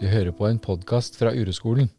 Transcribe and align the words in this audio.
Du 0.00 0.06
hører 0.08 0.32
på 0.32 0.46
en 0.48 0.56
podkast 0.56 1.18
fra 1.20 1.28
Ureskolen. 1.36 1.90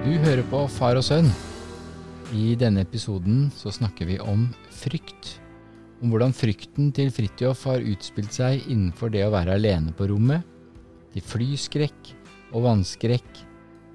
Du 0.00 0.12
hører 0.24 0.40
på 0.48 0.62
Far 0.72 0.96
og 0.96 1.04
sønn. 1.04 1.28
I 2.32 2.54
denne 2.56 2.80
episoden 2.86 3.50
så 3.52 3.74
snakker 3.76 4.08
vi 4.08 4.16
om 4.24 4.46
frykt. 4.72 5.34
Om 6.00 6.14
hvordan 6.14 6.32
frykten 6.32 6.88
til 6.96 7.12
Fridtjof 7.12 7.66
har 7.68 7.84
utspilt 7.92 8.32
seg 8.32 8.64
innenfor 8.72 9.12
det 9.12 9.26
å 9.26 9.34
være 9.36 9.58
alene 9.60 9.92
på 9.92 10.08
rommet, 10.14 10.48
til 11.12 11.28
flyskrekk 11.28 12.14
og 12.54 12.64
vannskrekk, 12.70 13.44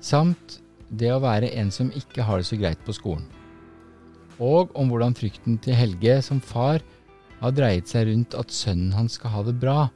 samt 0.05 0.59
det 0.93 1.09
å 1.15 1.19
være 1.25 1.49
en 1.57 1.73
som 1.73 1.89
ikke 1.97 2.29
har 2.29 2.45
det 2.45 2.51
så 2.51 2.61
greit 2.61 2.85
på 2.85 2.93
skolen. 2.93 3.25
Og 4.43 4.73
om 4.77 4.91
hvordan 4.91 5.15
frykten 5.17 5.57
til 5.63 5.77
Helge 5.77 6.19
som 6.25 6.41
far 6.43 6.83
har 7.39 7.53
dreiet 7.57 7.89
seg 7.89 8.07
rundt 8.09 8.35
at 8.37 8.53
sønnen 8.53 8.93
hans 8.93 9.17
skal 9.17 9.33
ha 9.33 9.43
det 9.45 9.55
bra, 9.61 9.87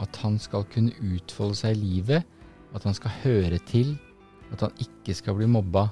at 0.00 0.18
han 0.22 0.36
skal 0.40 0.66
kunne 0.72 0.92
utfolde 1.00 1.56
seg 1.56 1.76
i 1.76 1.80
livet, 1.80 2.26
at 2.76 2.84
han 2.84 2.96
skal 2.96 3.14
høre 3.24 3.60
til, 3.68 3.94
at 4.52 4.64
han 4.64 4.82
ikke 4.84 5.16
skal 5.16 5.36
bli 5.38 5.48
mobba. 5.50 5.88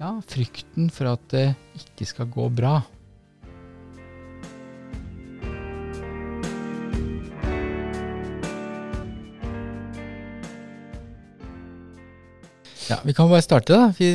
Ja, 0.00 0.16
frykten 0.26 0.90
for 0.90 1.12
at 1.12 1.22
det 1.32 1.50
ikke 1.78 2.06
skal 2.08 2.30
gå 2.30 2.48
bra. 2.50 2.80
Ja, 12.90 12.98
vi 13.06 13.14
kan 13.14 13.30
bare 13.30 13.42
starte, 13.42 13.76
da. 13.76 13.92
Vi, 13.94 14.10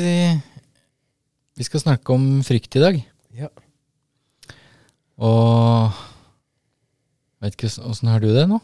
vi 1.57 1.63
skal 1.67 1.79
snakke 1.83 2.13
om 2.15 2.25
frykt 2.43 2.75
i 2.75 2.83
dag. 2.83 2.97
Ja. 3.35 3.49
Og 5.21 5.91
Vet 7.43 7.55
ikke 7.57 7.69
åssen 7.85 8.09
har 8.09 8.21
du 8.23 8.29
det 8.33 8.45
nå? 8.49 8.57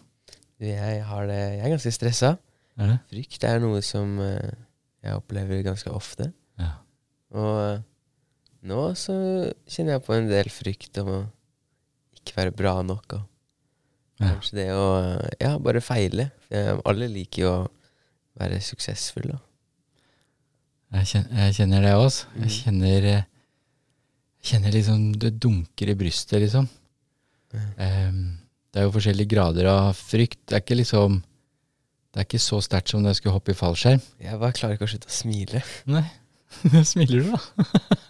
Jeg, 0.61 1.01
har 1.05 1.25
det, 1.29 1.35
jeg 1.37 1.61
er 1.65 1.73
ganske 1.73 1.91
stressa. 1.93 2.31
Er 2.79 2.87
det? 2.93 2.97
Frykt 3.11 3.43
er 3.45 3.59
noe 3.61 3.81
som 3.85 4.15
eh, 4.23 4.53
jeg 5.05 5.17
opplever 5.17 5.61
ganske 5.65 5.91
ofte. 5.93 6.31
Ja. 6.61 6.71
Og 7.35 7.59
eh, 7.65 7.83
nå 8.69 8.79
så 8.97 9.15
kjenner 9.69 9.97
jeg 9.97 10.05
på 10.07 10.15
en 10.17 10.29
del 10.31 10.49
frykt 10.53 10.97
om 11.01 11.11
å 11.13 11.19
ikke 12.21 12.37
være 12.39 12.55
bra 12.57 12.77
nok. 12.85 13.17
Og 13.19 13.27
Ja. 14.21 14.35
kanskje 14.35 14.57
det 14.59 14.67
å 14.77 14.83
eh, 15.01 15.29
ja, 15.41 15.55
bare 15.61 15.81
feile. 15.81 16.29
Alle 16.85 17.07
liker 17.11 17.41
jo 17.45 17.51
å 17.53 17.69
være 18.37 18.59
suksessfulle. 18.65 19.35
Jeg 19.35 19.37
kjenner, 19.37 19.50
jeg 20.91 21.53
kjenner 21.55 21.81
det 21.85 21.93
også. 21.95 22.25
Jeg 22.35 22.41
Mhm. 22.41 22.55
kjenner 22.59 23.05
eh, 23.15 23.23
Jeg 24.41 24.49
kjenner 24.57 24.71
liksom 24.73 25.01
det 25.21 25.39
dunker 25.39 25.89
i 25.89 25.93
brystet, 25.95 26.41
liksom. 26.41 26.67
Det 27.51 28.79
er 28.79 28.85
jo 28.87 28.91
forskjellige 28.95 29.29
grader 29.29 29.67
av 29.69 29.93
frykt. 29.95 30.39
Det 30.47 30.55
er 30.57 30.61
ikke 30.63 30.77
liksom 30.79 31.19
Det 32.13 32.19
er 32.19 32.25
ikke 32.25 32.39
så 32.43 32.57
sterkt 32.59 32.89
som 32.91 33.03
da 33.03 33.09
jeg 33.13 33.21
skulle 33.21 33.37
hoppe 33.37 33.51
i 33.53 33.55
fallskjerm. 33.55 34.01
Jeg 34.19 34.39
bare 34.39 34.51
klarer 34.51 34.73
ikke 34.75 34.83
å 34.83 34.91
slutte 34.91 35.07
å 35.07 35.13
smile. 35.15 35.61
Nei. 35.87 36.03
Smiler 36.83 37.21
du, 37.23 37.29
da? 37.31 37.39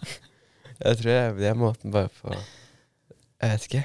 Jeg 0.82 0.96
tror 0.98 1.10
jeg, 1.12 1.34
det 1.38 1.46
er 1.46 1.54
måten 1.54 1.92
bare 1.94 2.08
på 2.10 2.32
Jeg 2.34 3.50
vet 3.52 3.66
ikke. 3.68 3.84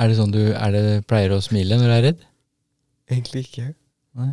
Er 0.00 0.08
det 0.08 0.16
sånn 0.16 0.32
du 0.32 0.38
er 0.56 0.70
det, 0.72 0.84
pleier 1.06 1.34
å 1.36 1.42
smile 1.44 1.76
når 1.76 1.84
du 1.90 1.92
er 1.98 2.02
redd? 2.06 2.22
Egentlig 3.12 3.42
ikke. 3.44 3.66
Nei. 4.16 4.30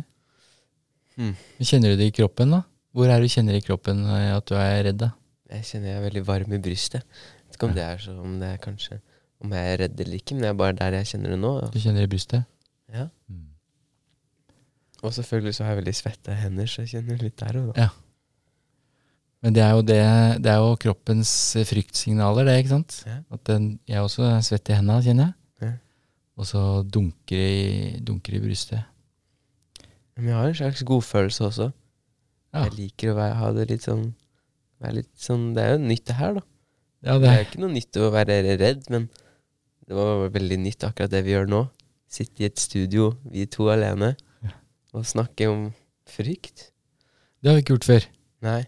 Hmm. 1.18 1.34
Kjenner 1.60 1.92
du 1.92 2.00
det 2.00 2.08
i 2.08 2.14
kroppen, 2.16 2.54
da? 2.56 2.62
Hvor 2.96 3.12
er 3.12 3.20
du 3.20 3.28
kjenner 3.28 3.58
i 3.58 3.64
kroppen 3.64 4.06
eh, 4.08 4.30
at 4.32 4.46
du 4.48 4.54
er 4.56 4.86
redd, 4.88 5.02
da? 5.02 5.10
Jeg 5.52 5.68
kjenner 5.68 5.92
jeg 5.92 5.98
er 6.00 6.06
veldig 6.08 6.22
varm 6.26 6.54
i 6.56 6.62
brystet. 6.62 7.04
Jeg 7.04 7.44
vet 7.44 7.58
ikke 7.58 7.68
om 7.68 7.76
det 7.76 7.84
er 7.84 8.00
så 8.02 8.14
om 8.18 8.38
det 8.40 8.48
er 8.48 8.62
kanskje 8.62 8.96
Om 9.44 9.52
jeg 9.52 9.72
er 9.74 9.76
redd 9.84 10.00
eller 10.00 10.16
ikke, 10.16 10.34
men 10.34 10.46
det 10.46 10.48
er 10.48 10.56
bare 10.62 10.76
der 10.78 10.96
jeg 10.96 11.10
kjenner 11.12 11.34
det 11.34 11.38
nå. 11.42 11.52
Du 11.74 11.78
kjenner 11.78 12.02
det 12.02 12.08
i 12.08 12.12
brystet? 12.14 12.48
Ja. 12.94 13.06
Og 15.04 15.12
selvfølgelig 15.14 15.54
så 15.54 15.64
har 15.64 15.74
jeg 15.74 15.82
veldig 15.82 15.94
svette 15.94 16.34
hender, 16.40 16.66
så 16.66 16.82
jeg 16.82 16.94
kjenner 16.96 17.20
litt 17.20 17.36
der 17.38 17.60
òg, 17.60 17.70
da. 17.76 17.86
Ja. 17.86 17.88
Men 19.44 19.54
det 19.54 19.62
er 19.62 19.72
jo 19.76 19.82
det 19.84 20.00
Det 20.42 20.50
er 20.50 20.62
jo 20.64 20.76
kroppens 20.80 21.30
fryktsignaler, 21.68 22.48
det, 22.48 22.58
ikke 22.62 22.72
sant? 22.72 23.02
Ja. 23.06 23.20
At 23.30 23.44
den, 23.46 23.78
jeg 23.86 24.00
også 24.02 24.24
er 24.30 24.40
svett 24.40 24.72
i 24.72 24.78
hendene, 24.78 25.04
kjenner 25.04 25.28
jeg. 25.28 25.36
Ja. 25.68 25.72
Og 26.36 26.48
så 26.48 26.62
dunker 26.82 27.36
det 27.36 27.50
i, 27.52 27.98
dunker 28.00 28.36
i 28.36 28.40
brystet. 28.40 28.80
Men 30.16 30.30
jeg 30.30 30.38
har 30.40 30.48
en 30.48 30.56
slags 30.56 30.82
godfølelse 30.88 31.44
også. 31.44 31.70
Ja. 32.56 32.64
Jeg 32.66 32.76
liker 32.78 33.12
å 33.12 33.16
være, 33.18 33.36
ha 33.40 33.52
det 33.56 33.68
litt 33.70 33.84
sånn 33.86 34.06
litt 34.92 35.08
sånn 35.16 35.54
Det 35.56 35.62
er 35.64 35.72
jo 35.76 35.78
nytt, 35.88 36.04
det 36.08 36.14
her, 36.18 36.34
da. 36.36 36.42
Ja, 37.06 37.14
Det 37.16 37.22
det 37.22 37.30
er 37.30 37.38
jo 37.40 37.46
ikke 37.46 37.60
noe 37.62 37.72
nytt 37.72 37.96
å 38.02 38.10
være 38.12 38.36
redd, 38.60 38.86
men 38.92 39.08
det 39.86 39.96
var 39.96 40.28
veldig 40.34 40.58
nytt 40.60 40.84
akkurat 40.88 41.10
det 41.12 41.22
vi 41.24 41.32
gjør 41.32 41.48
nå. 41.48 41.60
Sitte 42.12 42.42
i 42.44 42.46
et 42.48 42.58
studio, 42.60 43.12
vi 43.30 43.46
to 43.46 43.68
alene, 43.72 44.14
Ja. 44.42 44.50
og 44.94 45.04
snakke 45.08 45.48
om 45.50 45.72
frykt. 46.06 46.70
det 47.42 47.50
har 47.50 47.56
vi 47.56 47.62
ikke 47.62 47.74
gjort 47.76 47.88
før. 47.88 48.06
Nei. 48.42 48.66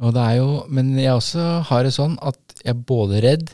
Og 0.00 0.14
det 0.14 0.22
er 0.22 0.36
jo, 0.36 0.48
men 0.68 0.94
jeg 0.98 1.12
også 1.12 1.62
har 1.68 1.82
det 1.82 1.92
sånn 1.92 2.16
at 2.22 2.38
jeg 2.64 2.74
er 2.74 2.84
både 2.88 3.20
redd 3.22 3.50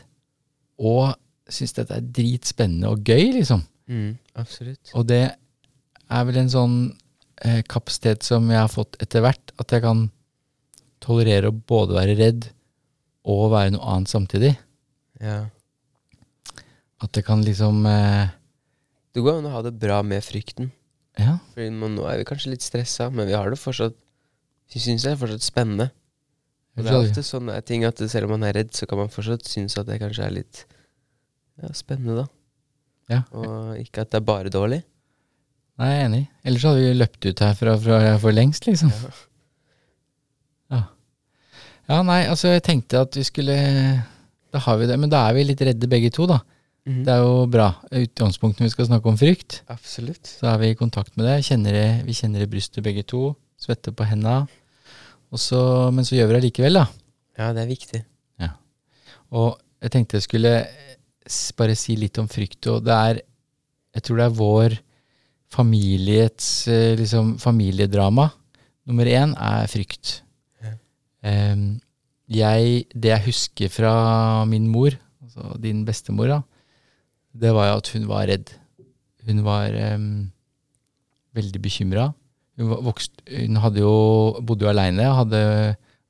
og 0.79 1.15
syns 1.49 1.73
dette 1.73 1.95
er 1.95 2.01
dritspennende 2.01 2.87
og 2.91 3.03
gøy, 3.07 3.33
liksom. 3.39 3.63
Mm, 3.87 4.17
absolutt. 4.35 4.91
Og 4.95 5.07
det 5.07 5.23
er 6.09 6.23
vel 6.27 6.37
en 6.37 6.49
sånn 6.51 6.77
eh, 7.43 7.61
kapasitet 7.69 8.25
som 8.25 8.47
jeg 8.51 8.59
har 8.59 8.71
fått 8.71 8.97
etter 9.03 9.23
hvert, 9.25 9.53
at 9.61 9.73
jeg 9.73 9.83
kan 9.85 10.07
tolerere 11.03 11.51
å 11.51 11.55
både 11.55 11.97
være 11.97 12.17
redd 12.19 12.49
og 13.27 13.51
være 13.53 13.75
noe 13.75 13.93
annet 13.93 14.11
samtidig. 14.11 14.53
Ja. 15.21 15.45
At 17.03 17.13
det 17.13 17.23
kan 17.27 17.43
liksom 17.45 17.85
eh, 17.89 18.33
Det 19.13 19.21
går 19.21 19.39
an 19.39 19.49
å 19.49 19.53
ha 19.53 19.61
det 19.65 19.75
bra 19.77 20.01
med 20.05 20.25
frykten. 20.25 20.71
Ja. 21.17 21.39
Fordi 21.53 21.69
nå 21.73 22.05
er 22.09 22.21
vi 22.21 22.27
kanskje 22.29 22.53
litt 22.53 22.65
stressa, 22.65 23.09
men 23.13 23.29
vi 23.29 23.35
har 23.37 23.49
det 23.49 23.57
fortsatt 23.57 23.95
Vi 24.73 24.81
syns 24.83 25.05
det 25.05 25.13
er 25.13 25.21
fortsatt 25.21 25.45
spennende. 25.45 25.89
Og 26.77 26.85
det 26.85 26.91
er 26.91 26.99
ofte 26.99 27.23
sånne 27.25 27.55
ting 27.65 27.85
at 27.87 28.01
selv 28.11 28.27
om 28.27 28.35
man 28.35 28.45
er 28.45 28.53
redd, 28.59 28.73
så 28.77 28.85
kan 28.85 28.99
man 29.01 29.09
fortsatt 29.09 29.47
synes 29.49 29.77
at 29.79 29.87
det 29.87 29.97
kanskje 30.01 30.25
er 30.27 30.35
litt 30.35 30.59
ja, 31.57 31.71
spennende, 31.73 32.21
da. 32.21 32.25
Ja. 33.09 33.21
Og 33.33 33.79
ikke 33.81 34.03
at 34.03 34.11
det 34.11 34.19
er 34.19 34.27
bare 34.27 34.51
dårlig. 34.53 34.83
Nei, 35.77 35.87
jeg 35.91 36.01
er 36.01 36.05
enig. 36.07 36.21
Ellers 36.47 36.65
hadde 36.65 36.81
vi 36.83 36.97
løpt 36.97 37.27
ut 37.29 37.41
herfra 37.45 37.73
fra 37.81 37.97
for 38.21 38.33
lengst, 38.33 38.65
liksom. 38.69 38.89
Ja. 38.89 39.11
Ja. 40.73 40.81
ja, 41.89 41.99
nei, 42.03 42.21
altså 42.27 42.51
jeg 42.55 42.65
tenkte 42.65 43.03
at 43.05 43.15
vi 43.15 43.23
skulle 43.23 43.55
Da 44.51 44.59
har 44.65 44.79
vi 44.81 44.87
det, 44.89 44.97
men 44.99 45.11
da 45.11 45.27
er 45.27 45.37
vi 45.37 45.45
litt 45.45 45.61
redde 45.61 45.89
begge 45.91 46.09
to, 46.15 46.25
da. 46.29 46.39
Mhm. 46.87 47.01
Det 47.05 47.13
er 47.13 47.21
jo 47.21 47.45
bra. 47.51 47.67
Utgangspunktet 47.91 48.63
når 48.63 48.69
vi 48.69 48.73
skal 48.73 48.89
snakke 48.89 49.11
om 49.11 49.17
frykt, 49.19 49.61
Absolutt. 49.69 50.33
så 50.39 50.53
er 50.53 50.61
vi 50.63 50.71
i 50.71 50.79
kontakt 50.79 51.17
med 51.19 51.27
det. 51.27 51.41
Kjenner 51.45 51.75
det 51.75 51.87
vi 52.07 52.15
kjenner 52.15 52.41
det 52.41 52.47
i 52.47 52.53
brystet 52.55 52.85
begge 52.85 53.03
to. 53.03 53.35
Svette 53.59 53.91
på 53.91 54.07
henda. 54.07 54.45
Så, 55.35 55.59
men 55.91 56.05
så 56.07 56.15
gjør 56.15 56.29
vi 56.31 56.37
det 56.37 56.45
likevel, 56.47 56.79
da. 56.79 56.85
Ja, 57.37 57.51
det 57.53 57.65
er 57.65 57.73
viktig. 57.73 58.05
Og 59.35 59.57
jeg 59.83 59.91
tenkte 59.91 60.17
jeg 60.17 60.23
skulle 60.23 60.51
bare 61.57 61.75
si 61.75 61.97
litt 61.99 62.17
om 62.21 62.29
frykt. 62.31 62.67
Og 62.71 62.85
det 62.85 62.93
er 62.95 63.21
Jeg 63.97 64.03
tror 64.05 64.17
det 64.19 64.25
er 64.27 64.37
vår 64.37 64.75
familiets 65.53 66.67
eh, 66.71 66.93
liksom, 66.99 67.35
familiedrama. 67.41 68.29
Nummer 68.87 69.07
én 69.09 69.33
er 69.35 69.67
frykt. 69.71 70.21
Ja. 70.63 70.73
Em, 71.27 71.79
jeg, 72.27 72.85
det 72.91 73.13
jeg 73.13 73.25
husker 73.27 73.71
fra 73.71 73.93
min 74.47 74.67
mor, 74.71 74.95
altså 75.23 75.55
din 75.63 75.85
bestemor, 75.87 76.31
da, 76.31 76.41
det 77.37 77.53
var 77.55 77.71
jo 77.71 77.81
at 77.81 77.91
hun 77.93 78.07
var 78.09 78.27
redd. 78.27 78.51
Hun 79.27 79.43
var 79.45 79.75
um, 79.95 80.27
veldig 81.35 81.61
bekymra. 81.61 82.09
Hun, 82.57 82.71
hun 82.71 83.59
hadde 83.61 83.83
jo, 83.83 83.95
bodde 84.41 84.65
jo 84.65 84.71
aleine, 84.71 85.07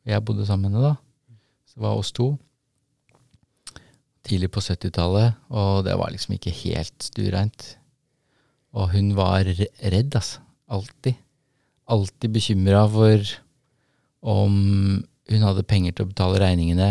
jeg 0.07 0.23
bodde 0.23 0.45
sammen 0.47 0.71
med 0.71 0.77
henne 0.77 0.93
da. 0.93 0.95
Så 1.67 1.77
det 1.77 1.83
var 1.83 1.99
oss 1.99 2.13
to 2.15 2.37
tidlig 4.27 4.49
på 4.51 4.59
70-tallet, 4.63 5.37
og 5.55 5.85
det 5.87 5.95
var 5.99 6.11
liksom 6.11 6.35
ikke 6.35 6.53
helt 6.63 6.95
stuereint. 7.03 7.76
Og 8.75 8.91
hun 8.91 9.13
var 9.17 9.47
redd, 9.47 10.15
altså. 10.15 10.41
Alltid. 10.67 11.15
Alltid 11.87 12.33
bekymra 12.33 12.83
for 12.91 13.23
om 14.27 14.55
hun 15.31 15.45
hadde 15.45 15.67
penger 15.67 15.95
til 15.95 16.07
å 16.07 16.09
betale 16.11 16.41
regningene, 16.41 16.89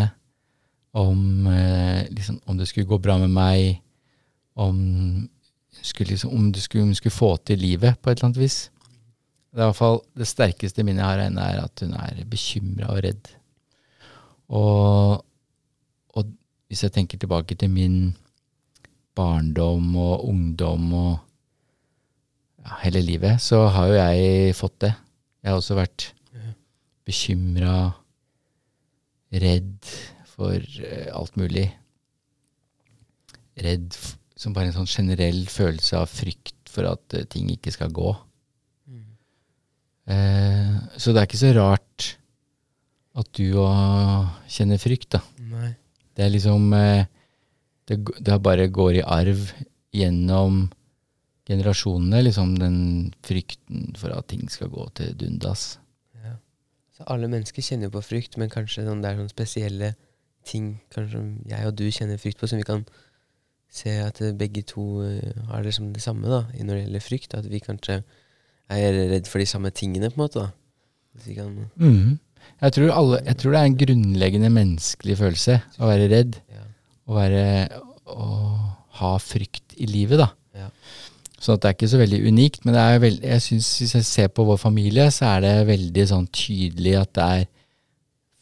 om, 0.96 1.46
eh, 1.50 2.06
liksom, 2.08 2.40
om 2.48 2.56
det 2.56 2.68
skulle 2.70 2.88
gå 2.88 2.98
bra 3.02 3.18
med 3.20 3.32
meg, 3.32 3.82
om, 4.56 5.28
skulle 5.82 6.14
liksom, 6.14 6.32
om, 6.32 6.52
det 6.52 6.62
skulle, 6.64 6.86
om 6.86 6.92
hun 6.92 6.96
skulle 6.96 7.12
få 7.12 7.36
til 7.44 7.60
livet 7.60 8.00
på 8.00 8.10
et 8.10 8.16
eller 8.16 8.30
annet 8.30 8.40
vis. 8.40 8.58
Det 9.52 9.60
er 9.60 9.70
hvert 9.70 9.78
fall 9.78 10.00
det 10.16 10.28
sterkeste 10.28 10.84
minnet 10.84 11.02
jeg 11.02 11.10
har 11.10 11.20
av 11.20 11.28
henne, 11.28 11.44
er 11.44 11.64
at 11.64 11.84
hun 11.84 11.92
er 12.00 12.24
bekymra 12.28 12.90
og 12.92 13.02
redd. 13.04 13.30
Og, 14.52 15.22
og 16.16 16.32
hvis 16.68 16.84
jeg 16.84 16.94
tenker 16.96 17.20
tilbake 17.20 17.56
til 17.56 17.72
min 17.72 17.98
barndom 19.16 19.94
og 19.96 20.28
ungdom 20.28 20.92
og 20.96 21.25
ja, 22.66 22.76
hele 22.82 23.00
livet, 23.06 23.38
så 23.42 23.62
har 23.70 23.88
jo 23.90 23.98
jeg 24.00 24.54
fått 24.58 24.80
det. 24.82 24.92
Jeg 25.42 25.52
har 25.52 25.60
også 25.60 25.78
vært 25.78 26.10
bekymra, 27.06 27.94
redd 29.36 29.90
for 30.34 30.58
eh, 30.58 31.08
alt 31.14 31.36
mulig. 31.38 31.68
redd 33.56 33.94
som 34.36 34.52
bare 34.52 34.68
en 34.68 34.76
sånn 34.76 34.90
generell 34.90 35.46
følelse 35.48 35.96
av 35.96 36.10
frykt 36.12 36.68
for 36.68 36.84
at 36.90 37.14
uh, 37.16 37.24
ting 37.32 37.48
ikke 37.54 37.72
skal 37.72 37.92
gå. 37.94 38.10
Mm. 38.84 39.04
Eh, 40.12 40.74
så 41.00 41.14
det 41.14 41.22
er 41.22 41.28
ikke 41.28 41.40
så 41.40 41.52
rart 41.56 42.08
at 43.16 43.30
du 43.38 43.56
òg 43.62 44.28
kjenner 44.52 44.80
frykt, 44.80 45.16
da. 45.16 45.22
Nei. 45.40 45.70
Det 46.12 46.26
er 46.26 46.34
liksom 46.34 46.68
eh, 46.76 47.08
det, 47.88 47.96
det 48.20 48.36
bare 48.44 48.68
går 48.68 49.00
i 49.00 49.06
arv 49.06 49.48
gjennom 49.96 50.66
generasjonene, 51.46 52.24
liksom 52.26 52.56
den 52.58 52.78
frykten 53.26 53.92
for 53.98 54.14
at 54.16 54.28
ting 54.32 54.48
skal 54.50 54.70
gå 54.72 54.88
til 54.98 55.14
dundas. 55.18 55.76
Ja. 56.24 56.34
Så 56.96 57.06
alle 57.12 57.30
mennesker 57.30 57.62
kjenner 57.62 57.88
jo 57.88 57.96
på 57.98 58.04
frykt, 58.08 58.38
men 58.40 58.52
kanskje 58.52 58.86
sånn, 58.86 59.02
det 59.04 59.12
er 59.12 59.20
sånne 59.20 59.34
spesielle 59.34 59.94
ting 60.46 60.76
kanskje 60.94 61.22
jeg 61.50 61.66
og 61.66 61.74
du 61.78 61.86
kjenner 61.90 62.20
frykt 62.22 62.38
på, 62.40 62.48
som 62.50 62.60
vi 62.60 62.66
kan 62.66 62.84
se 63.72 63.92
at 64.00 64.20
begge 64.38 64.62
to 64.62 65.02
Har 65.02 65.58
har 65.58 65.64
liksom 65.66 65.92
det 65.92 66.02
samme 66.02 66.28
da, 66.30 66.44
når 66.54 66.74
det 66.74 66.84
gjelder 66.84 67.04
frykt. 67.04 67.34
At 67.34 67.48
vi 67.50 67.60
kanskje 67.60 68.02
er 68.70 69.00
redd 69.10 69.26
for 69.26 69.42
de 69.42 69.46
samme 69.46 69.70
tingene, 69.70 70.10
på 70.10 70.20
en 70.20 70.24
måte. 70.24 70.46
da. 70.46 70.50
Mm. 71.76 72.18
Jeg, 72.62 72.72
tror 72.72 72.92
alle, 72.92 73.20
jeg 73.24 73.36
tror 73.36 73.52
det 73.52 73.60
er 73.60 73.70
en 73.70 73.78
grunnleggende 73.82 74.50
menneskelig 74.54 75.18
følelse 75.18 75.60
å 75.78 75.90
være 75.90 76.08
redd. 76.12 76.38
Ja. 76.52 76.64
Å, 77.06 77.14
være, 77.14 77.44
å 78.10 78.28
ha 79.00 79.12
frykt 79.22 79.76
i 79.76 79.88
livet, 79.90 80.22
da. 80.22 80.30
Ja. 80.56 80.70
Så 81.40 81.58
det 81.60 81.68
er 81.68 81.76
ikke 81.76 81.90
så 81.92 82.00
veldig 82.00 82.22
unikt. 82.30 82.64
Men 82.64 82.78
veld, 83.02 83.20
jeg 83.24 83.42
synes, 83.44 83.68
hvis 83.80 83.94
jeg 83.98 84.08
ser 84.08 84.32
på 84.32 84.46
vår 84.48 84.56
familie, 84.60 85.10
så 85.12 85.34
er 85.34 85.44
det 85.44 85.54
veldig 85.68 86.06
sånn 86.08 86.26
tydelig 86.32 86.96
at 87.02 87.12
det 87.18 87.28
er 87.40 87.44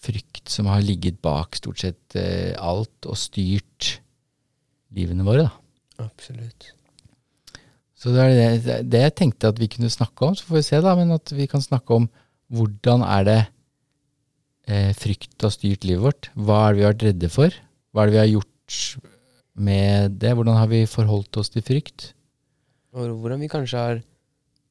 frykt 0.04 0.52
som 0.52 0.68
har 0.68 0.84
ligget 0.84 1.18
bak 1.24 1.56
stort 1.58 1.80
sett 1.80 2.16
eh, 2.20 2.52
alt 2.60 3.08
og 3.08 3.18
styrt 3.18 3.96
livene 4.94 5.26
våre. 5.26 5.48
da. 5.48 6.06
Absolutt. 6.06 6.72
Så 7.98 8.12
det 8.12 8.20
er 8.20 8.34
det, 8.60 8.78
det, 8.92 9.00
jeg 9.06 9.16
tenkte 9.16 9.50
at 9.50 9.60
vi 9.60 9.70
kunne 9.72 9.90
snakke 9.92 10.28
om. 10.28 10.36
Så 10.36 10.46
får 10.46 10.58
vi 10.60 10.66
se, 10.66 10.80
da. 10.84 10.94
Men 10.98 11.14
at 11.16 11.32
vi 11.34 11.48
kan 11.50 11.64
snakke 11.64 11.96
om 11.96 12.08
hvordan 12.52 13.04
er 13.06 13.28
det 13.28 13.40
eh, 14.68 14.92
frykt 14.98 15.40
har 15.42 15.54
styrt 15.54 15.86
livet 15.88 16.04
vårt. 16.04 16.28
Hva 16.36 16.66
er 16.66 16.74
det 16.74 16.78
vi 16.78 16.84
har 16.84 16.94
vært 16.94 17.06
redde 17.08 17.32
for? 17.32 17.56
Hva 17.90 18.04
er 18.04 18.10
det 18.10 18.16
vi 18.16 18.22
har 18.22 18.32
gjort 18.34 18.82
med 19.54 20.20
det? 20.20 20.34
Hvordan 20.36 20.60
har 20.60 20.68
vi 20.70 20.84
forholdt 20.90 21.40
oss 21.40 21.54
til 21.54 21.64
frykt? 21.64 22.12
Og 22.94 23.14
hvordan 23.20 23.42
vi 23.42 23.50
kanskje 23.50 23.80
har 23.80 24.02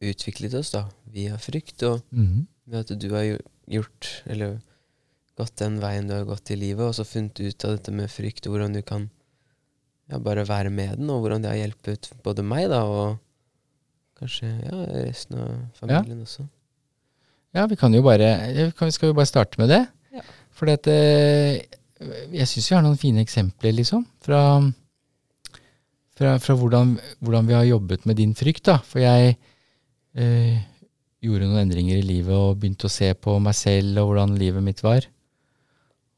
utviklet 0.04 0.56
oss 0.58 0.74
da, 0.74 0.88
via 1.12 1.38
frykt, 1.40 1.84
og 1.88 2.02
mm 2.12 2.48
ved 2.70 2.84
at 2.84 2.94
du 3.00 3.10
har 3.12 3.26
gjort, 3.70 4.10
eller 4.30 4.58
gått 5.40 5.58
den 5.60 5.80
veien 5.82 6.08
du 6.08 6.16
har 6.16 6.28
gått 6.28 6.52
i 6.54 6.60
livet, 6.60 6.86
og 6.86 6.96
så 6.98 7.06
funnet 7.08 7.42
ut 7.42 7.68
av 7.68 7.78
dette 7.78 7.94
med 7.96 8.12
frykt, 8.12 8.48
og 8.48 8.56
hvordan 8.56 8.78
du 8.78 8.82
kan 8.86 9.10
ja, 10.12 10.20
bare 10.20 10.46
være 10.48 10.72
med 10.74 10.98
den, 11.00 11.12
og 11.12 11.24
hvordan 11.24 11.44
det 11.44 11.52
har 11.52 11.62
hjulpet 11.62 12.12
både 12.26 12.46
meg 12.46 12.70
da, 12.72 12.84
og 12.88 13.18
kanskje 14.20 14.52
ja, 14.62 14.84
resten 15.08 15.40
av 15.42 15.56
familien 15.80 16.22
ja. 16.22 16.28
også. 16.28 16.48
Ja, 17.54 17.66
vi 17.70 17.78
kan 17.78 17.94
jo 17.94 18.02
bare 18.02 18.28
kan, 18.78 18.90
Skal 18.90 19.12
vi 19.12 19.18
bare 19.18 19.30
starte 19.30 19.60
med 19.62 19.70
det? 19.70 19.84
Ja. 20.14 20.24
For 20.58 20.70
eh, 20.70 21.60
jeg 22.34 22.48
syns 22.50 22.70
vi 22.70 22.76
har 22.76 22.82
noen 22.86 22.98
fine 22.98 23.22
eksempler, 23.22 23.76
liksom, 23.78 24.06
fra, 24.26 24.40
fra, 26.18 26.36
fra 26.42 26.56
hvordan, 26.60 26.98
hvordan, 27.24 27.50
vi 27.50 27.58
har 27.58 27.66
jobbet 27.68 28.06
med 28.06 28.20
din 28.20 28.36
frykt. 28.38 28.66
da. 28.70 28.78
For 28.86 29.04
jeg 29.04 29.36
eh, 30.14 30.62
gjorde 31.24 31.50
noen 31.50 31.66
endringer 31.66 32.00
i 32.00 32.06
livet 32.06 32.36
og 32.36 32.60
begynte 32.62 32.90
å 32.90 32.94
se 32.94 33.12
på 33.16 33.38
meg 33.44 33.58
selv 33.58 34.02
og 34.02 34.12
hvordan 34.12 34.38
livet 34.40 34.66
mitt 34.66 34.84
var. 34.86 35.08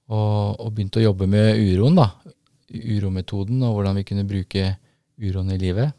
Og, 0.05 0.59
og 0.61 0.73
begynte 0.73 1.01
å 1.01 1.07
jobbe 1.07 1.27
med 1.29 1.57
uroen, 1.57 1.97
da 1.97 2.11
urometoden 2.73 3.61
og 3.65 3.77
hvordan 3.77 3.99
vi 3.99 4.05
kunne 4.07 4.27
bruke 4.27 4.75
uroen 5.21 5.53
i 5.53 5.59
livet. 5.61 5.93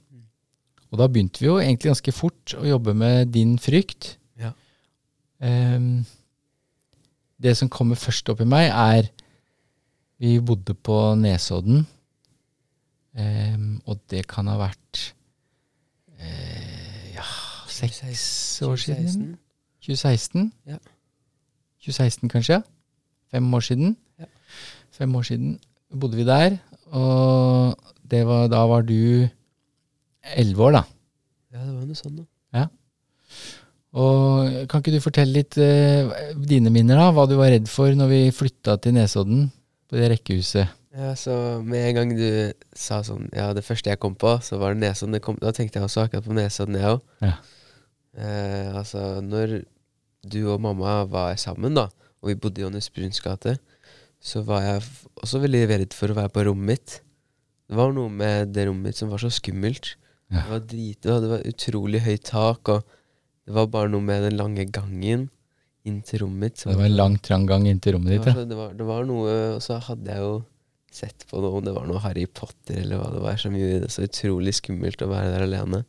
Og 0.93 1.01
da 1.01 1.09
begynte 1.11 1.43
vi 1.43 1.49
jo 1.49 1.59
egentlig 1.61 1.93
ganske 1.93 2.15
fort 2.15 2.55
å 2.59 2.65
jobbe 2.67 2.95
med 2.97 3.33
din 3.35 3.57
frykt. 3.61 4.17
Ja. 4.39 4.53
Um, 5.43 6.07
det 7.43 7.57
som 7.59 7.71
kommer 7.73 7.99
først 7.99 8.29
opp 8.33 8.43
i 8.43 8.49
meg, 8.49 8.71
er 8.71 9.13
Vi 10.17 10.39
bodde 10.41 10.73
på 10.73 10.97
Nesodden. 11.21 11.83
Um, 13.17 13.81
og 13.89 14.01
det 14.13 14.27
kan 14.29 14.49
ha 14.51 14.59
vært 14.61 15.01
uh, 16.21 17.05
ja, 17.15 17.25
seks 17.73 18.03
år 18.67 18.77
siden. 18.77 19.37
2016? 19.81 20.51
Ja. 20.69 20.77
2016, 21.81 22.29
kanskje? 22.29 22.61
Fem 23.33 23.55
år 23.55 23.65
siden. 23.65 23.97
Ja. 24.21 24.29
Fem 24.93 25.15
år 25.17 25.23
siden 25.23 25.57
bodde 26.01 26.19
vi 26.19 26.27
der. 26.29 26.59
Og 26.93 27.77
var, 28.11 28.49
da 28.53 28.65
var 28.69 28.85
du 28.85 29.29
elleve 30.37 30.63
år, 30.69 30.77
da. 30.77 30.83
Ja, 31.55 31.63
det 31.63 31.73
var 31.73 31.87
noe 31.87 31.99
sånt, 31.99 32.21
da. 32.21 32.27
Ja. 32.59 32.67
Og 33.97 34.69
kan 34.69 34.83
ikke 34.83 34.93
du 34.93 35.01
fortelle 35.01 35.39
litt 35.39 35.57
uh, 35.57 36.13
dine 36.37 36.73
minner, 36.75 37.01
da? 37.01 37.13
Hva 37.17 37.25
du 37.31 37.39
var 37.41 37.55
redd 37.55 37.71
for 37.71 37.97
når 37.97 38.13
vi 38.13 38.25
flytta 38.35 38.77
til 38.83 38.99
Nesodden, 38.99 39.47
på 39.89 39.97
det 39.97 40.11
rekkehuset? 40.13 40.77
Ja, 40.97 41.13
så 41.19 41.61
Med 41.65 41.91
en 41.91 41.97
gang 41.99 42.13
du 42.17 42.29
sa 42.77 43.03
sånn 43.05 43.29
Ja, 43.37 43.51
det 43.57 43.65
første 43.67 43.93
jeg 43.93 44.01
kom 44.01 44.17
på, 44.19 44.33
så 44.43 44.59
var 44.61 44.75
det 44.75 44.81
Nesodden. 44.81 45.19
Da 45.43 45.53
tenkte 45.53 45.81
jeg 45.81 45.89
også 45.89 46.07
akkurat 46.07 46.25
på 46.25 46.37
Nesodden, 46.37 46.79
jeg 46.81 46.97
òg. 46.97 47.03
Ja. 47.25 47.35
Eh, 48.17 48.71
altså, 48.73 49.21
når 49.21 49.59
du 50.27 50.41
og 50.49 50.63
mamma 50.65 51.03
var 51.11 51.37
sammen, 51.39 51.77
da, 51.77 51.91
og 52.23 52.31
vi 52.31 52.39
bodde 52.41 52.63
i 52.63 52.65
Johannes 52.65 52.89
Bruns 52.91 53.21
gate, 53.21 53.59
så 54.25 54.41
var 54.47 54.65
jeg 54.65 54.83
også 55.21 55.43
veldig 55.45 55.63
redd 55.71 55.95
for 55.95 56.11
å 56.11 56.17
være 56.17 56.33
på 56.33 56.47
rommet 56.49 56.73
mitt. 56.73 56.97
Det 57.69 57.77
var 57.77 57.93
noe 57.95 58.11
med 58.11 58.55
det 58.57 58.67
rommet 58.71 58.91
mitt 58.91 58.99
som 58.99 59.13
var 59.13 59.21
så 59.23 59.31
skummelt. 59.31 59.95
Ja. 60.33 60.41
Det 60.41 60.51
var 60.55 60.65
dritbra, 60.73 61.21
det 61.23 61.31
var 61.35 61.47
utrolig 61.53 62.03
høyt 62.07 62.27
tak, 62.33 62.73
og 62.73 62.97
det 63.47 63.55
var 63.55 63.69
bare 63.71 63.93
noe 63.93 64.03
med 64.03 64.25
den 64.27 64.41
lange 64.41 64.65
gangen 64.73 65.29
inn 65.87 66.01
til 66.03 66.25
rommet 66.25 66.49
mitt. 66.49 66.65
det 66.65 66.75
var 66.81 66.89
en 66.89 66.99
lang, 66.99 67.21
trang 67.23 67.45
gang 67.47 67.69
inn 67.69 67.79
til 67.79 67.95
rommet 67.95 68.17
ditt, 68.17 68.27
ja. 68.27 68.47
Det 68.49 68.59
var, 68.59 68.73
det 68.75 68.87
var 68.89 69.05
noe 69.07 69.35
Og 69.55 69.61
så 69.63 69.77
hadde 69.87 70.11
jeg 70.11 70.25
jo 70.25 70.33
sett 70.93 71.27
på 71.29 71.41
noe, 71.43 71.59
om 71.59 71.65
det 71.67 71.75
var 71.77 71.87
noe 71.89 72.01
Harry 72.05 72.27
Potter 72.27 72.79
eller 72.81 73.01
hva 73.01 73.11
det 73.13 73.23
var, 73.25 73.37
som 73.41 73.57
gjorde 73.57 73.83
det 73.85 73.91
så 73.93 74.07
utrolig 74.07 74.55
skummelt 74.57 75.03
å 75.05 75.11
være 75.11 75.33
der 75.35 75.45
alene. 75.47 75.83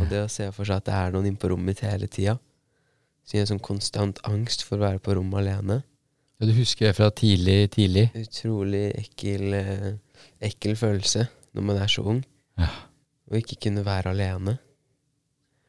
Og 0.00 0.08
det 0.08 0.22
å 0.24 0.30
se 0.32 0.46
for 0.54 0.64
seg 0.68 0.80
at 0.80 0.86
det 0.88 0.94
er 0.96 1.12
noen 1.12 1.28
inne 1.28 1.40
på 1.40 1.50
rommet 1.52 1.72
mitt 1.74 1.82
hele 1.84 2.08
tida, 2.08 2.38
så 3.26 3.36
gir 3.36 3.44
en 3.44 3.50
sånn 3.52 3.62
konstant 3.64 4.20
angst 4.28 4.64
for 4.66 4.78
å 4.78 4.86
være 4.86 5.02
på 5.04 5.14
rommet 5.18 5.42
alene. 5.42 5.80
Ja, 6.40 6.46
Du 6.48 6.54
husker 6.56 6.88
det 6.88 6.96
fra 6.96 7.10
tidlig, 7.12 7.58
tidlig? 7.74 8.06
Utrolig 8.16 8.86
ekkel, 8.96 9.52
eh, 9.58 9.90
ekkel 10.40 10.72
følelse 10.80 11.26
når 11.52 11.66
man 11.68 11.80
er 11.82 11.90
så 11.92 12.06
ung. 12.08 12.22
Ja. 12.58 12.70
Og 13.30 13.36
ikke 13.42 13.58
kunne 13.66 13.84
være 13.84 14.14
alene. 14.14 14.56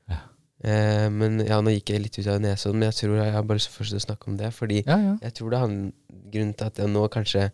Ja. 0.10 0.22
Eh, 0.64 1.10
men 1.12 1.42
ja, 1.44 1.60
nå 1.62 1.74
gikk 1.76 1.92
jeg 1.92 2.06
litt 2.06 2.18
ut 2.22 2.30
av 2.32 2.40
Nesodden, 2.42 2.80
men 2.80 2.88
jeg 2.92 3.02
tror 3.02 3.18
jeg 3.20 3.36
har 3.36 3.44
bare 3.44 3.60
så 3.66 3.74
først 3.74 3.98
å 4.00 4.02
snakke 4.06 4.32
om 4.32 4.38
det. 4.40 4.54
Fordi 4.56 4.80
ja, 4.86 4.98
jeg 5.20 5.36
tror 5.38 5.52
det 5.52 5.60
er 5.60 5.68
en 5.68 5.84
grunn 6.32 6.54
til 6.56 6.72
at 6.72 6.80
jeg 6.80 6.94
nå 6.94 7.04
kanskje 7.12 7.50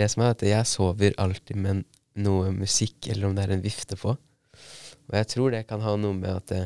Det 0.00 0.08
som 0.08 0.24
er 0.24 0.34
at 0.34 0.44
jeg 0.46 0.68
sover 0.68 1.16
alltid 1.20 1.60
med 1.60 1.84
noe 2.20 2.50
musikk, 2.54 3.10
eller 3.12 3.28
om 3.28 3.36
det 3.36 3.46
er 3.46 3.54
en 3.56 3.64
vifte 3.64 3.98
på. 4.00 4.16
Og 5.10 5.16
jeg 5.18 5.28
tror 5.32 5.52
det 5.52 5.66
kan 5.68 5.82
ha 5.84 5.96
noe 5.98 6.16
med 6.16 6.30
at 6.32 6.48
det, 6.50 6.64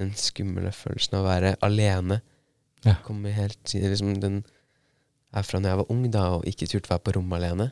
den 0.00 0.12
skumle 0.18 0.72
følelsen 0.74 1.18
av 1.18 1.24
å 1.24 1.30
være 1.30 1.54
alene 1.64 2.20
ja. 2.86 2.96
kommer 3.04 3.34
helt 3.36 3.74
liksom 3.74 4.16
den 4.22 4.40
er 5.30 5.46
fra 5.46 5.60
når 5.60 5.70
jeg 5.70 5.80
var 5.80 5.92
ung 5.94 6.06
da, 6.10 6.24
og 6.36 6.48
ikke 6.48 6.66
turte 6.70 6.90
være 6.90 7.04
på 7.06 7.14
rommet 7.18 7.38
alene. 7.38 7.70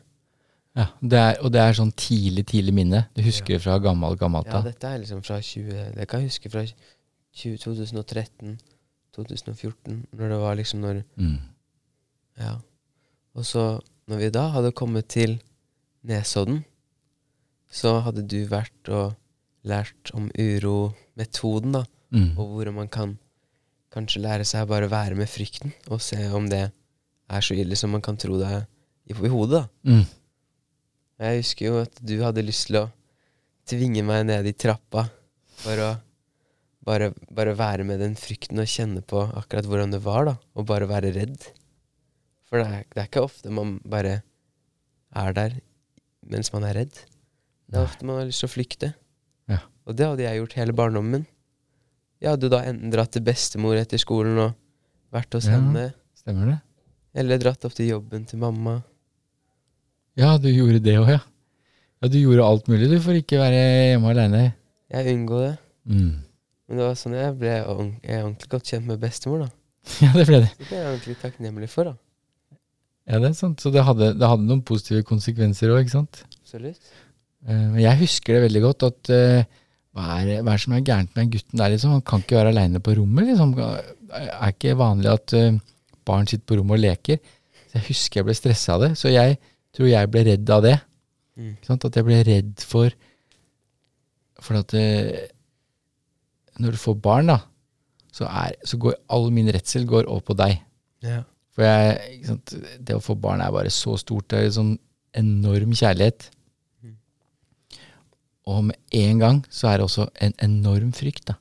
Ja, 0.79 0.87
det 1.01 1.19
er, 1.19 1.39
Og 1.43 1.51
det 1.51 1.63
er 1.63 1.75
sånn 1.75 1.91
tidlig, 1.99 2.45
tidlig 2.53 2.75
minne. 2.77 3.03
Du 3.17 3.23
husker 3.27 3.57
ja. 3.57 3.63
fra 3.65 3.79
gammel, 3.83 4.15
gammelt 4.21 4.47
da? 4.47 4.61
Ja, 4.61 4.69
dette 4.69 4.91
er 4.93 5.01
liksom 5.03 5.25
fra 5.27 5.41
20... 5.43 5.97
Det 5.97 6.07
kan 6.11 6.23
jeg 6.23 6.31
huske 6.31 6.53
fra 6.53 6.63
20, 6.69 7.57
2013, 7.65 8.59
2014, 9.19 9.99
når 10.15 10.35
det 10.35 10.39
var 10.45 10.59
liksom 10.61 10.85
når 10.85 11.01
mm. 11.19 11.39
Ja. 12.39 12.53
Og 13.35 13.47
så, 13.49 13.65
når 14.09 14.23
vi 14.23 14.33
da 14.33 14.49
hadde 14.55 14.75
kommet 14.77 15.11
til 15.13 15.37
Nesodden, 16.09 16.63
så 17.69 17.99
hadde 18.07 18.25
du 18.25 18.41
vært 18.49 18.89
og 18.89 19.17
lært 19.69 20.13
om 20.17 20.31
urometoden, 20.33 21.75
da, 21.77 21.83
mm. 22.15 22.31
og 22.39 22.55
hvordan 22.55 22.79
man 22.79 22.89
kan 22.93 23.17
kanskje 23.93 24.23
lære 24.25 24.47
seg 24.49 24.65
å 24.65 24.71
bare 24.71 24.89
være 24.91 25.19
med 25.19 25.29
frykten, 25.31 25.75
og 25.93 26.01
se 26.05 26.21
om 26.33 26.49
det 26.49 26.69
er 27.29 27.45
så 27.45 27.57
ille 27.57 27.77
som 27.77 27.93
man 27.93 28.05
kan 28.05 28.17
tro 28.21 28.39
det 28.41 28.49
er 28.49 28.65
i 29.09 29.17
hodet. 29.29 29.65
da. 29.65 29.93
Mm. 29.93 30.05
Jeg 31.19 31.41
husker 31.43 31.67
jo 31.67 31.79
at 31.83 32.03
du 32.05 32.19
hadde 32.23 32.47
lyst 32.47 32.69
til 32.69 32.83
å 32.85 32.89
tvinge 33.69 34.05
meg 34.07 34.29
ned 34.29 34.47
i 34.49 34.55
trappa 34.57 35.09
for 35.59 35.83
å 35.83 35.89
bare, 36.89 37.11
bare 37.35 37.57
være 37.59 37.85
med 37.85 38.01
den 38.01 38.15
frykten 38.17 38.61
og 38.63 38.71
kjenne 38.71 39.03
på 39.05 39.25
akkurat 39.37 39.67
hvordan 39.69 39.93
det 39.93 40.01
var, 40.05 40.29
da. 40.31 40.37
Og 40.57 40.69
bare 40.69 40.89
være 40.89 41.13
redd. 41.17 41.49
For 42.49 42.61
det 42.61 42.67
er, 42.67 42.85
det 42.95 43.03
er 43.03 43.09
ikke 43.11 43.25
ofte 43.27 43.53
man 43.53 43.77
bare 43.85 44.21
er 45.17 45.35
der 45.37 45.59
mens 46.29 46.53
man 46.53 46.67
er 46.69 46.77
redd. 46.83 46.95
Det 47.69 47.77
er 47.77 47.85
ofte 47.85 48.07
man 48.09 48.21
har 48.21 48.29
lyst 48.29 48.43
til 48.45 48.49
å 48.49 48.53
flykte. 48.53 48.93
Ja. 49.49 49.63
Og 49.89 49.97
det 49.97 50.07
hadde 50.09 50.25
jeg 50.25 50.41
gjort 50.41 50.57
hele 50.61 50.77
barndommen 50.77 51.19
min. 51.19 51.27
Jeg 52.19 52.33
hadde 52.35 52.51
da 52.51 52.63
enten 52.67 52.93
dratt 52.93 53.13
til 53.15 53.25
bestemor 53.25 53.79
etter 53.79 54.01
skolen 54.01 54.41
og 54.43 54.57
vært 55.15 55.37
hos 55.37 55.47
ja, 55.49 55.57
henne. 55.57 55.91
Stemmer 56.19 56.55
det. 56.55 56.57
Eller 57.19 57.41
dratt 57.41 57.65
opp 57.69 57.77
til 57.77 57.93
jobben 57.93 58.25
til 58.29 58.41
mamma. 58.43 58.81
Ja, 60.19 60.35
du 60.41 60.49
gjorde 60.51 60.81
det 60.83 60.97
òg, 60.99 61.13
ja. 61.15 61.21
Ja, 61.99 62.09
Du 62.11 62.19
gjorde 62.19 62.47
alt 62.47 62.69
mulig 62.71 62.89
du 62.91 62.99
for 63.03 63.17
ikke 63.19 63.41
være 63.41 63.59
hjemme 63.91 64.11
aleine. 64.13 64.43
Jeg 64.91 65.15
unngå 65.15 65.41
det. 65.43 65.55
Mm. 65.91 66.13
Men 66.69 66.81
det 66.81 66.85
var 66.85 66.99
sånn 67.01 67.17
jeg 67.17 67.33
ble 67.41 67.55
jeg 67.55 67.65
ordentlig 67.71 68.51
godt 68.53 68.71
kjent 68.71 68.87
med 68.89 69.01
bestemor, 69.03 69.47
da. 69.47 69.49
Ja, 70.05 70.13
det 70.15 70.27
ble 70.29 70.43
det. 70.45 70.51
Så 70.53 70.67
det 70.69 70.77
er 70.77 70.83
jeg 70.83 70.93
ordentlig 70.93 71.17
takknemlig 71.23 71.71
for, 71.73 71.91
da. 71.91 72.08
Ja, 73.09 73.19
det 73.23 73.31
er 73.31 73.37
sant. 73.39 73.61
Så 73.65 73.71
det 73.73 73.85
hadde, 73.87 74.11
det 74.21 74.29
hadde 74.29 74.45
noen 74.45 74.61
positive 74.69 75.03
konsekvenser 75.09 75.71
òg, 75.73 75.81
ikke 75.87 75.95
sant. 75.97 76.23
Absolutt. 76.43 76.91
Eh, 77.49 77.55
Men 77.73 77.81
jeg 77.81 78.01
husker 78.03 78.37
det 78.37 78.43
veldig 78.51 78.63
godt 78.67 78.85
at 78.91 79.11
eh, 79.15 79.45
hva 79.97 80.19
er, 80.21 80.27
det- 80.29 80.43
hva 80.45 80.53
er 80.53 80.59
det 80.59 80.65
som 80.67 80.75
er 80.77 80.85
gærent 80.85 81.15
med 81.17 81.23
den 81.25 81.31
gutten 81.33 81.59
der, 81.63 81.71
liksom? 81.73 81.91
Han 81.97 82.03
kan 82.05 82.21
ikke 82.23 82.37
være 82.37 82.53
aleine 82.53 82.81
på 82.85 82.95
rommet, 82.99 83.27
liksom. 83.31 83.55
Det 83.57 83.69
er 84.29 84.53
ikke 84.53 84.77
vanlig 84.79 85.11
at 85.13 85.33
eh, 85.39 85.57
barn 86.05 86.27
sitter 86.29 86.45
på 86.47 86.59
rommet 86.61 86.77
og 86.79 86.85
leker. 86.85 87.19
Så 87.69 87.79
jeg 87.81 87.87
husker 87.89 88.21
jeg 88.21 88.27
ble 88.29 88.35
stressa 88.37 88.75
av 88.77 88.85
det. 88.85 88.93
Så 89.01 89.11
jeg 89.13 89.39
tror 89.77 89.89
jeg 89.91 90.11
ble 90.13 90.23
redd 90.29 90.51
av 90.51 90.63
det. 90.65 90.77
Mm. 91.39 91.51
Ikke 91.57 91.67
sant? 91.73 91.85
At 91.89 91.97
jeg 91.97 92.05
ble 92.09 92.21
redd 92.29 92.55
for 92.65 92.91
For 94.41 94.55
at 94.61 94.69
det, 94.71 95.31
når 96.63 96.77
du 96.77 96.79
får 96.79 96.95
barn, 97.03 97.27
da, 97.33 97.41
så, 98.15 98.27
er, 98.31 98.55
så 98.67 98.79
går 98.79 98.95
all 99.11 99.31
min 99.35 99.49
redsel 99.55 99.85
går 99.87 100.07
over 100.07 100.21
på 100.31 100.37
deg. 100.39 100.61
Ja. 101.03 101.23
For 101.59 101.67
jeg, 101.67 102.19
sant, 102.23 102.53
det 102.79 102.95
å 102.95 103.03
få 103.03 103.17
barn 103.19 103.41
er 103.43 103.51
bare 103.51 103.71
så 103.75 103.97
stort. 103.99 104.29
Det 104.31 104.39
er 104.39 104.45
en 104.47 104.55
sånn 104.55 104.75
enorm 105.19 105.73
kjærlighet. 105.75 106.29
Og 108.49 108.69
med 108.69 108.79
en 108.95 109.19
gang 109.19 109.41
så 109.51 109.73
er 109.73 109.81
det 109.81 109.89
også 109.89 110.07
en 110.23 110.37
enorm 110.47 110.93
frykt. 110.95 111.27
da. 111.33 111.35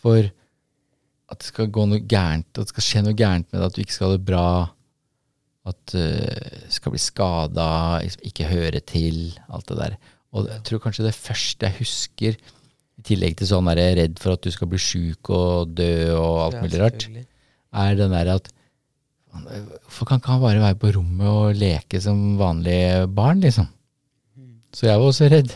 For 0.00 0.24
at 0.24 1.42
det 1.42 1.50
skal 1.50 1.68
gå 1.68 1.84
noe 1.90 2.00
gærent, 2.00 2.48
at 2.56 2.64
det 2.64 2.72
skal 2.72 2.86
skje 2.86 3.02
noe 3.04 3.18
gærent 3.18 3.50
med 3.50 3.60
deg, 3.60 3.66
at 3.68 3.76
du 3.76 3.82
ikke 3.84 3.96
skal 3.98 4.08
ha 4.08 4.16
det 4.16 4.24
bra. 4.30 4.46
At 5.68 5.92
du 5.92 6.72
skal 6.72 6.96
bli 6.96 7.02
skada, 7.04 7.68
ikke 8.24 8.48
høre 8.48 8.80
til, 8.88 9.20
alt 9.52 9.68
det 9.68 9.78
der. 9.82 10.00
Og 10.32 10.48
jeg 10.48 10.64
tror 10.64 10.82
kanskje 10.86 11.06
det 11.06 11.14
første 11.14 11.68
jeg 11.68 11.78
husker, 11.82 12.40
i 12.96 13.04
tillegg 13.04 13.36
til 13.36 13.52
sånn 13.52 13.68
der 13.68 13.84
redd 14.00 14.18
for 14.20 14.34
at 14.34 14.42
du 14.44 14.50
skal 14.54 14.72
bli 14.72 14.80
sjuk 14.80 15.28
og 15.36 15.76
dø 15.76 15.92
og 16.16 16.40
alt 16.48 16.58
mulig 16.64 16.80
rart, 16.80 17.06
er 17.06 18.00
den 18.00 18.16
der 18.16 18.32
at 18.38 18.50
Hvorfor 19.32 20.08
kan 20.08 20.20
ikke 20.20 20.34
han 20.34 20.42
bare 20.42 20.60
være 20.60 20.78
på 20.80 20.90
rommet 20.96 21.28
og 21.28 21.54
leke 21.56 22.00
som 22.04 22.18
vanlige 22.40 23.06
barn, 23.16 23.40
liksom? 23.44 23.68
Så 24.72 24.86
jeg 24.88 25.00
var 25.00 25.08
også 25.08 25.28
redd. 25.32 25.54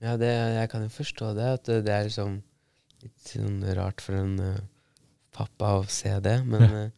Ja, 0.00 0.16
det, 0.20 0.30
jeg 0.56 0.70
kan 0.72 0.84
jo 0.84 0.92
forstå 0.92 1.34
det, 1.36 1.48
at 1.58 1.68
det, 1.84 1.92
er 1.92 2.06
liksom 2.08 2.38
litt 3.04 3.32
sånn 3.32 3.60
rart 3.76 4.00
for 4.04 4.16
en 4.16 4.34
uh, 4.40 4.62
pappa 5.36 5.74
å 5.80 5.84
se 5.92 6.12
det, 6.24 6.38
men 6.48 6.64
eh, 6.64 6.90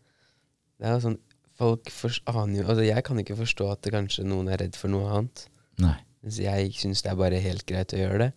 det 0.79 0.89
er 0.89 0.97
jo 0.99 1.05
sånn 1.09 1.21
Folk 1.63 1.91
fors- 1.93 2.23
aner 2.27 2.63
jo 2.63 2.65
Altså, 2.65 2.83
jeg 2.87 3.05
kan 3.07 3.19
ikke 3.21 3.37
forstå 3.39 3.67
at 3.75 3.89
kanskje 3.93 4.25
noen 4.27 4.49
er 4.51 4.63
redd 4.65 4.75
for 4.79 4.91
noe 4.91 5.11
annet. 5.13 5.43
Nei. 5.85 5.99
Mens 6.25 6.39
jeg 6.41 6.71
syns 6.79 7.03
det 7.05 7.11
er 7.13 7.19
bare 7.21 7.43
helt 7.45 7.67
greit 7.69 7.93
å 7.93 8.01
gjøre 8.01 8.19
det. 8.25 8.29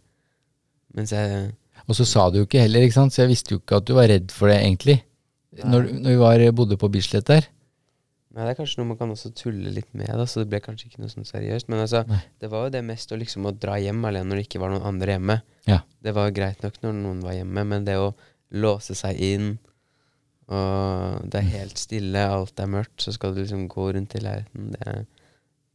Mens 0.97 1.13
jeg 1.15 1.53
Og 1.88 1.97
så 1.97 2.05
sa 2.05 2.25
du 2.29 2.41
jo 2.41 2.45
ikke 2.45 2.62
heller, 2.65 2.83
ikke 2.85 2.97
sant? 2.97 3.15
så 3.15 3.24
jeg 3.24 3.31
visste 3.31 3.55
jo 3.55 3.62
ikke 3.62 3.79
at 3.79 3.88
du 3.88 3.93
var 3.97 4.12
redd 4.12 4.35
for 4.35 4.51
det, 4.51 4.59
egentlig. 4.65 4.97
Når, 5.63 5.91
når 6.01 6.09
vi 6.09 6.19
var, 6.19 6.43
bodde 6.57 6.77
på 6.79 6.89
Bislett 6.91 7.27
der. 7.29 7.47
Nei, 8.35 8.43
det 8.43 8.51
er 8.51 8.57
kanskje 8.57 8.81
noe 8.81 8.89
man 8.89 8.97
kan 9.00 9.12
også 9.13 9.29
tulle 9.31 9.71
litt 9.71 9.88
med, 9.95 10.09
da, 10.12 10.25
så 10.27 10.41
det 10.41 10.50
ble 10.51 10.59
kanskje 10.59 10.89
ikke 10.89 11.00
noe 11.00 11.12
sånn 11.12 11.27
seriøst. 11.27 11.69
Men 11.71 11.85
altså, 11.85 12.01
Nei. 12.09 12.19
det 12.43 12.50
var 12.51 12.65
jo 12.65 12.74
det 12.74 12.81
mest 12.83 13.13
å 13.15 13.19
liksom 13.19 13.47
å 13.47 13.53
dra 13.55 13.77
hjem 13.79 14.01
alene 14.09 14.27
når 14.27 14.41
det 14.41 14.47
ikke 14.50 14.59
var 14.59 14.74
noen 14.74 14.88
andre 14.89 15.15
hjemme. 15.15 15.38
Ja. 15.69 15.77
Det 16.03 16.12
var 16.17 16.33
greit 16.35 16.65
nok 16.65 16.81
når 16.83 16.97
noen 16.97 17.21
var 17.24 17.38
hjemme, 17.38 17.63
men 17.71 17.88
det 17.88 17.95
å 18.01 18.09
låse 18.59 18.97
seg 19.00 19.21
inn, 19.24 19.53
og 20.51 21.24
det 21.31 21.39
er 21.39 21.53
helt 21.53 21.79
stille, 21.79 22.25
alt 22.27 22.59
er 22.59 22.67
mørkt, 22.69 22.97
så 23.05 23.15
skal 23.15 23.33
du 23.33 23.39
liksom 23.41 23.69
gå 23.71 23.88
rundt 23.95 24.17
i 24.19 24.21
leiligheten, 24.21 24.67
det, 24.75 24.97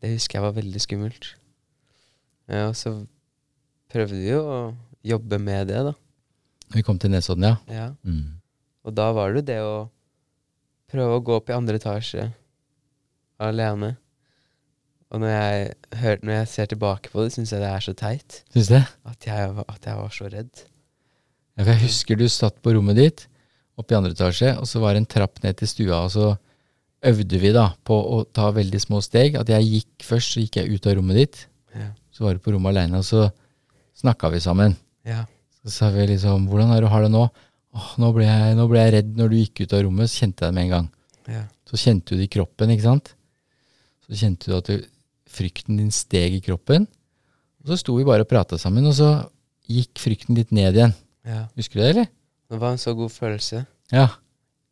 det 0.04 0.12
husker 0.12 0.38
jeg 0.38 0.44
var 0.44 0.58
veldig 0.60 0.84
skummelt. 0.84 1.32
Ja, 2.50 2.66
og 2.68 2.76
så 2.76 2.92
prøvde 3.90 4.20
vi 4.20 4.28
jo 4.34 4.44
å 4.44 4.60
jobbe 5.06 5.40
med 5.40 5.72
det, 5.72 5.80
da. 5.88 5.96
Vi 6.76 6.84
kom 6.87 7.00
til 7.00 7.10
Nesodden, 7.14 7.49
ja. 7.49 7.56
Ja. 7.72 7.88
Mm. 8.04 8.39
Og 8.87 8.94
da 8.96 9.10
var 9.16 9.32
det 9.32 9.40
jo 9.42 9.46
det 9.50 9.58
å 9.64 9.75
prøve 10.90 11.18
å 11.18 11.25
gå 11.25 11.37
opp 11.38 11.50
i 11.50 11.56
andre 11.56 11.78
etasje 11.80 12.30
alene. 13.40 13.94
Og 15.10 15.22
når 15.22 15.32
jeg, 15.32 15.70
hør, 16.00 16.20
når 16.22 16.37
jeg 16.37 16.50
ser 16.52 16.68
tilbake 16.70 17.10
på 17.10 17.25
det, 17.25 17.32
syns 17.34 17.52
jeg 17.54 17.62
det 17.62 17.70
er 17.70 17.82
så 17.82 17.94
teit. 17.99 18.42
Synes 18.54 18.70
det? 18.70 18.82
At 19.10 19.26
jeg, 19.26 19.54
at 19.66 19.88
jeg 19.88 19.99
var 19.99 20.12
så 20.14 20.28
redd. 20.30 20.62
Ja, 21.58 21.66
jeg 21.66 21.80
husker 21.82 22.18
du 22.20 22.28
satt 22.30 22.60
på 22.62 22.72
rommet 22.76 22.99
ditt, 22.99 23.25
oppe 23.80 23.94
i 23.94 23.99
andre 23.99 24.14
etasje, 24.14 24.52
og 24.60 24.68
så 24.70 24.82
var 24.82 24.94
det 24.94 25.02
en 25.02 25.10
trapp 25.10 25.42
ned 25.42 25.58
til 25.58 25.70
stua, 25.70 26.04
og 26.06 26.12
så 26.14 26.30
øvde 27.10 27.40
vi 27.42 27.50
da 27.56 27.70
på 27.87 27.96
å 27.96 28.22
ta 28.37 28.50
veldig 28.54 28.80
små 28.82 29.00
steg. 29.04 29.37
At 29.40 29.50
jeg 29.50 29.66
gikk 29.66 30.06
først, 30.06 30.37
så 30.37 30.44
gikk 30.44 30.60
jeg 30.60 30.78
ut 30.78 30.88
av 30.88 30.99
rommet 31.00 31.20
ditt, 31.20 31.46
Ja. 31.75 31.90
så 32.14 32.25
var 32.25 32.34
du 32.34 32.42
på 32.44 32.54
rommet 32.54 32.70
aleine, 32.75 32.99
og 32.99 33.04
så 33.04 33.30
snakka 33.99 34.30
vi 34.30 34.40
sammen. 34.40 34.76
Ja. 35.04 35.25
Så 35.64 35.70
sa 35.70 35.90
vi 35.90 36.06
liksom 36.06 36.49
'Hvordan 36.49 36.70
er 36.70 36.80
det 36.80 36.88
du 36.88 36.88
har 36.88 37.02
det 37.02 37.10
nå?' 37.10 37.30
Åh, 37.74 37.90
nå 38.02 38.08
ble, 38.16 38.24
jeg, 38.26 38.56
'Nå 38.58 38.64
ble 38.70 38.80
jeg 38.82 38.92
redd 38.96 39.10
når 39.16 39.28
du 39.30 39.36
gikk 39.36 39.60
ut 39.62 39.72
av 39.76 39.82
rommet', 39.86 40.10
så 40.10 40.24
kjente 40.24 40.42
jeg 40.42 40.50
det 40.50 40.54
med 40.56 40.64
en 40.64 40.70
gang. 40.76 40.88
ja. 41.30 41.44
Så 41.70 41.78
kjente 41.78 42.10
du 42.10 42.16
det 42.18 42.24
i 42.26 42.32
kroppen, 42.34 42.70
ikke 42.74 42.82
sant? 42.82 43.12
Så 44.02 44.16
kjente 44.18 44.50
du 44.50 44.56
at 44.56 44.66
du, 44.66 44.86
frykten 45.30 45.76
din 45.78 45.92
steg 45.94 46.34
i 46.34 46.40
kroppen. 46.42 46.88
Og 47.62 47.68
så 47.70 47.76
sto 47.78 47.94
vi 47.94 48.02
bare 48.08 48.24
og 48.26 48.28
prata 48.28 48.58
sammen, 48.58 48.86
og 48.90 48.94
så 48.98 49.28
gikk 49.70 50.00
frykten 50.02 50.34
litt 50.34 50.50
ned 50.50 50.74
igjen. 50.74 50.94
ja. 51.24 51.44
Husker 51.54 51.78
du 51.78 51.82
det, 51.84 51.90
eller? 51.94 52.08
Det 52.50 52.58
var 52.58 52.72
en 52.74 52.82
så 52.82 52.94
god 52.98 53.12
følelse. 53.14 53.66
Ja. 53.92 54.08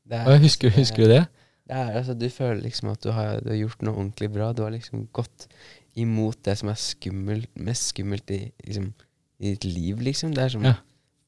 Det 0.08 0.18
er, 0.18 0.26
Og 0.26 0.40
husker, 0.42 0.70
husker 0.74 1.04
du 1.04 1.12
det? 1.12 1.28
Det 1.68 1.76
er, 1.76 1.90
altså, 2.00 2.14
du 2.18 2.26
føler 2.32 2.62
liksom 2.64 2.88
at 2.90 3.02
du 3.04 3.12
har, 3.12 3.38
du 3.44 3.50
har 3.52 3.60
gjort 3.60 3.82
noe 3.82 3.94
ordentlig 3.94 4.32
bra. 4.32 4.52
Du 4.52 4.62
har 4.64 4.70
liksom 4.74 5.06
gått 5.12 5.46
imot 5.94 6.42
det 6.42 6.56
som 6.58 6.70
er 6.72 6.74
skummelt, 6.80 7.50
mest 7.54 7.92
skummelt 7.92 8.30
i, 8.34 8.50
liksom, 8.66 8.90
i 9.38 9.52
ditt 9.54 9.64
liv, 9.68 10.00
liksom. 10.02 10.34
Det 10.34 10.42
er, 10.42 10.48
som, 10.48 10.64
Ja. 10.66 10.74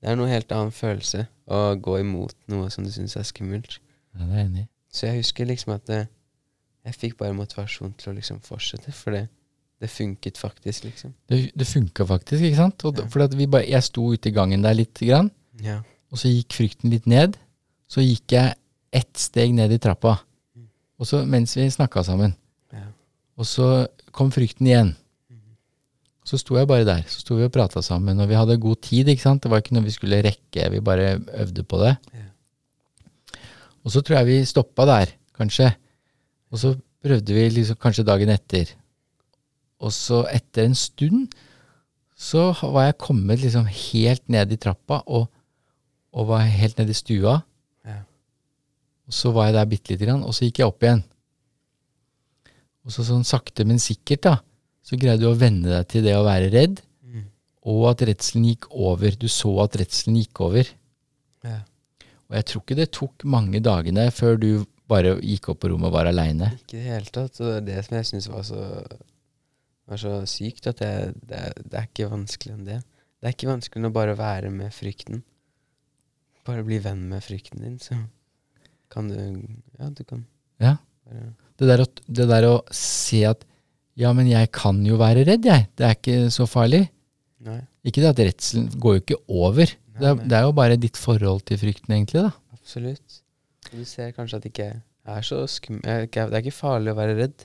Det 0.00 0.08
er 0.10 0.16
noe 0.16 0.28
helt 0.30 0.52
annen 0.52 0.72
følelse 0.72 1.26
å 1.50 1.74
gå 1.82 1.98
imot 2.00 2.34
noe 2.48 2.70
som 2.72 2.84
du 2.86 2.90
syns 2.94 3.16
er 3.20 3.26
skummelt. 3.28 3.78
Ja, 4.16 4.24
det 4.24 4.36
er 4.38 4.44
enig. 4.46 4.64
Så 4.90 5.06
jeg 5.06 5.20
husker 5.20 5.46
liksom 5.46 5.74
at 5.74 5.84
det, 5.86 6.00
jeg 6.86 6.94
fikk 6.96 7.18
bare 7.20 7.36
motivasjon 7.36 7.92
til 8.00 8.12
å 8.12 8.16
liksom 8.16 8.40
fortsette, 8.42 8.92
for 8.96 9.14
det, 9.14 9.26
det 9.80 9.90
funket 9.92 10.38
faktisk, 10.40 10.84
liksom. 10.88 11.12
Det, 11.28 11.50
det 11.54 11.66
funka 11.68 12.06
faktisk, 12.08 12.42
ikke 12.42 12.56
sant? 12.56 12.84
Og, 12.88 12.98
Ja. 12.98 13.06
For 13.12 13.26
bare, 13.46 13.68
jeg 13.68 13.82
sto 13.86 14.08
ute 14.12 14.28
i 14.28 14.32
gangen 14.32 14.62
der 14.62 14.74
litt, 14.74 14.94
grann, 14.98 15.30
Ja. 15.60 15.82
og 16.10 16.18
så 16.18 16.28
gikk 16.32 16.52
frykten 16.56 16.90
litt 16.90 17.06
ned. 17.06 17.36
Så 17.90 18.00
gikk 18.00 18.32
jeg 18.32 18.54
ett 18.92 19.16
steg 19.18 19.52
ned 19.54 19.72
i 19.72 19.78
trappa, 19.78 20.18
Mm. 20.56 20.66
og 20.98 21.06
så 21.06 21.24
mens 21.26 21.54
vi 21.56 21.68
snakka 21.70 22.02
sammen. 22.04 22.34
Ja. 22.72 22.86
Og 23.38 23.44
så 23.46 23.86
kom 24.12 24.30
frykten 24.30 24.66
igjen. 24.66 24.96
Så 26.26 26.38
sto 26.40 26.56
jeg 26.58 26.68
bare 26.68 26.86
der. 26.86 27.04
Så 27.08 27.22
sto 27.22 27.38
vi 27.38 27.46
og 27.46 27.52
prata 27.54 27.82
sammen, 27.82 28.20
og 28.20 28.28
vi 28.28 28.36
hadde 28.38 28.58
god 28.60 28.82
tid. 28.84 29.08
ikke 29.08 29.24
sant? 29.24 29.42
Det 29.42 29.50
var 29.50 29.62
ikke 29.62 29.74
noe 29.76 29.86
vi 29.86 29.94
skulle 29.94 30.20
rekke, 30.24 30.68
vi 30.70 30.82
bare 30.84 31.14
øvde 31.42 31.64
på 31.64 31.80
det. 31.82 31.94
Og 33.84 33.94
så 33.94 34.02
tror 34.04 34.20
jeg 34.20 34.28
vi 34.28 34.38
stoppa 34.44 34.86
der, 34.88 35.14
kanskje. 35.36 35.70
Og 36.52 36.60
så 36.60 36.74
prøvde 37.00 37.34
vi 37.34 37.48
liksom 37.48 37.78
kanskje 37.80 38.04
dagen 38.04 38.32
etter. 38.32 38.74
Og 39.80 39.92
så 39.96 40.26
etter 40.28 40.68
en 40.68 40.76
stund 40.76 41.30
så 42.20 42.50
var 42.60 42.90
jeg 42.90 43.00
kommet 43.00 43.40
liksom 43.40 43.64
helt 43.64 44.26
ned 44.28 44.50
i 44.52 44.58
trappa 44.60 45.00
og, 45.08 45.30
og 46.12 46.26
var 46.28 46.44
helt 46.44 46.76
ned 46.76 46.92
i 46.92 46.96
stua. 46.98 47.38
Ja. 47.88 48.02
Og 49.08 49.16
så 49.16 49.32
var 49.32 49.48
jeg 49.48 49.56
der 49.56 49.70
bitte 49.70 49.94
lite 49.94 50.04
grann, 50.04 50.26
og 50.26 50.36
så 50.36 50.44
gikk 50.44 50.60
jeg 50.60 50.68
opp 50.68 50.84
igjen. 50.84 51.00
Og 52.84 52.92
så 52.92 53.04
sånn 53.06 53.24
sakte, 53.24 53.64
men 53.64 53.80
sikkert, 53.80 54.26
da, 54.26 54.34
så 54.82 54.96
greide 54.98 55.20
du 55.22 55.28
å 55.30 55.36
venne 55.38 55.68
deg 55.68 55.88
til 55.92 56.02
det 56.06 56.14
å 56.16 56.24
være 56.26 56.50
redd, 56.52 56.80
Mm. 57.04 57.24
og 57.66 57.88
at 57.90 58.02
redselen 58.08 58.44
gikk 58.48 58.68
over. 58.70 59.10
Du 59.18 59.26
så 59.28 59.50
at 59.64 59.76
redselen 59.80 60.16
gikk 60.20 60.40
over. 60.40 60.68
ja. 61.44 61.60
Og 62.30 62.36
jeg 62.36 62.44
tror 62.46 62.62
ikke 62.62 62.76
det 62.78 62.90
tok 62.94 63.24
mange 63.26 63.58
dagene 63.60 64.04
før 64.14 64.36
du 64.38 64.64
bare 64.86 65.16
gikk 65.20 65.48
opp 65.50 65.58
på 65.64 65.70
rommet 65.72 65.88
og 65.90 65.92
var 65.96 66.06
aleine. 66.06 66.52
Ikke 66.62 66.76
i 66.78 66.82
det 66.84 66.92
hele 66.92 67.10
tatt. 67.10 67.40
Og 67.42 67.64
det 67.66 67.80
som 67.84 67.96
jeg 67.96 68.06
syns 68.06 68.28
var 68.30 68.42
så 68.46 68.60
var 69.90 69.98
så 69.98 70.12
sykt, 70.30 70.68
at 70.70 70.78
det, 70.78 71.14
det, 71.26 71.40
det 71.66 71.74
er 71.80 71.88
ikke 71.88 72.06
vanskelig 72.12 72.54
enn 72.54 72.64
det. 72.68 72.78
Det 73.18 73.26
er 73.26 73.34
ikke 73.34 73.50
vanskelig 73.50 73.88
å 73.90 73.92
bare 73.92 74.14
være 74.14 74.50
med 74.54 74.70
frykten. 74.70 75.24
Bare 76.46 76.62
bli 76.64 76.78
venn 76.82 77.02
med 77.10 77.22
frykten 77.26 77.60
din, 77.66 77.78
så 77.82 77.98
kan 78.90 79.08
du 79.10 79.16
Ja, 79.78 79.90
du 79.90 80.04
kan 80.04 80.24
Ja. 80.62 80.76
Det 81.58 81.66
der, 81.66 81.82
å, 81.82 81.86
det 82.06 82.28
der 82.30 82.46
å 82.46 82.54
se 82.70 83.24
at 83.26 83.42
ja, 84.00 84.10
men 84.16 84.28
jeg 84.30 84.48
kan 84.56 84.80
jo 84.86 84.96
være 85.00 85.26
redd, 85.28 85.44
jeg. 85.46 85.66
Det 85.76 85.86
er 85.86 85.96
ikke 85.98 86.18
så 86.34 86.46
farlig. 86.48 86.86
Nei, 87.44 87.60
Ikke 87.88 88.02
det 88.04 88.10
at 88.10 88.20
redselen 88.20 88.68
går 88.80 88.96
jo 88.98 89.02
ikke 89.04 89.18
over. 89.28 89.70
Det 90.00 90.08
er, 90.08 90.14
det 90.28 90.36
er 90.38 90.44
jo 90.46 90.52
bare 90.56 90.76
ditt 90.80 90.96
forhold 91.00 91.42
til 91.48 91.58
frykten, 91.60 91.92
egentlig. 91.96 92.22
da. 92.26 92.32
absolutt. 92.56 93.20
Du 93.70 93.84
ser 93.84 94.10
kanskje 94.16 94.36
at 94.40 94.44
det 94.44 94.50
ikke 94.54 94.70
er 95.10 95.22
så 95.26 95.42
skum... 95.48 95.78
eh, 95.84 96.06
Det 96.08 96.24
er 96.26 96.40
ikke 96.42 96.52
farlig 96.56 96.92
å 96.92 96.98
være 96.98 97.16
redd. 97.20 97.44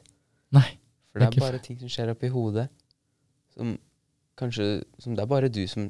Nei. 0.55 0.67
For 1.11 1.19
Det 1.19 1.27
er 1.27 1.31
det 1.35 1.41
er 1.41 1.45
bare 1.47 1.61
ting 1.63 1.79
som 1.79 1.91
skjer 1.91 2.11
oppi 2.11 2.27
hodet, 2.31 2.67
som 3.55 3.75
kanskje 4.39 4.65
som 4.99 5.15
Det 5.15 5.23
er 5.23 5.29
bare 5.31 5.47
du 5.49 5.61
som 5.67 5.89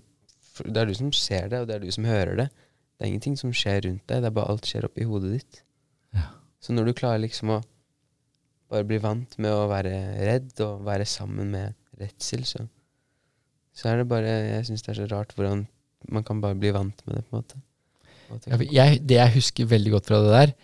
Det 0.65 0.77
er 0.81 0.85
du 0.89 0.93
som 0.93 1.11
ser 1.11 1.47
det, 1.49 1.61
og 1.63 1.67
det 1.69 1.75
er 1.75 1.85
du 1.85 1.91
som 1.91 2.05
hører 2.05 2.35
det. 2.43 2.49
Det 2.95 3.05
er 3.05 3.09
ingenting 3.11 3.37
som 3.37 3.51
skjer 3.53 3.81
rundt 3.87 4.05
deg, 4.07 4.21
det 4.23 4.29
er 4.29 4.35
bare 4.37 4.53
alt 4.53 4.69
skjer 4.69 4.85
oppi 4.87 5.03
hodet 5.09 5.31
ditt. 5.39 5.63
Ja. 6.15 6.29
Så 6.63 6.73
når 6.73 6.85
du 6.89 6.93
klarer 6.97 7.19
liksom 7.25 7.49
å 7.57 7.61
bare 8.71 8.87
blir 8.87 9.01
vant 9.03 9.37
med 9.41 9.53
å 9.53 9.67
være 9.69 9.93
redd 10.25 10.61
og 10.65 10.85
være 10.87 11.05
sammen 11.09 11.51
med 11.53 11.75
redsel, 11.99 12.43
så, 12.47 12.65
så 13.75 13.91
er 13.91 14.01
det 14.01 14.09
bare 14.09 14.31
Jeg 14.31 14.67
syns 14.69 14.83
det 14.85 14.93
er 14.93 15.01
så 15.03 15.09
rart 15.11 15.35
hvordan 15.35 15.65
man 16.11 16.25
kan 16.25 16.41
bare 16.43 16.57
bli 16.59 16.73
vant 16.75 16.99
med 17.05 17.17
det, 17.17 17.25
på 17.25 17.37
en 17.37 17.43
måte. 17.43 17.61
Ja, 18.49 18.57
jeg, 18.57 19.01
det 19.05 19.19
jeg 19.19 19.35
husker 19.37 19.69
veldig 19.69 19.93
godt 19.95 20.09
fra 20.09 20.21
det 20.21 20.33
der, 20.33 20.55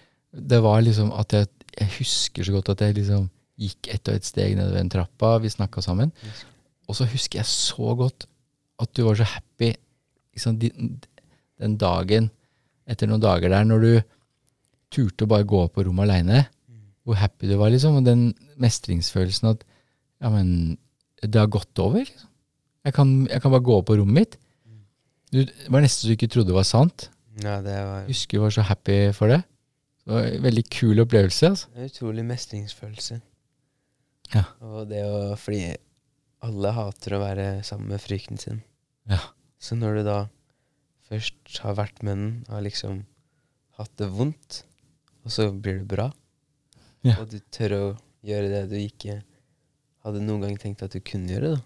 det 0.51 0.59
var 0.63 0.81
liksom 0.81 1.11
at 1.17 1.33
jeg, 1.35 1.49
jeg 1.77 1.93
husker 1.99 2.47
så 2.47 2.55
godt 2.55 2.73
at 2.73 2.83
jeg 2.85 2.97
liksom 2.97 3.29
gikk 3.61 3.91
ett 3.93 4.09
og 4.09 4.17
ett 4.17 4.27
steg 4.27 4.55
nedover 4.57 4.81
en 4.81 4.91
trappa, 4.91 5.35
vi 5.43 5.51
snakka 5.51 5.83
sammen. 5.85 6.13
Og 6.89 6.97
så 6.97 7.07
husker 7.09 7.41
jeg 7.41 7.49
så 7.49 7.93
godt 7.97 8.25
at 8.81 8.93
du 8.97 9.03
var 9.05 9.19
så 9.19 9.27
happy 9.29 9.69
liksom, 10.33 10.57
den, 10.61 11.75
dagen, 11.79 12.31
etter 12.89 13.09
noen 13.09 13.21
dager 13.21 13.53
der, 13.53 13.67
når 13.67 13.85
du 13.85 13.91
turte 14.91 15.27
å 15.27 15.31
bare 15.31 15.47
gå 15.47 15.61
på 15.71 15.85
rommet 15.87 16.07
aleine. 16.07 16.45
Hvor 17.11 17.19
happy 17.19 17.49
du 17.49 17.57
var, 17.59 17.73
liksom. 17.73 17.97
Og 17.99 18.07
den 18.07 18.29
mestringsfølelsen 18.61 19.51
at 19.51 19.65
ja, 20.21 20.29
men 20.31 20.77
det 21.19 21.35
har 21.35 21.51
gått 21.51 21.81
over. 21.83 22.05
Liksom. 22.05 22.29
Jeg, 22.87 22.95
kan, 22.95 23.11
jeg 23.27 23.43
kan 23.43 23.53
bare 23.53 23.67
gå 23.67 23.81
på 23.85 23.97
rommet 23.99 24.15
mitt. 24.21 24.37
Du, 25.31 25.41
det 25.43 25.71
var 25.71 25.83
nesten 25.83 26.05
så 26.05 26.11
du 26.11 26.15
ikke 26.15 26.29
trodde 26.31 26.51
det 26.51 26.57
var 26.57 26.67
sant. 26.67 27.09
Ja, 27.39 27.59
det 27.63 27.75
var... 27.87 28.07
Husker 28.09 28.39
du 28.39 28.45
var 28.45 28.55
så 28.55 28.65
happy 28.67 28.97
for 29.15 29.31
det. 29.31 29.41
Det 30.01 30.15
var 30.15 30.27
en 30.27 30.43
veldig 30.43 30.63
kul 30.73 31.03
opplevelse. 31.03 31.51
Altså. 31.53 31.69
Er 31.75 31.91
utrolig 31.91 32.25
mestringsfølelse. 32.27 33.19
Ja. 34.31 34.43
Og 34.63 34.89
det 34.89 35.03
å 35.03 35.35
Fordi 35.39 35.63
alle 36.41 36.73
hater 36.73 37.15
å 37.15 37.21
være 37.21 37.47
sammen 37.67 37.91
med 37.93 38.01
frykten 38.01 38.39
sin. 38.41 38.63
Ja. 39.09 39.21
Så 39.61 39.77
når 39.77 39.99
du 39.99 40.07
da 40.07 40.19
først 41.11 41.59
har 41.61 41.77
vært 41.77 42.01
med 42.01 42.17
den, 42.17 42.31
har 42.49 42.63
liksom 42.65 43.03
hatt 43.77 43.91
det 44.01 44.09
vondt, 44.15 44.63
og 45.21 45.33
så 45.33 45.51
blir 45.53 45.81
det 45.81 45.89
bra, 45.91 46.07
ja. 47.07 47.17
og 47.17 47.27
du 47.31 47.39
tør 47.53 47.77
å 47.77 47.83
gjøre 48.25 48.49
det 48.51 48.63
du 48.71 48.77
ikke 48.79 49.19
hadde 50.05 50.23
noen 50.23 50.45
gang 50.45 50.57
tenkt 50.61 50.83
at 50.85 50.93
du 50.93 51.01
kunne 51.03 51.29
gjøre, 51.31 51.55
da. 51.55 51.61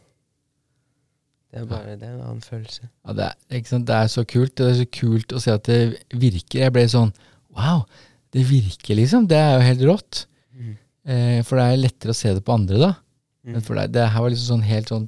Det 1.56 1.62
er 1.62 1.68
bare 1.70 1.94
det 1.96 2.04
er 2.04 2.18
en 2.18 2.24
annen 2.26 2.44
følelse. 2.44 2.90
Ja, 3.06 3.14
det 3.16 3.26
er, 3.30 3.36
det 3.88 3.96
er, 3.96 4.10
så 4.12 4.26
kult. 4.28 4.58
Det 4.60 4.66
er 4.68 4.74
så 4.82 4.86
kult 4.92 5.32
å 5.32 5.40
se 5.40 5.54
at 5.56 5.70
det 5.70 5.78
virker. 6.12 6.66
Jeg 6.66 6.74
ble 6.76 6.84
sånn 6.92 7.14
Wow, 7.56 7.86
det 8.36 8.44
virker, 8.50 8.98
liksom. 9.00 9.30
Det 9.32 9.38
er 9.40 9.54
jo 9.54 9.62
helt 9.64 9.84
rått. 9.88 10.26
Mm. 10.52 10.74
Eh, 11.08 11.38
for 11.48 11.56
det 11.56 11.68
er 11.70 11.80
lettere 11.80 12.12
å 12.12 12.18
se 12.18 12.34
det 12.36 12.44
på 12.44 12.52
andre, 12.58 12.82
da. 12.82 12.90
Mm. 13.48 13.54
Men 13.54 13.64
for 13.64 13.80
deg, 13.80 13.94
det 13.96 14.10
her 14.12 14.26
var 14.26 14.34
liksom 14.34 14.50
sånn 14.58 14.66
helt 14.68 14.92
sånn 14.92 15.06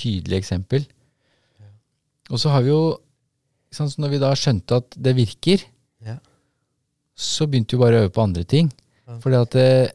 tydelig 0.00 0.38
eksempel. 0.40 0.86
Ja. 1.60 1.68
Og 2.32 2.40
så 2.40 2.54
har 2.54 2.64
vi 2.64 2.72
jo 2.72 2.80
sånn, 3.74 3.90
så 3.90 4.00
Når 4.00 4.14
vi 4.14 4.22
da 4.22 4.32
skjønte 4.38 4.80
at 4.80 4.96
det 4.96 5.16
virker, 5.18 5.66
ja. 6.06 6.16
så 7.12 7.44
begynte 7.50 7.76
vi 7.76 7.82
bare 7.82 7.98
å 7.98 8.06
øve 8.06 8.14
på 8.14 8.24
andre 8.24 8.46
ting. 8.48 8.72
Fordi 9.04 9.38
at 9.38 9.56
eh, 9.60 9.92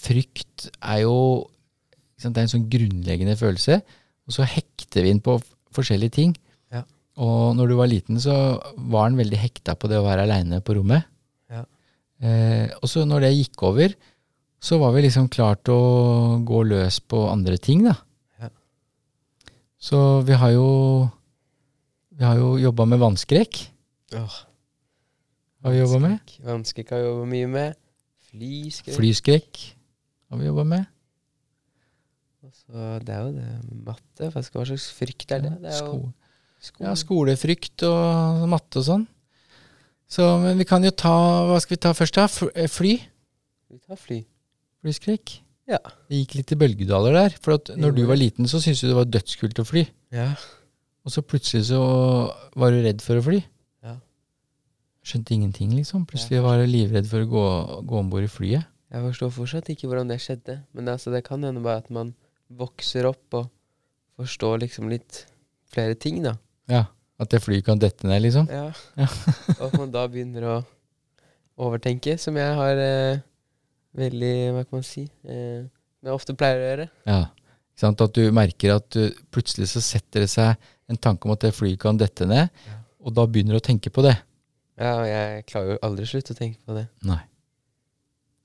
frykt 0.00 0.68
er 0.80 1.02
jo 1.04 1.16
sant, 2.20 2.34
Det 2.34 2.42
er 2.42 2.46
en 2.46 2.54
sånn 2.54 2.68
grunnleggende 2.72 3.36
følelse. 3.38 3.80
Og 4.28 4.36
så 4.36 4.46
hekter 4.46 5.06
vi 5.06 5.14
inn 5.14 5.22
på 5.24 5.38
forskjellige 5.74 6.16
ting. 6.18 6.34
Ja. 6.74 6.84
Og 7.22 7.56
når 7.58 7.70
du 7.70 7.76
var 7.78 7.90
liten, 7.90 8.20
så 8.22 8.34
var 8.76 9.08
han 9.08 9.18
veldig 9.18 9.40
hekta 9.40 9.76
på 9.78 9.90
det 9.90 9.98
å 10.00 10.06
være 10.06 10.26
aleine 10.26 10.60
på 10.64 10.76
rommet. 10.78 11.08
Ja. 11.50 11.64
Eh, 12.20 12.66
og 12.80 12.90
så 12.90 13.06
når 13.08 13.26
det 13.26 13.32
gikk 13.38 13.64
over, 13.70 13.96
så 14.60 14.76
var 14.82 14.92
vi 14.92 15.06
liksom 15.06 15.30
klart 15.32 15.70
å 15.72 15.80
gå 16.44 16.62
løs 16.68 17.00
på 17.00 17.24
andre 17.30 17.56
ting, 17.56 17.86
da. 17.88 17.96
Ja. 18.42 18.50
Så 19.80 20.20
vi 20.28 20.36
har 20.36 20.52
jo 20.56 20.68
Vi 22.20 22.26
har 22.28 22.36
jo 22.36 22.58
jobba 22.60 22.84
med 22.84 23.00
vannskrekk. 23.00 23.62
Oh. 24.12 24.34
Har 25.64 25.72
vi 25.72 25.78
jobba 25.78 26.00
med? 26.02 26.32
Vannskrekk 26.44 26.90
har 26.92 27.00
vi 27.00 27.06
jobba 27.06 27.28
mye 27.30 27.46
med. 27.48 27.79
Flyskrekk. 28.30 28.96
Flyskrekk 28.96 29.60
har 30.30 30.40
vi 30.40 30.48
jobba 30.48 30.64
med. 30.76 30.88
Så 32.50 32.98
det 33.04 33.12
er 33.14 33.26
jo 33.26 33.32
det 33.34 33.78
matte. 33.84 34.30
Hva 34.32 34.42
slags 34.46 34.88
frykt 34.96 35.32
er 35.34 35.44
det? 35.44 35.52
det 35.60 35.72
er 35.72 35.80
jo 35.80 35.86
skole. 35.90 36.12
Ja, 36.84 36.92
skolefrykt 36.98 37.84
og 37.88 38.46
matte 38.52 38.80
og 38.80 38.86
sånn. 38.86 39.04
Så, 40.10 40.24
men 40.42 40.58
vi 40.58 40.66
kan 40.66 40.82
jo 40.82 40.90
ta 40.90 41.12
Hva 41.46 41.60
skal 41.62 41.76
vi 41.76 41.82
ta 41.84 41.92
først, 41.94 42.18
da? 42.18 42.26
Eh, 42.58 42.66
fly? 42.70 42.96
Vi 43.70 43.78
tar 43.78 44.00
fly. 44.00 44.18
Flyskrekk? 44.82 45.36
Ja. 45.70 45.78
Det 46.10 46.22
gikk 46.22 46.34
litt 46.40 46.54
i 46.54 46.58
bølgedaler 46.58 47.14
der. 47.14 47.36
For 47.42 47.58
at 47.58 47.70
når 47.78 47.94
du 47.94 48.02
var 48.08 48.18
liten, 48.18 48.48
så 48.50 48.58
syntes 48.62 48.82
du 48.82 48.90
det 48.90 48.98
var 48.98 49.10
dødskult 49.10 49.62
å 49.62 49.66
fly. 49.68 49.84
Ja. 50.14 50.32
Og 51.06 51.14
så 51.14 51.22
plutselig 51.24 51.68
så 51.70 51.80
var 52.58 52.74
du 52.74 52.82
redd 52.84 53.04
for 53.04 53.20
å 53.20 53.24
fly. 53.24 53.38
Skjønte 55.06 55.32
ingenting, 55.34 55.72
liksom. 55.78 56.04
Plutselig 56.08 56.42
var 56.44 56.60
jeg 56.60 56.70
livredd 56.70 57.08
for 57.08 57.24
å 57.24 57.30
gå, 57.30 57.46
gå 57.88 58.00
om 58.02 58.10
bord 58.12 58.26
i 58.26 58.30
flyet. 58.30 58.68
Jeg 58.90 59.04
forstår 59.06 59.32
fortsatt 59.32 59.70
ikke 59.72 59.88
hvordan 59.88 60.10
det 60.10 60.18
skjedde. 60.20 60.58
Men 60.74 60.86
det, 60.86 60.96
altså, 60.98 61.12
det 61.14 61.22
kan 61.26 61.44
hende 61.46 61.62
bare 61.64 61.80
at 61.84 61.90
man 61.94 62.12
vokser 62.50 63.06
opp 63.08 63.38
og 63.38 63.48
forstår 64.20 64.60
liksom 64.64 64.90
litt 64.92 65.24
flere 65.70 65.96
ting, 65.96 66.20
da. 66.26 66.34
Ja. 66.70 66.84
At 67.20 67.32
det 67.32 67.42
flyet 67.44 67.66
kan 67.66 67.80
dette 67.80 68.08
ned, 68.08 68.22
liksom? 68.24 68.48
Ja. 68.48 68.70
ja. 68.96 69.08
og 69.58 69.66
at 69.66 69.76
man 69.76 69.92
da 69.92 70.06
begynner 70.08 70.46
å 70.48 70.54
overtenke, 71.60 72.16
som 72.20 72.38
jeg 72.40 72.54
har 72.56 72.80
eh, 72.80 73.20
veldig 74.00 74.34
Hva 74.56 74.64
kan 74.64 74.78
man 74.78 74.86
si? 74.86 75.04
Eh, 75.28 75.66
jeg 76.00 76.14
ofte 76.14 76.36
pleier 76.38 76.60
å 76.60 76.68
gjøre. 76.68 76.86
Ja. 77.08 77.20
Ikke 77.70 77.84
sant? 77.84 78.04
At 78.04 78.16
du 78.16 78.24
merker 78.34 78.76
at 78.78 78.88
du, 78.96 79.20
plutselig 79.32 79.68
så 79.74 79.84
setter 79.84 80.24
det 80.24 80.30
seg 80.32 80.70
en 80.90 80.98
tanke 81.00 81.28
om 81.28 81.34
at 81.36 81.44
det 81.44 81.52
flyet 81.54 81.80
kan 81.82 82.00
dette 82.00 82.26
ned, 82.26 82.48
ja. 82.66 82.78
og 83.04 83.14
da 83.16 83.26
begynner 83.28 83.56
du 83.56 83.60
å 83.60 83.68
tenke 83.68 83.92
på 83.92 84.04
det. 84.06 84.16
Ja, 84.80 84.94
og 84.96 85.06
jeg 85.08 85.44
klarer 85.50 85.74
jo 85.74 85.80
aldri 85.84 86.06
slutt 86.08 86.32
å 86.32 86.36
tenke 86.38 86.60
på 86.64 86.76
det. 86.76 86.86
Nei. 87.04 87.20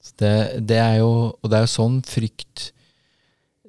Så 0.04 0.17
det, 0.21 0.34
det 0.69 0.78
er 0.78 1.00
jo 1.00 1.10
Og 1.34 1.50
det 1.50 1.58
er 1.58 1.63
jo 1.63 1.71
sånn 1.71 2.02
frykt 2.06 2.69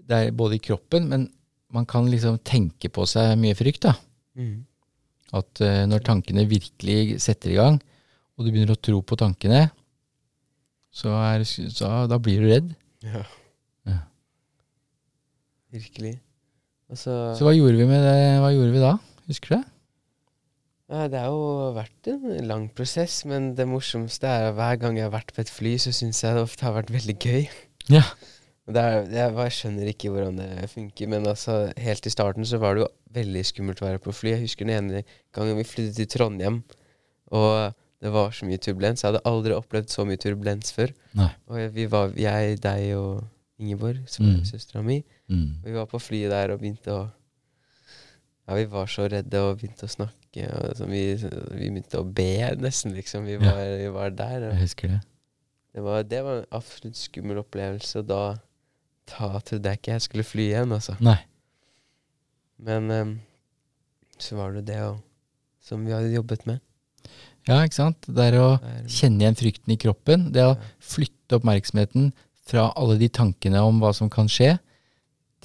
det 0.06 0.18
er 0.18 0.36
både 0.38 0.58
i 0.58 0.62
kroppen, 0.62 1.08
men 1.10 1.26
man 1.74 1.86
kan 1.88 2.06
liksom 2.10 2.38
tenke 2.46 2.90
på 2.92 3.06
seg 3.10 3.34
mye 3.40 3.56
frykt, 3.58 3.88
da. 3.88 3.96
Mm. 4.38 4.60
At 5.34 5.62
uh, 5.64 5.82
når 5.90 6.04
tankene 6.06 6.46
virkelig 6.48 7.18
setter 7.24 7.52
i 7.52 7.58
gang, 7.58 7.80
og 8.36 8.46
du 8.46 8.52
begynner 8.52 8.76
å 8.76 8.78
tro 8.78 9.00
på 9.02 9.18
tankene, 9.18 9.66
så, 10.94 11.10
er, 11.10 11.42
så 11.44 12.06
da 12.08 12.20
blir 12.22 12.44
du 12.44 12.48
redd. 12.48 12.70
Ja. 13.04 13.24
ja. 13.90 13.98
Virkelig. 15.74 16.14
Altså, 16.86 17.34
så 17.36 17.44
hva 17.44 17.52
gjorde 17.56 17.80
vi 17.80 17.88
med 17.90 18.06
det? 18.06 18.20
Hva 18.40 18.52
gjorde 18.54 18.76
vi 18.76 18.84
da? 18.84 18.94
Husker 19.26 19.52
du 19.52 19.56
det? 19.58 19.64
Ja, 20.86 21.08
det 21.10 21.18
har 21.18 21.32
jo 21.34 21.72
vært 21.74 22.08
en 22.12 22.46
lang 22.46 22.68
prosess, 22.70 23.24
men 23.26 23.54
det 23.58 23.66
morsomste 23.66 24.28
er 24.30 24.52
at 24.52 24.56
hver 24.58 24.76
gang 24.78 24.98
jeg 24.98 25.08
har 25.08 25.14
vært 25.16 25.32
på 25.34 25.42
et 25.42 25.50
fly, 25.50 25.74
så 25.82 25.90
syns 25.94 26.22
jeg 26.22 26.36
det 26.36 26.44
ofte 26.46 26.62
har 26.62 26.76
vært 26.76 26.92
veldig 26.94 27.16
gøy. 27.18 27.48
Ja. 27.90 28.04
Det 28.66 28.82
er, 28.82 29.00
jeg, 29.10 29.34
bare 29.34 29.54
skjønner 29.54 29.88
ikke 29.90 30.10
hvordan 30.10 30.38
det 30.40 30.68
funker, 30.72 31.10
men 31.10 31.26
altså, 31.30 31.56
helt 31.78 32.06
i 32.06 32.10
starten 32.10 32.46
så 32.46 32.58
var 32.62 32.74
det 32.74 32.84
jo 32.84 32.88
veldig 33.14 33.42
skummelt 33.46 33.82
å 33.82 33.86
være 33.86 34.02
på 34.02 34.14
fly. 34.14 34.32
Jeg 34.34 34.46
husker 34.46 34.66
den 34.66 34.74
ene 34.74 35.02
gangen 35.34 35.58
vi 35.58 35.66
flyttet 35.66 35.98
til 36.00 36.08
Trondheim, 36.10 36.60
og 37.34 37.74
det 38.02 38.12
var 38.14 38.34
så 38.34 38.46
mye 38.46 38.62
turbulens. 38.62 39.02
Jeg 39.02 39.10
hadde 39.10 39.22
aldri 39.26 39.54
opplevd 39.54 39.90
så 39.90 40.06
mye 40.06 40.20
turbulens 40.22 40.74
før. 40.74 40.92
Nei. 41.18 41.30
Og 41.50 41.74
vi 41.74 41.86
var, 41.90 42.14
jeg, 42.18 42.58
deg 42.62 42.90
og 42.98 43.24
Ingeborg, 43.62 44.02
som 44.10 44.26
mm. 44.28 44.42
søstera 44.50 44.82
mi, 44.84 45.00
mm. 45.32 45.62
og 45.62 45.70
vi 45.70 45.78
var 45.78 45.86
på 45.90 46.02
flyet 46.02 46.34
der 46.34 46.54
og 46.54 46.62
begynte 46.62 46.94
å 46.94 47.06
Ja, 48.46 48.54
vi 48.54 48.66
var 48.70 48.86
så 48.86 49.08
redde 49.10 49.40
og 49.42 49.56
begynte 49.58 49.88
å 49.88 49.90
snakke. 49.90 50.25
Og 50.44 50.64
Altså, 50.70 50.86
vi, 50.90 51.02
vi 51.16 51.70
begynte 51.70 52.00
å 52.02 52.06
be, 52.06 52.30
nesten, 52.60 52.92
liksom. 52.96 53.24
Vi 53.24 53.38
var, 53.40 53.62
ja. 53.62 53.76
vi 53.80 53.92
var 53.94 54.12
der. 54.16 54.50
jeg 54.50 54.64
husker 54.66 54.92
det. 54.96 55.00
Det 55.76 55.84
var, 55.84 56.02
det 56.08 56.20
var 56.24 56.42
en 56.42 56.50
absolutt 56.56 56.96
skummel 56.96 57.40
opplevelse. 57.40 58.00
Og 58.00 58.10
da 58.10 58.20
da 59.06 59.38
trodde 59.44 59.70
jeg 59.70 59.80
ikke 59.80 59.94
jeg 59.94 60.04
skulle 60.06 60.26
fly 60.26 60.48
igjen, 60.50 60.74
altså. 60.74 60.96
Nei. 61.04 61.18
Men 62.58 62.90
um, 62.90 63.16
så 64.18 64.38
var 64.38 64.56
det 64.56 64.66
det 64.70 64.80
og, 64.82 65.00
som 65.62 65.84
vi 65.86 65.94
hadde 65.94 66.14
jobbet 66.14 66.46
med. 66.48 66.62
Ja, 67.46 67.60
ikke 67.62 67.78
sant. 67.78 68.08
Det 68.10 68.30
er 68.32 68.38
å 68.40 68.48
kjenne 68.90 69.22
igjen 69.22 69.38
frykten 69.38 69.74
i 69.74 69.78
kroppen. 69.78 70.30
Det 70.34 70.42
å 70.42 70.56
flytte 70.82 71.38
oppmerksomheten 71.38 72.10
fra 72.46 72.70
alle 72.78 72.96
de 72.98 73.10
tankene 73.10 73.62
om 73.62 73.78
hva 73.82 73.92
som 73.94 74.10
kan 74.10 74.30
skje, 74.30 74.56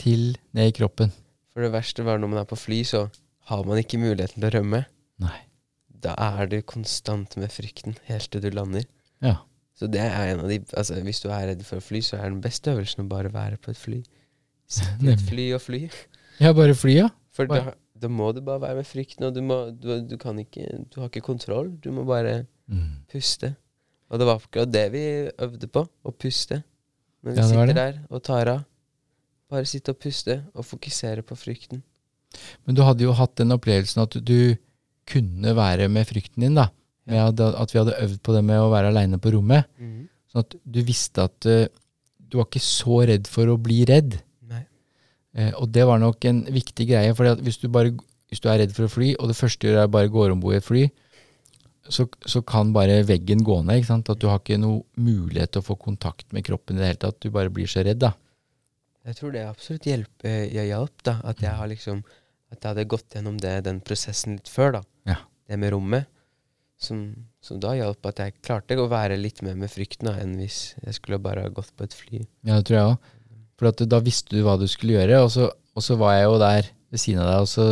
til 0.02 0.32
ned 0.56 0.72
i 0.72 0.74
kroppen. 0.74 1.12
For 1.54 1.62
det 1.62 1.74
verste 1.76 2.06
var 2.08 2.18
når 2.18 2.32
man 2.32 2.42
er 2.42 2.48
på 2.50 2.58
fly, 2.58 2.80
så 2.88 3.04
har 3.50 3.64
man 3.68 3.80
ikke 3.82 4.00
muligheten 4.02 4.42
til 4.42 4.50
å 4.50 4.54
rømme. 4.58 4.84
Nei. 5.22 5.38
Da 6.02 6.16
er 6.18 6.50
du 6.50 6.60
konstant 6.66 7.36
med 7.38 7.54
frykten 7.54 7.98
helt 8.08 8.30
til 8.34 8.44
du 8.44 8.50
lander. 8.54 8.86
Ja. 9.24 9.40
Så 9.78 9.90
det 9.90 10.02
er 10.04 10.34
en 10.34 10.44
av 10.44 10.50
de 10.52 10.60
altså 10.78 11.00
Hvis 11.02 11.22
du 11.24 11.30
er 11.34 11.48
redd 11.50 11.62
for 11.66 11.82
å 11.82 11.84
fly, 11.84 12.02
så 12.06 12.20
er 12.20 12.30
den 12.30 12.42
beste 12.44 12.74
øvelsen 12.74 13.06
å 13.06 13.10
bare 13.10 13.32
være 13.34 13.58
på 13.62 13.74
et 13.74 13.80
fly. 13.82 14.02
Sitte 14.70 15.08
i 15.08 15.14
et 15.14 15.24
fly 15.30 15.48
og 15.58 15.64
fly. 15.64 15.82
Ja, 16.42 16.54
bare 16.58 16.76
fly, 16.78 16.96
ja. 17.00 17.10
For 17.34 17.50
da, 17.50 17.74
da, 17.98 18.10
må 18.12 18.32
du 18.36 18.42
bare 18.46 18.62
være 18.62 18.82
med 18.82 18.90
frykten, 18.90 19.26
og 19.30 19.36
du, 19.36 19.42
må, 19.46 19.62
du, 19.74 19.94
du, 20.06 20.18
kan 20.22 20.38
ikke 20.42 20.68
Du 20.92 21.02
har 21.02 21.10
ikke 21.10 21.26
kontroll. 21.26 21.74
Du 21.82 21.92
må 21.96 22.06
bare 22.08 22.44
mm. 22.70 23.08
puste. 23.12 23.56
Og 24.12 24.20
det 24.20 24.28
var 24.28 24.42
akkurat 24.42 24.74
det 24.74 24.88
vi 24.94 25.06
øvde 25.42 25.70
på, 25.72 25.86
å 25.88 26.14
puste. 26.14 26.62
Når 27.22 27.32
vi 27.32 27.40
ja, 27.40 27.48
sitter 27.48 27.78
der 27.78 28.02
og 28.10 28.24
tar 28.26 28.50
av. 28.52 28.68
Bare 29.52 29.68
sitte 29.68 29.94
og 29.94 30.00
puste 30.02 30.42
og 30.54 30.66
fokusere 30.66 31.24
på 31.28 31.36
frykten. 31.36 31.84
Men 32.66 32.78
du 32.78 32.84
hadde 32.88 33.06
jo 33.06 33.16
hatt 33.18 33.36
den 33.40 33.56
opplevelsen 33.56 34.04
at 34.06 34.20
du 34.26 34.56
kunne 35.12 35.56
være 35.58 35.90
med 35.92 36.08
frykten 36.08 36.46
din, 36.46 36.60
da 36.60 36.70
med 37.12 37.42
at 37.42 37.74
vi 37.74 37.80
hadde 37.80 38.00
øvd 38.04 38.20
på 38.24 38.36
det 38.36 38.42
med 38.46 38.62
å 38.62 38.72
være 38.72 38.92
aleine 38.92 39.20
på 39.22 39.34
rommet. 39.36 39.70
Mm. 39.82 40.08
Sånn 40.32 40.46
at 40.46 40.58
du 40.64 40.82
visste 40.88 41.26
at 41.28 41.48
uh, 41.50 41.66
du 42.18 42.40
var 42.40 42.48
ikke 42.48 42.64
så 42.64 43.02
redd 43.10 43.30
for 43.32 43.52
å 43.52 43.60
bli 43.62 43.84
redd. 43.90 44.20
Eh, 45.32 45.54
og 45.64 45.70
det 45.72 45.86
var 45.88 45.96
nok 45.96 46.26
en 46.28 46.42
viktig 46.52 46.90
greie. 46.90 47.12
For 47.16 47.40
hvis, 47.40 47.62
du 47.62 47.68
hvis 47.72 48.42
du 48.44 48.50
er 48.52 48.58
redd 48.60 48.74
for 48.76 48.88
å 48.88 48.92
fly, 48.92 49.14
og 49.16 49.30
det 49.32 49.38
første 49.38 49.64
du 49.64 49.70
gjør 49.70 49.86
er 49.86 49.92
bare 49.92 50.12
går 50.12 50.34
om 50.34 50.42
bord 50.44 50.58
i 50.58 50.60
et 50.60 50.66
fly, 50.66 50.82
så, 51.92 52.04
så 52.28 52.42
kan 52.44 52.74
bare 52.76 52.98
veggen 53.08 53.44
gå 53.48 53.62
ned. 53.64 53.88
At 53.96 54.12
du 54.20 54.28
har 54.28 54.42
ikke 54.42 54.60
noe 54.60 54.84
mulighet 55.00 55.54
til 55.56 55.64
å 55.64 55.68
få 55.70 55.78
kontakt 55.80 56.28
med 56.36 56.44
kroppen 56.48 56.76
i 56.76 56.84
det 56.84 56.90
hele 56.90 57.02
tatt. 57.06 57.22
Du 57.24 57.32
bare 57.32 57.52
blir 57.52 57.72
så 57.72 57.84
redd, 57.88 58.02
da. 58.04 58.12
Jeg 59.08 59.18
tror 59.18 59.32
det 59.34 59.46
absolutt 59.48 59.88
hjelper, 59.88 60.36
jeg 60.52 60.68
hjalp, 60.68 60.98
da. 61.08 61.16
At 61.32 61.40
jeg 61.44 61.56
har 61.58 61.72
liksom 61.72 62.04
At 62.52 62.60
jeg 62.60 62.74
hadde 62.74 62.90
gått 62.92 63.16
gjennom 63.16 63.38
det, 63.42 63.54
den 63.68 63.80
prosessen 63.84 64.38
litt 64.38 64.52
før, 64.52 64.78
da. 64.80 64.82
Ja. 65.08 65.18
Det 65.48 65.60
med 65.62 65.74
rommet. 65.76 66.10
Som, 66.82 67.02
som 67.46 67.60
da 67.62 67.76
hjalp 67.78 68.08
at 68.10 68.20
jeg 68.24 68.40
klarte 68.42 68.76
å 68.82 68.88
være 68.90 69.20
litt 69.20 69.44
mer 69.46 69.54
med 69.60 69.70
frykten 69.70 70.10
da, 70.10 70.16
enn 70.18 70.34
hvis 70.40 70.74
jeg 70.82 70.98
skulle 70.98 71.22
bare 71.22 71.46
gått 71.54 71.70
på 71.78 71.86
et 71.86 71.94
fly. 71.94 72.24
Ja, 72.48 72.58
det 72.58 72.66
tror 72.70 72.78
jeg 72.80 72.94
òg. 72.96 73.12
For 73.62 73.70
at 73.70 73.84
da 73.86 74.00
visste 74.02 74.34
du 74.34 74.42
hva 74.42 74.56
du 74.58 74.66
skulle 74.70 74.98
gjøre, 74.98 75.20
og 75.22 75.30
så, 75.30 75.52
og 75.78 75.86
så 75.86 75.98
var 76.02 76.16
jeg 76.18 76.26
jo 76.26 76.40
der 76.42 76.72
ved 76.92 77.04
siden 77.04 77.22
av 77.22 77.30
deg, 77.30 77.46
og 77.46 77.52
så 77.52 77.68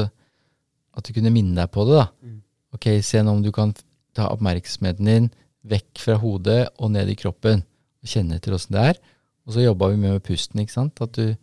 at 0.99 1.07
du 1.07 1.15
kunne 1.15 1.33
minne 1.33 1.57
deg 1.57 1.71
på 1.73 1.87
det. 1.89 1.97
da. 1.97 2.05
Mm. 2.21 2.39
Ok, 2.77 2.87
se 3.05 3.23
nå 3.25 3.33
om 3.33 3.41
du 3.41 3.49
kan 3.55 3.73
ta 4.17 4.29
oppmerksomheten 4.29 5.09
din 5.09 5.29
vekk 5.69 6.03
fra 6.03 6.17
hodet 6.21 6.61
og 6.77 6.93
ned 6.93 7.09
i 7.09 7.17
kroppen. 7.17 7.63
og 8.03 8.13
Kjenne 8.13 8.37
etter 8.37 8.55
åssen 8.55 8.75
det 8.77 8.85
er. 8.93 9.01
Og 9.47 9.55
så 9.55 9.65
jobba 9.65 9.89
vi 9.91 9.97
med, 9.97 10.17
med 10.17 10.25
pusten. 10.25 10.61
ikke 10.61 10.75
sant? 10.75 11.01
At 11.01 11.17
du 11.17 11.33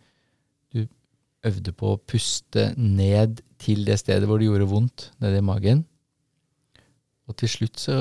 øvde 1.47 1.73
på 1.77 1.95
å 1.95 2.01
puste 2.01 2.71
ned 2.77 3.41
til 3.63 3.85
det 3.87 3.99
stedet 4.03 4.29
hvor 4.29 4.41
det 4.41 4.49
gjorde 4.49 4.69
vondt, 4.71 5.11
nede 5.23 5.41
i 5.41 5.45
magen. 5.45 5.85
Og 7.27 7.37
til 7.41 7.51
slutt 7.51 7.81
så, 7.83 7.99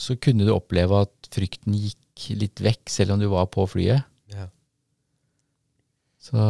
så 0.00 0.16
kunne 0.16 0.46
du 0.46 0.54
oppleve 0.54 1.02
at 1.04 1.32
frykten 1.32 1.76
gikk 1.76 2.28
litt 2.38 2.62
vekk, 2.62 2.86
selv 2.92 3.14
om 3.14 3.20
du 3.20 3.28
var 3.32 3.48
på 3.52 3.66
flyet. 3.68 4.06
Ja. 4.32 4.46
Så 6.22 6.44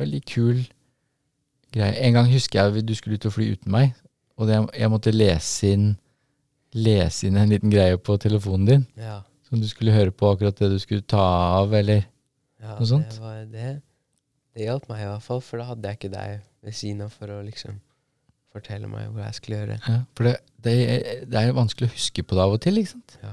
veldig 0.00 0.22
kul 0.28 0.62
greie. 1.72 1.96
En 2.06 2.16
gang 2.16 2.30
husker 2.32 2.62
jeg 2.62 2.86
du 2.86 2.94
skulle 2.96 3.18
ut 3.18 3.28
og 3.28 3.36
fly 3.36 3.50
uten 3.56 3.72
meg, 3.74 3.92
og 4.40 4.48
det, 4.48 4.60
jeg 4.78 4.92
måtte 4.92 5.14
lese 5.14 5.74
inn, 5.74 5.86
lese 6.72 7.28
inn 7.28 7.38
en 7.40 7.52
liten 7.52 7.72
greie 7.72 7.98
på 8.00 8.16
telefonen 8.20 8.68
din. 8.68 8.86
Ja. 8.96 9.20
Som 9.48 9.60
du 9.60 9.68
skulle 9.68 9.92
høre 9.92 10.14
på 10.14 10.30
akkurat 10.32 10.56
det 10.56 10.70
du 10.72 10.78
skulle 10.80 11.04
ta 11.04 11.22
av, 11.60 11.74
eller 11.76 12.06
Ja, 12.62 12.76
Noe 12.78 12.86
sånt? 12.86 13.10
Det, 13.10 13.18
var 13.18 13.40
det, 13.50 13.70
det 14.56 14.66
hjalp 14.66 14.88
meg 14.90 15.02
i 15.04 15.08
hvert 15.08 15.24
fall, 15.24 15.40
for 15.44 15.60
da 15.60 15.70
hadde 15.70 15.88
jeg 15.88 16.00
ikke 16.00 16.12
deg 16.12 16.42
ved 16.62 16.76
siden 16.76 17.06
av 17.06 17.14
for 17.14 17.32
å 17.32 17.40
liksom 17.44 17.78
fortelle 18.52 18.88
meg 18.90 19.08
hva 19.14 19.26
jeg 19.30 19.38
skulle 19.38 19.60
gjøre. 19.62 19.78
ja, 19.88 19.98
For 20.18 20.28
det, 20.28 20.34
det, 20.64 20.74
det 21.32 21.40
er 21.40 21.54
vanskelig 21.56 21.88
å 21.88 21.94
huske 21.94 22.24
på 22.26 22.36
det 22.36 22.44
av 22.44 22.56
og 22.56 22.60
til, 22.64 22.80
ikke 22.80 22.92
sant. 22.92 23.16
Ja. 23.22 23.32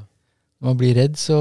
Når 0.60 0.69
man 0.69 0.79
blir 0.79 0.95
redd, 0.95 1.17
så, 1.19 1.39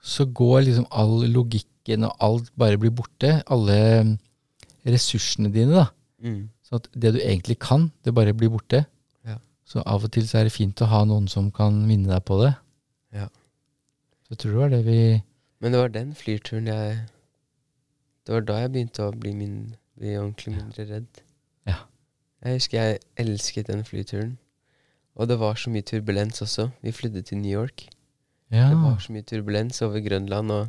så 0.00 0.26
går 0.28 0.66
liksom 0.66 0.88
all 0.90 1.24
logikken 1.32 2.06
og 2.08 2.24
alt 2.24 2.50
bare 2.58 2.80
blir 2.80 2.92
borte. 2.96 3.38
Alle 3.52 3.78
ressursene 4.88 5.52
dine, 5.52 5.72
da. 5.82 5.86
Mm. 6.22 6.50
Sånn 6.66 6.80
at 6.80 6.88
det 7.04 7.14
du 7.16 7.20
egentlig 7.22 7.58
kan, 7.64 7.88
det 8.04 8.14
bare 8.16 8.36
blir 8.36 8.52
borte. 8.52 8.84
Ja. 9.28 9.38
Så 9.68 9.84
av 9.88 10.04
og 10.04 10.12
til 10.14 10.28
så 10.28 10.40
er 10.40 10.48
det 10.48 10.54
fint 10.54 10.84
å 10.84 10.90
ha 10.92 11.02
noen 11.08 11.28
som 11.32 11.50
kan 11.54 11.80
minne 11.88 12.12
deg 12.12 12.24
på 12.28 12.40
det. 12.44 12.52
Ja. 13.16 13.28
Så 14.24 14.36
jeg 14.36 14.44
tror 14.44 14.52
det 14.52 14.62
var 14.62 14.72
det 14.76 14.84
vi 14.86 15.00
Men 15.62 15.74
det 15.74 15.80
var 15.80 15.92
den 15.94 16.14
flyturen 16.18 16.68
jeg 16.70 17.02
Det 18.26 18.34
var 18.36 18.44
da 18.46 18.58
jeg 18.62 18.72
begynte 18.74 19.06
å 19.08 19.14
bli, 19.18 19.32
min, 19.34 19.56
bli 19.98 20.14
ordentlig 20.18 20.54
mindre 20.54 20.86
redd. 20.88 21.22
Ja. 21.68 21.80
Jeg 22.44 22.60
husker 22.60 22.78
jeg 22.78 23.00
elsket 23.22 23.70
den 23.70 23.82
flyturen. 23.86 24.36
Og 25.18 25.28
det 25.28 25.38
var 25.40 25.58
så 25.60 25.72
mye 25.72 25.84
turbulens 25.84 26.40
også. 26.44 26.70
Vi 26.82 26.92
flydde 26.94 27.22
til 27.28 27.42
New 27.42 27.52
York. 27.52 27.88
Ja, 28.52 28.68
Det 28.68 28.78
var 28.78 28.98
så 29.00 29.12
mye 29.12 29.24
turbulens 29.26 29.82
over 29.84 30.00
Grønland, 30.04 30.50
og 30.52 30.68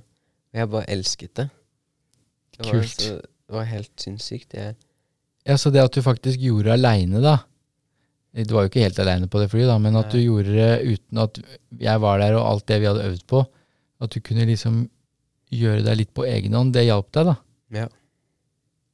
jeg 0.56 0.70
bare 0.72 0.90
elsket 0.90 1.36
det. 1.36 1.50
Det 2.56 2.66
var, 2.66 2.72
Kult. 2.72 3.02
så, 3.02 3.16
det 3.22 3.56
var 3.58 3.68
helt 3.68 3.92
sinnssykt. 4.00 4.54
Jeg, 4.54 4.76
ja, 5.48 5.58
så 5.58 5.72
det 5.74 5.84
at 5.84 5.96
du 5.96 6.02
faktisk 6.02 6.40
gjorde 6.40 6.70
det 6.70 6.78
aleine, 6.78 7.22
da 7.24 7.38
Du 8.34 8.56
var 8.56 8.64
jo 8.66 8.72
ikke 8.72 8.82
helt 8.82 9.00
aleine 9.00 9.28
på 9.30 9.38
det 9.42 9.50
flyet, 9.52 9.68
da, 9.70 9.78
men 9.78 9.96
at 10.00 10.10
du 10.10 10.18
gjorde 10.18 10.56
det 10.56 10.70
uten 10.96 11.20
at 11.22 11.38
jeg 11.78 12.02
var 12.02 12.18
der 12.18 12.34
og 12.40 12.48
alt 12.50 12.68
det 12.68 12.80
vi 12.82 12.88
hadde 12.90 13.04
øvd 13.06 13.26
på, 13.30 13.44
at 14.02 14.16
du 14.16 14.20
kunne 14.26 14.48
liksom 14.50 14.80
gjøre 15.54 15.84
deg 15.86 15.98
litt 16.00 16.14
på 16.16 16.26
egen 16.30 16.54
hånd, 16.58 16.74
det 16.76 16.86
hjalp 16.88 17.10
deg, 17.16 17.30
da. 17.32 17.36
Ja. 17.80 17.88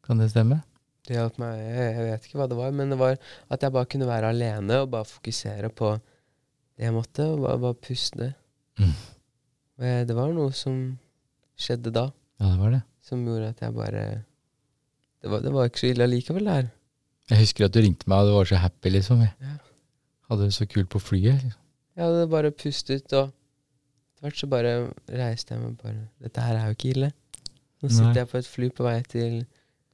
Kan 0.06 0.22
det 0.24 0.32
stemme? 0.34 0.62
det 1.10 1.16
hjalp 1.18 1.40
meg. 1.42 1.58
Jeg, 1.58 1.94
vet 2.06 2.26
ikke 2.28 2.38
hva 2.38 2.46
det 2.52 2.58
var, 2.60 2.74
men 2.78 2.92
det 2.94 2.98
var 3.00 3.16
at 3.50 3.64
jeg 3.66 3.74
bare 3.74 3.88
kunne 3.90 4.06
være 4.06 4.28
alene 4.30 4.76
og 4.84 4.92
bare 4.94 5.08
fokusere 5.10 5.72
på 5.74 5.96
det 5.98 6.86
jeg 6.86 6.94
måtte, 6.94 7.26
og 7.26 7.40
bare, 7.42 7.58
bare 7.64 7.78
puste. 7.82 8.28
Mm. 8.78 8.92
Det 10.06 10.16
var 10.16 10.30
noe 10.36 10.54
som 10.54 10.76
skjedde 11.60 11.92
da, 11.96 12.04
Ja, 12.40 12.52
det 12.52 12.60
var 12.62 12.76
det. 12.76 12.82
som 13.02 13.24
gjorde 13.26 13.50
at 13.56 13.64
jeg 13.66 13.74
bare 13.74 14.04
Det 15.24 15.32
var, 15.34 15.42
det 15.44 15.52
var 15.56 15.66
ikke 15.72 15.82
så 15.82 15.90
ille 15.90 16.06
allikevel, 16.06 16.46
det 16.46 16.54
her. 16.60 16.70
Jeg 17.32 17.42
husker 17.42 17.66
at 17.66 17.74
du 17.74 17.82
ringte 17.82 18.08
meg, 18.12 18.22
og 18.22 18.30
du 18.30 18.36
var 18.38 18.52
så 18.52 18.62
happy, 18.62 18.94
liksom. 18.94 19.26
Jeg 19.26 19.34
Ja. 19.42 19.56
Hadde 20.30 20.46
det 20.46 20.54
så 20.54 20.68
kult 20.70 20.90
på 20.94 21.00
flyet. 21.02 21.42
Liksom. 21.42 21.62
Jeg 21.98 22.06
hadde 22.06 22.30
bare 22.30 22.52
pustet, 22.54 23.14
og 23.18 23.34
etter 24.20 24.28
hvert 24.28 24.40
så 24.42 24.48
bare 24.52 24.72
reiste 25.08 25.56
jeg 25.56 25.64
meg 25.64 25.78
bare 25.80 26.02
Dette 26.20 26.44
her 26.44 26.58
er 26.60 26.66
jo 26.68 26.76
ikke 26.76 26.90
ille. 26.92 27.10
Nå 27.80 27.88
Nei. 27.88 27.96
sitter 27.96 28.18
jeg 28.20 28.28
på 28.34 28.38
et 28.42 28.48
fly 28.52 28.70
på 28.76 28.84
vei 28.84 28.98
til 29.08 29.36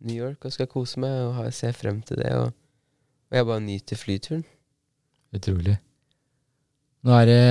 New 0.06 0.16
York 0.18 0.46
og 0.46 0.54
skal 0.56 0.68
kose 0.72 1.00
meg 1.00 1.14
og 1.28 1.34
ha, 1.38 1.44
se 1.54 1.70
frem 1.78 2.02
til 2.02 2.18
det. 2.18 2.32
Og, 2.34 2.50
og 3.30 3.38
jeg 3.38 3.46
bare 3.46 3.62
nyter 3.62 4.00
flyturen. 4.02 4.42
Utrolig. 5.36 5.76
Nå 7.06 7.14
er 7.22 7.26
det 7.30 7.42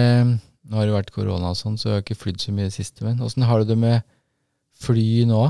Nå 0.64 0.78
har 0.80 0.87
det 0.88 0.94
vært 0.96 1.10
korona 1.12 1.50
og 1.52 1.58
sånn, 1.60 1.74
så 1.76 1.90
jeg 1.90 1.94
har 1.98 2.02
ikke 2.02 2.16
flydd 2.16 2.40
så 2.40 2.52
mye 2.56 2.64
i 2.64 2.70
det 2.70 2.76
siste. 2.78 3.04
Men 3.04 3.18
åssen 3.20 3.44
har 3.44 3.60
du 3.60 3.68
det 3.68 3.76
med 3.78 4.00
fly 4.80 5.26
nå? 5.28 5.42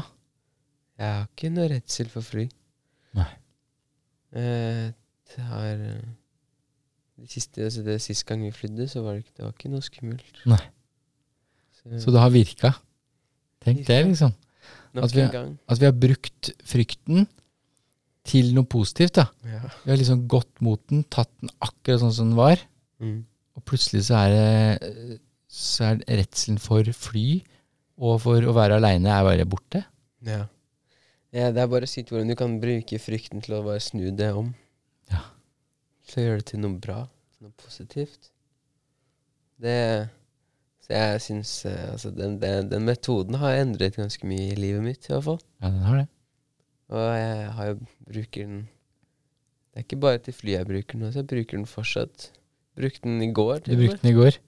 Jeg 0.98 1.06
har 1.14 1.28
ikke 1.28 1.50
noe 1.54 1.68
redsel 1.70 2.10
for 2.10 2.26
fly. 2.26 2.48
Nei. 3.14 3.28
Eh, 4.34 4.88
det 5.30 5.44
har 5.46 5.70
eh, 5.78 6.02
det 7.22 7.30
siste, 7.30 7.62
altså 7.68 7.84
det 7.86 8.00
siste 8.02 8.26
gang 8.26 8.42
vi 8.42 8.50
flydde, 8.50 8.88
så 8.90 9.04
var 9.06 9.14
det, 9.14 9.22
ikke- 9.24 9.36
det 9.38 9.44
var 9.46 9.54
ikke 9.54 9.70
noe 9.70 9.86
skummelt. 9.86 10.42
Nei. 10.50 10.58
Så 12.00 12.10
det 12.12 12.20
har 12.20 12.30
virka. 12.32 12.74
Tenk 13.64 13.84
det, 13.86 14.06
liksom. 14.06 14.32
at 14.96 15.12
vi- 15.12 15.22
At 15.68 15.78
vi 15.80 15.84
har 15.86 15.92
brukt 15.92 16.50
frykten 16.64 17.26
til 18.24 18.54
noe 18.54 18.64
positivt. 18.64 19.12
da. 19.14 19.26
Ja. 19.44 19.60
Vi 19.84 19.90
har 19.90 19.96
liksom 19.98 20.26
gått 20.28 20.60
mot 20.60 20.80
den, 20.88 21.04
tatt 21.04 21.28
den 21.40 21.50
akkurat 21.60 22.00
sånn 22.00 22.12
som 22.12 22.28
den 22.30 22.36
var, 22.36 22.56
Mm. 23.00 23.24
og 23.56 23.64
plutselig 23.64 24.04
så 24.04 24.14
er 24.24 24.30
det 24.30 25.20
så 25.48 25.84
er 25.92 25.96
redselen 26.16 26.58
for 26.58 26.82
fly 26.84 27.42
og 27.98 28.20
for 28.22 28.40
å 28.40 28.54
være 28.54 28.76
aleine 28.80 29.06
er 29.08 29.22
bare 29.24 29.44
borte. 29.44 29.84
Ja. 30.22 30.46
ja. 31.32 31.50
Det 31.52 31.58
er 31.58 31.66
bare 31.68 31.86
sykt 31.86 32.08
hvordan 32.10 32.28
du 32.28 32.34
kan 32.34 32.60
bruke 32.60 32.98
frykten 32.98 33.42
til 33.42 33.54
å 33.54 33.64
bare 33.64 33.80
snu 33.80 34.10
det 34.16 34.32
om. 34.34 34.54
Ja. 35.10 35.20
Til 36.08 36.22
å 36.22 36.26
gjøre 36.26 36.36
det 36.38 36.46
til 36.46 36.60
noe 36.60 36.78
bra, 36.80 37.08
noe 37.40 37.52
positivt. 37.58 38.30
Det 39.60 40.08
Så 40.84 40.92
jeg 40.92 41.20
syns 41.24 41.52
eh, 41.68 41.92
altså 41.94 42.10
den, 42.12 42.36
den, 42.42 42.68
den 42.68 42.84
metoden 42.84 43.38
har 43.40 43.56
endret 43.56 43.96
ganske 43.96 44.28
mye 44.28 44.52
i 44.52 44.58
livet 44.58 44.84
mitt, 44.84 45.06
i 45.08 45.14
hvert 45.14 45.24
fall. 45.24 45.40
Ja, 45.62 45.70
den 45.70 45.84
har 45.88 46.02
det. 46.02 46.08
Og 46.92 47.04
jeg 47.16 47.52
har 47.56 47.68
jo 47.70 47.76
bruker 48.04 48.44
den 48.44 48.58
Det 49.72 49.80
er 49.80 49.86
ikke 49.86 50.00
bare 50.02 50.18
til 50.22 50.36
fly 50.36 50.52
jeg 50.58 50.68
bruker 50.68 50.98
den, 50.98 51.06
også, 51.08 51.22
jeg 51.22 51.30
bruker 51.30 51.56
den 51.56 51.66
fortsatt. 51.66 52.28
Brukte 52.76 53.08
den 53.08 53.22
i 53.24 53.30
går. 53.32 53.64
Du 53.64 53.72
brukte 53.78 54.02
den 54.02 54.12
i 54.12 54.18
går. 54.18 54.38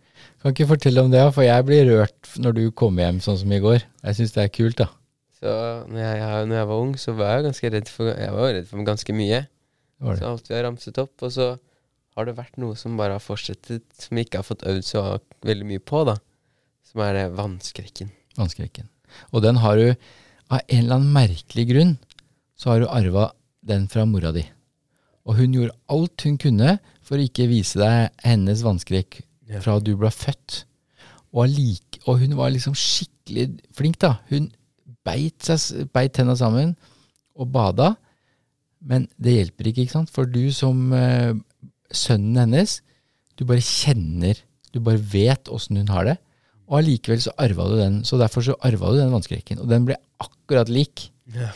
Kan 0.42 0.53
ikke 0.53 0.68
fortelle 0.75 1.03
om 1.03 1.11
det, 1.11 1.22
for 1.35 1.44
jeg 1.46 1.64
blir 1.66 1.88
rørt 1.88 2.31
når 2.42 2.57
du 2.57 2.62
kommer 2.77 3.07
hjem 3.07 3.18
sånn 3.25 3.40
som 3.40 3.53
i 3.53 3.62
går. 3.62 3.81
Jeg 4.05 4.18
syns 4.20 4.37
det 4.37 4.44
er 4.44 4.53
kult, 4.55 4.79
da. 4.81 4.88
Så 5.37 5.53
når 5.90 6.01
jeg, 6.01 6.20
jeg, 6.20 6.46
når 6.51 6.59
jeg 6.61 6.68
var 6.70 6.85
ung, 6.85 6.94
så 7.01 7.14
var 7.16 7.33
jeg 7.35 7.46
ganske 7.49 7.70
redd 7.75 7.90
for 7.92 8.12
Jeg 8.12 8.37
var 8.37 8.55
redd 8.57 8.68
for 8.70 8.88
ganske 8.88 9.16
mye. 9.16 9.42
Det 9.96 10.18
Så 10.20 10.29
alt 10.31 10.49
vi 10.51 10.57
har 10.57 10.64
ramset 10.68 11.01
opp. 11.01 11.14
Og 11.25 11.33
så 11.33 11.49
har 12.16 12.29
det 12.29 12.37
vært 12.38 12.57
noe 12.61 12.77
som 12.79 12.96
bare 12.96 13.16
har 13.18 13.25
fortsettet, 13.25 13.85
som 14.01 14.16
vi 14.16 14.25
ikke 14.25 14.40
har 14.40 14.49
fått 14.49 14.64
øvd 14.68 14.87
så 14.88 15.05
veldig 15.44 15.68
mye 15.68 15.83
på, 15.85 16.05
da. 16.09 16.16
Som 16.87 17.03
er 17.05 17.33
vannskrekken. 17.35 18.12
Vannskrekken. 18.38 18.88
Og 19.33 19.42
den 19.44 19.59
har 19.62 19.79
du, 19.79 19.88
av 20.46 20.62
en 20.62 20.83
eller 20.85 20.99
annen 20.99 21.14
merkelig 21.14 21.66
grunn, 21.70 21.96
så 22.57 22.72
har 22.72 22.83
du 22.83 22.90
arva 22.90 23.31
den 23.66 23.88
fra 23.90 24.07
mora 24.09 24.33
di. 24.35 24.44
Og 25.27 25.40
hun 25.40 25.57
gjorde 25.57 25.75
alt 25.90 26.27
hun 26.27 26.38
kunne 26.38 26.77
for 27.05 27.18
å 27.18 27.27
ikke 27.27 27.49
vise 27.51 27.79
deg 27.81 28.12
hennes 28.27 28.62
vannskrekk 28.62 29.20
fra 29.62 29.79
du 29.83 29.94
ble 29.99 30.11
født. 30.14 30.62
Og, 31.35 31.51
like, 31.51 32.01
og 32.07 32.22
hun 32.22 32.37
var 32.38 32.53
liksom 32.55 32.77
skikkelig 32.79 33.49
flink, 33.77 33.99
da. 34.03 34.16
Hun 34.31 34.49
beit, 35.07 35.42
seg, 35.44 35.88
beit 35.94 36.14
tenna 36.16 36.37
sammen 36.38 36.75
og 37.37 37.51
bada. 37.55 37.94
Men 38.87 39.09
det 39.18 39.35
hjelper 39.35 39.70
ikke, 39.70 39.87
ikke 39.87 39.99
sant? 39.99 40.12
For 40.14 40.29
du 40.31 40.46
som 40.55 40.92
eh, 40.94 41.35
sønnen 41.90 42.38
hennes, 42.44 42.79
du 43.37 43.44
bare 43.49 43.64
kjenner, 43.64 44.38
du 44.72 44.81
bare 44.81 45.03
vet 45.12 45.51
åssen 45.53 45.81
hun 45.83 45.92
har 45.92 46.09
det. 46.09 46.16
Og 46.66 46.81
allikevel 46.81 47.22
så 47.22 47.33
arva 47.38 47.68
du 47.70 47.76
den. 47.79 48.00
Så 48.07 48.18
derfor 48.20 48.42
så 48.42 48.57
arva 48.66 48.90
du 48.92 48.98
den 48.98 49.12
vannskrekken. 49.14 49.61
Og 49.62 49.70
den 49.70 49.87
ble 49.87 49.98
akkurat 50.22 50.70
lik. 50.72 51.09
Ja. 51.35 51.52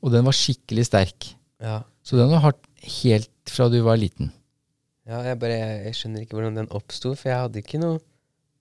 Og 0.00 0.12
den 0.14 0.24
var 0.26 0.36
skikkelig 0.36 0.86
sterk. 0.88 1.30
Ja. 1.62 1.82
Så 2.04 2.18
den 2.20 2.32
har 2.32 2.42
hatt 2.44 2.64
helt 3.00 3.30
fra 3.48 3.68
du 3.72 3.78
var 3.84 4.00
liten. 4.00 4.32
ja 5.08 5.20
jeg, 5.24 5.38
bare, 5.40 5.56
jeg, 5.84 5.96
skjønner 5.96 6.24
ikke 6.24 6.36
hvordan 6.38 6.58
den 6.60 6.70
oppsto, 6.72 7.12
for 7.16 7.28
jeg 7.30 7.40
hadde 7.42 7.60
ikke 7.60 7.80
noe 7.80 8.00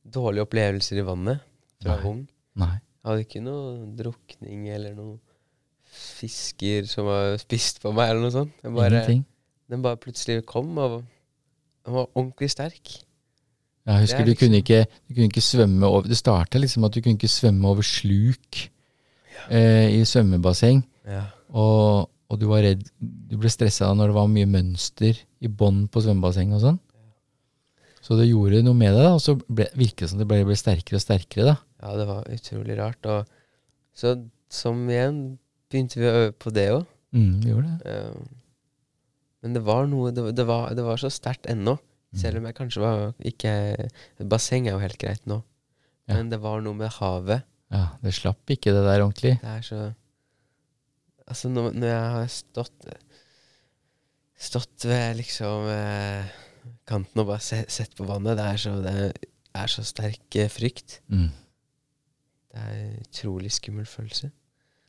dårlige 0.03 0.43
opplevelser 0.43 0.99
i 0.99 1.05
vannet 1.07 1.43
fra 1.83 1.95
Nei. 1.95 2.09
ung. 2.09 2.23
Nei. 2.59 2.75
Jeg 2.75 3.09
hadde 3.09 3.25
ikke 3.25 3.43
noe 3.43 3.69
drukning 3.99 4.67
eller 4.71 4.95
noe 4.95 5.17
fisker 5.93 6.87
som 6.89 7.07
var 7.07 7.37
spist 7.41 7.81
på 7.83 7.91
meg, 7.95 8.11
eller 8.11 8.23
noe 8.25 8.33
sånt. 8.33 8.53
Bare, 8.63 9.03
Ingenting. 9.03 9.23
den 9.71 9.83
bare 9.85 9.99
plutselig 10.01 10.43
kom, 10.49 10.71
og 10.79 11.01
den 11.83 11.95
var 11.95 12.07
ordentlig 12.11 12.51
sterk. 12.51 12.95
Ja, 13.83 13.97
jeg 13.97 14.05
husker 14.05 14.23
er 14.23 14.29
du 14.29 14.37
kunne 14.39 14.61
ikke, 14.63 14.85
du 14.87 15.15
kunne 15.17 15.27
ikke 15.27 15.43
svømme 15.43 15.87
over 15.89 16.07
Det 16.07 16.15
starta 16.15 16.59
liksom 16.61 16.85
at 16.87 16.95
du 16.95 17.01
kunne 17.01 17.17
ikke 17.17 17.31
svømme 17.31 17.67
over 17.67 17.83
sluk 17.83 18.61
eh, 19.49 19.89
i 19.91 20.05
svømmebasseng. 20.07 20.85
Ja. 21.03 21.25
Og, 21.51 22.07
og 22.31 22.39
du 22.39 22.47
var 22.47 22.63
redd 22.63 22.85
Du 22.97 23.35
ble 23.41 23.51
stressa 23.51 23.91
når 23.91 24.13
det 24.13 24.17
var 24.17 24.31
mye 24.31 24.49
mønster 24.49 25.19
i 25.43 25.51
bånn 25.51 25.85
på 25.91 26.03
svømmebassenget 26.05 26.61
og 26.61 26.63
sånn. 26.63 26.81
Så 28.03 28.17
det 28.19 28.27
gjorde 28.27 28.63
noe 28.65 28.75
med 28.75 28.95
deg, 28.97 29.09
og 29.15 29.21
så 29.23 29.37
ble, 29.39 29.69
virket 29.79 30.05
det 30.05 30.11
som 30.11 30.19
det 30.19 30.27
ble, 30.27 30.41
ble 30.47 30.55
sterkere 30.59 30.99
og 30.99 31.03
sterkere. 31.03 31.53
da. 31.53 31.55
ja, 31.83 31.93
det 31.99 32.07
var 32.09 32.31
utrolig 32.35 32.75
rart. 32.79 33.07
Og 33.07 33.29
så 33.95 34.17
som 34.51 34.81
igjen 34.91 35.21
begynte 35.71 36.01
vi 36.01 36.09
å 36.09 36.17
øve 36.25 36.33
på 36.35 36.51
det 36.55 36.67
òg. 36.73 36.83
Mm, 37.15 37.31
vi 37.43 37.51
gjorde 37.51 37.71
det. 37.83 38.01
men 39.43 39.55
det 39.55 39.61
var 39.67 39.85
noe 39.85 40.11
Det, 40.11 40.23
det, 40.35 40.45
var, 40.49 40.71
det 40.73 40.83
var 40.83 40.99
så 40.99 41.11
sterkt 41.13 41.47
ennå. 41.51 41.77
Selv 42.13 42.39
om 42.39 42.45
jeg 42.45 42.57
kanskje 42.57 42.83
var 42.83 42.99
ikke 43.25 43.51
Basseng 44.29 44.67
er 44.67 44.75
jo 44.75 44.83
helt 44.83 44.99
greit 45.01 45.25
nå. 45.29 45.39
Ja. 46.07 46.17
Men 46.17 46.29
det 46.29 46.41
var 46.43 46.61
noe 46.61 46.77
med 46.77 46.91
havet. 46.99 47.45
Ja, 47.73 47.87
det 48.03 48.13
slapp 48.13 48.53
ikke 48.53 48.73
det 48.75 48.83
der 48.85 49.01
ordentlig. 49.01 49.37
Det 49.41 49.57
er 49.57 49.67
så 49.67 49.83
Altså, 51.23 51.47
når, 51.47 51.71
når 51.71 51.87
jeg 51.87 52.07
har 52.13 52.25
stått 52.27 52.87
Stått 54.43 54.83
ved 54.89 55.21
liksom 55.21 55.69
eh, 55.71 56.31
kanten 56.89 57.21
og 57.21 57.29
bare 57.29 57.43
se, 57.43 57.61
sett 57.71 57.93
på 57.95 58.03
vannet, 58.03 58.35
det 58.35 58.43
er 58.43 58.57
så, 58.59 58.73
det 58.83 58.95
er 59.55 59.71
så 59.71 59.85
sterk 59.87 60.35
eh, 60.35 60.49
frykt. 60.51 60.97
Mm. 61.07 61.29
Det 62.51 62.63
er 62.65 62.73
en 62.81 62.97
utrolig 63.05 63.53
skummel 63.55 63.87
følelse. 63.87 64.33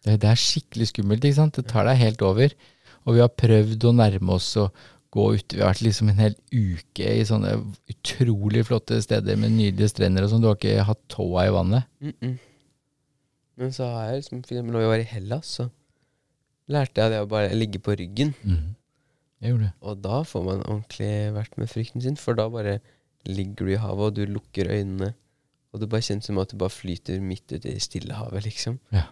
Det, 0.02 0.16
det 0.24 0.30
er 0.32 0.40
skikkelig 0.40 0.88
skummelt, 0.90 1.28
ikke 1.28 1.38
sant? 1.38 1.60
Det 1.60 1.68
tar 1.70 1.86
deg 1.86 2.00
helt 2.00 2.24
over. 2.26 2.56
Og 3.04 3.14
vi 3.14 3.22
har 3.22 3.30
prøvd 3.30 3.86
å 3.86 3.94
nærme 3.94 4.34
oss 4.40 4.50
og 4.58 4.74
gå 5.14 5.26
ut. 5.36 5.54
Vi 5.54 5.62
har 5.62 5.70
vært 5.70 5.84
liksom 5.86 6.10
en 6.10 6.20
hel 6.22 6.34
uke 6.50 7.06
i 7.06 7.22
sånne 7.28 7.54
utrolig 7.90 8.64
flotte 8.66 8.98
steder 9.04 9.38
med 9.38 9.54
nydelige 9.54 9.92
strender 9.92 10.26
og 10.26 10.32
sånn. 10.32 10.42
Du 10.42 10.50
har 10.50 10.58
ikke 10.58 10.88
hatt 10.88 11.02
tåa 11.12 11.46
i 11.46 11.54
vannet. 11.54 11.90
Mm 12.02 12.14
-mm. 12.20 12.36
Men 13.56 13.72
så 13.72 13.86
har 13.86 14.08
jeg 14.08 14.22
liksom 14.22 14.42
for 14.42 14.54
eksempel 14.54 14.72
Når 14.72 14.80
vi 14.80 14.92
var 14.92 14.98
i 14.98 15.10
Hellas, 15.14 15.46
så 15.46 15.68
lærte 16.68 17.00
jeg 17.00 17.10
det 17.10 17.20
å 17.20 17.28
bare 17.30 17.54
ligge 17.54 17.78
på 17.78 17.94
ryggen. 17.96 18.34
Mm. 18.42 18.74
Jeg 19.40 19.50
gjorde 19.50 19.64
det. 19.64 19.72
Og 19.80 20.02
da 20.02 20.22
får 20.22 20.44
man 20.44 20.64
ordentlig 20.64 21.34
vært 21.34 21.58
med 21.58 21.68
frykten 21.68 22.02
sin, 22.02 22.16
for 22.16 22.34
da 22.34 22.48
bare 22.48 22.78
ligger 23.28 23.66
du 23.66 23.72
i 23.72 23.80
havet, 23.80 24.06
og 24.06 24.14
du 24.16 24.24
lukker 24.26 24.70
øynene, 24.72 25.14
og 25.72 25.80
du 25.80 25.86
bare 25.86 26.02
kjenner 26.06 26.22
som 26.22 26.38
at 26.38 26.50
du 26.50 26.56
bare 26.56 26.72
flyter 26.72 27.20
midt 27.20 27.52
ute 27.52 27.68
i 27.68 27.82
Stillehavet, 27.82 28.44
liksom. 28.44 28.78
Ja. 28.92 29.04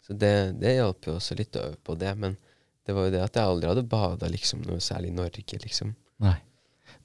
Så 0.00 0.16
det, 0.16 0.60
det 0.60 0.76
hjalp 0.78 1.06
jo 1.08 1.16
også 1.18 1.36
litt 1.36 1.56
å 1.56 1.66
øve 1.68 1.80
på 1.84 1.96
det, 2.00 2.12
men 2.16 2.38
det 2.86 2.94
var 2.96 3.06
jo 3.08 3.12
det 3.14 3.22
at 3.24 3.36
jeg 3.38 3.48
aldri 3.48 3.70
hadde 3.70 3.86
bada 3.88 4.28
liksom, 4.28 4.60
noe 4.68 4.80
særlig 4.84 5.08
i 5.12 5.16
Norge, 5.16 5.58
liksom. 5.62 5.94
Nei. 6.24 6.36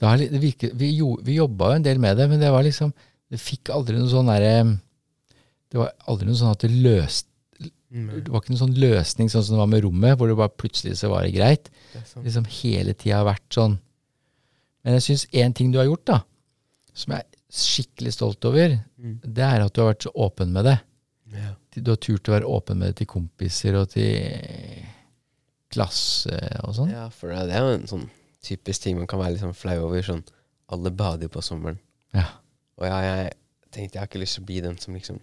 Har, 0.02 0.22
virker, 0.40 0.72
vi, 0.80 0.94
jo, 0.96 1.14
vi 1.24 1.36
jobba 1.40 1.72
jo 1.74 1.80
en 1.80 1.84
del 1.88 2.00
med 2.00 2.16
det, 2.20 2.30
men 2.32 2.40
det 2.40 2.52
var 2.54 2.64
liksom 2.64 2.94
Det 3.30 3.40
fikk 3.42 3.70
aldri 3.76 3.98
noe 4.00 4.08
sånn 4.08 4.30
derre 4.32 4.54
Det 5.72 5.78
var 5.82 5.90
aldri 6.08 6.30
noe 6.30 6.40
sånn 6.40 6.54
at 6.54 6.64
det 6.64 6.70
løste. 6.72 7.28
Det 7.90 8.30
var 8.32 8.40
ikke 8.44 8.54
noen 8.54 8.62
sånn 8.62 8.78
løsning 8.80 9.32
sånn 9.34 9.44
som 9.44 9.56
det 9.58 9.60
var 9.64 9.70
med 9.74 9.84
rommet, 9.84 10.16
hvor 10.18 10.30
det 10.30 10.38
bare 10.38 10.54
plutselig 10.56 10.96
så 11.02 11.10
var 11.12 11.26
det 11.26 11.34
greit. 11.36 11.72
Det 11.94 12.04
liksom 12.24 12.46
hele 12.62 12.94
tida 12.94 13.20
har 13.20 13.28
vært 13.28 13.48
sånn. 13.58 13.76
Men 14.86 14.96
jeg 15.00 15.06
syns 15.08 15.26
én 15.34 15.56
ting 15.58 15.72
du 15.74 15.80
har 15.82 15.88
gjort, 15.90 16.06
da, 16.08 16.20
som 16.94 17.16
jeg 17.16 17.26
er 17.26 17.40
skikkelig 17.50 18.14
stolt 18.16 18.46
over, 18.46 18.78
Mm. 19.00 19.18
det 19.24 19.44
er 19.46 19.62
at 19.66 19.74
du 19.74 19.82
har 19.82 19.94
vært 19.94 20.06
så 20.06 20.12
åpen 20.16 20.52
med 20.54 20.66
det. 20.70 20.78
Ja. 21.34 21.54
Du 21.76 21.92
har 21.92 21.98
turt 22.02 22.30
å 22.30 22.34
være 22.38 22.50
åpen 22.50 22.78
med 22.80 22.92
det 22.92 22.96
til 23.02 23.08
kompiser 23.10 23.76
og 23.82 23.90
til 23.90 24.86
klasse 25.74 26.40
og 26.66 26.76
sånn. 26.78 26.92
ja, 26.94 27.08
for 27.14 27.34
det 27.34 27.56
er 27.56 27.66
jo 27.66 27.78
en 27.78 27.90
sånn 27.90 28.08
typisk 28.46 28.86
ting 28.86 28.98
man 28.98 29.10
kan 29.10 29.22
være 29.22 29.36
litt 29.36 29.44
sånn 29.44 29.58
flau 29.58 29.78
over. 29.88 30.04
Sånn 30.06 30.26
alle 30.74 30.92
bader 30.94 31.28
jo 31.28 31.34
på 31.34 31.44
sommeren. 31.46 31.80
Ja. 32.16 32.28
Og 32.80 32.86
ja, 32.88 33.00
jeg 33.06 33.34
tenkte 33.74 33.98
jeg 33.98 34.02
har 34.04 34.10
ikke 34.10 34.22
lyst 34.22 34.38
til 34.38 34.46
å 34.46 34.50
bli 34.50 34.60
den 34.66 34.78
som 34.82 34.98
liksom 34.98 35.20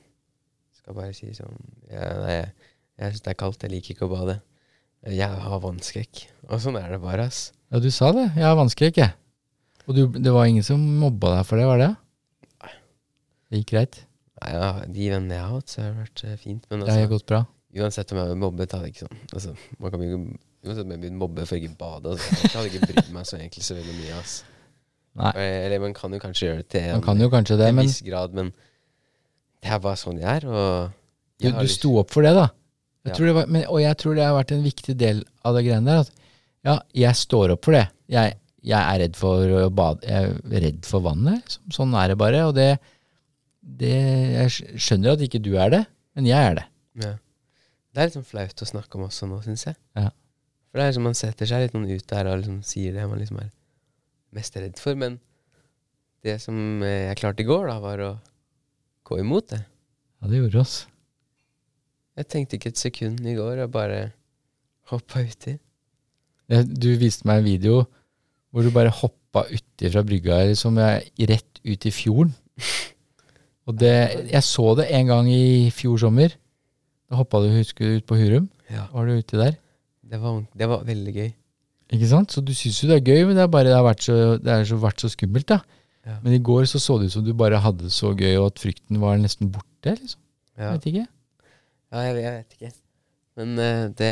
skal 0.77 0.97
bare 0.97 1.15
si 1.17 1.33
sånn 1.35 1.55
ja, 1.91 2.09
Nei, 2.23 2.35
jeg, 2.35 2.73
jeg 2.99 3.15
syns 3.15 3.25
det 3.25 3.33
er 3.33 3.39
kaldt, 3.41 3.65
jeg 3.67 3.75
liker 3.75 3.95
ikke 3.95 4.09
å 4.09 4.13
bade. 4.13 4.41
Jeg 5.07 5.43
har 5.47 5.63
vannskrekk. 5.63 6.25
Og 6.49 6.63
sånn 6.63 6.79
er 6.81 6.91
det 6.95 6.99
bare, 7.03 7.29
ass. 7.31 7.51
Ja, 7.71 7.81
du 7.83 7.89
sa 7.95 8.11
det. 8.15 8.29
Jeg 8.35 8.47
har 8.47 8.59
vannskrekk, 8.59 8.99
jeg. 9.03 9.15
Og 9.87 9.95
du, 9.95 10.03
det 10.19 10.33
var 10.35 10.49
ingen 10.51 10.67
som 10.67 10.83
mobba 10.99 11.37
deg 11.37 11.47
for 11.47 11.61
det, 11.61 11.67
var 11.69 11.83
det? 11.83 11.93
Det 13.47 13.61
gikk 13.61 13.73
greit? 13.75 14.01
Nei, 14.41 14.55
ja, 14.57 14.71
de 14.83 15.11
vennene 15.13 15.37
jeg 15.37 15.45
har 15.45 15.53
hatt, 15.55 15.71
så 15.71 15.83
har 15.83 15.93
det 15.93 16.01
vært 16.03 16.25
eh, 16.27 16.39
fint. 16.41 16.65
Men 16.71 16.83
Det 16.83 16.91
har 16.91 17.05
altså, 17.05 17.13
gått 17.15 17.29
bra? 17.31 17.43
Uansett 17.85 18.13
om 18.13 18.19
jeg 18.21 18.29
blir 18.31 18.41
mobbet, 18.43 18.73
hadde 18.73 18.89
jeg 18.89 18.95
ikke 18.97 19.07
sånn 19.07 19.19
altså, 19.33 19.55
man 19.79 19.91
kan 19.95 20.01
bli, 20.03 20.11
Uansett 20.67 20.85
om 20.87 20.93
jeg 20.97 21.01
blir 21.05 21.13
mobbet 21.21 21.47
for 21.47 21.57
ikke 21.61 21.73
å 21.75 21.79
bade, 21.79 22.13
altså, 22.17 22.37
jeg 22.43 22.53
hadde 22.57 22.71
ikke 22.73 22.89
brydd 22.91 23.11
meg 23.15 23.27
så 23.29 23.37
egentlig 23.39 23.63
så 23.67 23.75
veldig 23.79 23.97
mye. 24.01 24.15
Altså. 24.21 24.53
Eller 25.41 25.81
man 25.85 25.95
kan 25.97 26.13
jo 26.17 26.19
kanskje 26.21 26.47
gjøre 26.49 26.63
det 26.65 26.69
til 26.75 26.87
Man 26.93 27.05
kan 27.07 27.21
jo 27.23 27.29
kanskje 27.33 27.57
det, 27.61 27.69
en 27.71 27.77
men 27.79 27.87
viss 27.89 28.01
grad, 28.05 28.35
men 28.37 28.51
det 29.63 29.71
er 29.73 29.79
bare 29.85 30.01
sånn 30.01 30.19
jeg 30.21 30.29
er. 30.43 30.47
Og 30.51 30.91
du, 31.41 31.47
jeg 31.47 31.55
du, 31.55 31.61
du 31.65 31.71
sto 31.73 31.93
opp 32.03 32.11
for 32.13 32.27
det, 32.27 32.35
da. 32.37 32.49
Jeg 33.07 33.13
Ja. 33.13 33.17
tror 33.21 33.27
det 33.31 33.35
var, 33.39 33.47
men, 33.55 33.63
og 33.71 33.79
jeg 33.81 33.97
tror 34.03 34.17
det 34.19 34.25
har 34.27 34.35
vært 34.35 34.53
en 34.57 34.65
viktig 34.67 34.97
del 34.99 35.23
av 35.47 35.55
det 35.57 35.63
greiene 35.69 35.87
der. 35.87 36.03
At 36.03 36.11
ja, 36.67 36.75
jeg 37.07 37.15
står 37.23 37.55
opp 37.55 37.65
for 37.69 37.77
det. 37.79 37.85
Jeg, 38.11 38.35
jeg 38.67 38.81
er 38.83 38.99
redd 39.05 39.17
for 39.21 39.55
å 39.61 39.69
bade. 39.71 40.03
Jeg 40.11 40.33
er 40.51 40.65
redd 40.67 40.81
for 40.89 41.05
vannet. 41.07 41.45
Liksom. 41.47 41.63
Sånn 41.79 41.95
er 41.95 42.11
det 42.13 42.17
bare. 42.19 42.41
Og 42.51 42.57
det, 42.59 42.69
det 43.63 43.95
Jeg 43.95 44.81
skjønner 44.83 45.15
at 45.15 45.23
ikke 45.23 45.41
du 45.47 45.53
er 45.63 45.71
det, 45.77 45.85
men 46.19 46.27
jeg 46.27 46.51
er 46.51 46.59
det. 46.59 46.67
Ja. 47.05 47.13
Det 47.97 48.03
er 48.03 48.11
litt 48.11 48.17
sånn 48.19 48.29
flaut 48.29 48.61
å 48.61 48.67
snakke 48.69 48.99
om 48.99 49.07
også 49.07 49.25
nå, 49.25 49.39
syns 49.41 49.63
jeg. 49.65 49.77
Ja. 49.97 50.11
For 50.69 50.77
det 50.77 50.85
er 50.85 50.91
liksom 50.91 51.07
Man 51.09 51.17
setter 51.17 51.49
seg 51.49 51.63
litt 51.63 51.73
noen 51.73 51.89
ut 51.89 52.05
der 52.11 52.29
og 52.29 52.43
liksom 52.43 52.59
sier 52.69 52.93
det 52.93 53.07
man 53.09 53.23
liksom 53.23 53.39
er 53.41 53.49
mest 54.37 54.59
redd 54.61 54.77
for. 54.77 54.99
Men 55.01 55.17
det 56.27 56.35
som 56.45 56.85
eh, 56.85 57.07
jeg 57.07 57.23
klarte 57.23 57.41
i 57.41 57.49
går, 57.49 57.71
da, 57.71 57.79
var 57.81 58.05
å 58.05 58.11
gå 59.09 59.23
imot 59.23 59.49
det. 59.55 59.63
Ja, 60.21 60.29
det 60.29 60.43
gjorde 60.43 60.61
oss. 60.67 60.77
Jeg 62.21 62.29
tenkte 62.33 62.61
ikke 62.61 62.75
et 62.75 62.85
sekund 62.85 63.25
i 63.25 63.37
går, 63.39 63.63
jeg 63.63 63.73
bare 63.73 64.01
hoppa 64.93 65.25
uti. 65.25 65.57
Du 66.53 66.91
viste 67.01 67.25
meg 67.25 67.41
en 67.41 67.49
video 67.49 67.85
hvor 68.53 68.65
du 68.65 68.73
bare 68.77 68.93
hoppa 68.93 69.47
uti 69.49 69.89
fra 69.89 70.05
brygga 70.05 70.45
liksom, 70.51 70.77
rett 71.33 71.65
ut 71.65 71.89
i 71.89 71.97
fjorden. 71.97 72.37
Og 73.67 73.81
det, 73.81 73.97
jeg 74.29 74.45
så 74.45 74.75
det 74.77 74.93
en 74.95 75.09
gang 75.17 75.33
i 75.33 75.73
fjor 75.73 75.97
sommer. 76.05 76.37
Da 77.11 77.17
hoppa 77.21 77.41
du, 77.45 77.49
husker 77.55 77.87
du, 77.87 77.97
ut 78.01 78.07
på 78.09 78.17
Hurum. 78.19 78.49
Ja. 78.73 78.87
Var 78.93 79.07
du 79.07 79.13
uti 79.21 79.39
der? 79.39 79.57
Det 80.07 80.19
var, 80.23 80.41
det 80.59 80.69
var 80.71 80.85
veldig 80.87 81.13
gøy. 81.15 81.29
Ikke 81.95 82.09
sant? 82.11 82.33
Så 82.35 82.43
du 82.43 82.53
syns 82.55 82.81
jo 82.83 82.89
det 82.91 82.97
er 83.01 83.07
gøy, 83.13 83.25
men 83.29 83.37
det 83.39 83.45
er 83.45 83.51
bare 83.53 83.69
det 83.71 83.77
har 83.77 83.85
vært 83.87 84.03
så, 84.07 84.15
det 84.43 84.57
så, 84.71 84.79
vært 84.83 85.03
så 85.05 85.11
skummelt, 85.13 85.47
da. 85.51 85.61
Ja. 86.07 86.17
Men 86.23 86.35
i 86.35 86.41
går 86.43 86.67
så 86.71 86.79
så 86.83 86.97
det 86.99 87.09
ut 87.11 87.15
som 87.17 87.25
du 87.27 87.33
bare 87.39 87.59
hadde 87.63 87.87
det 87.87 87.93
så 87.95 88.11
gøy, 88.15 88.35
og 88.41 88.49
at 88.53 88.63
frykten 88.63 88.99
var 89.03 89.19
nesten 89.23 89.51
borte. 89.55 89.95
liksom. 89.95 90.21
Ja, 90.57 90.73
Jeg 90.73 90.73
vet 90.79 90.87
ikke. 90.93 91.07
ja 91.93 92.03
jeg, 92.09 92.17
jeg 92.25 92.35
vet 92.41 92.59
ikke. 92.59 92.73
Men 93.37 93.55
uh, 93.59 93.83
det, 93.99 94.11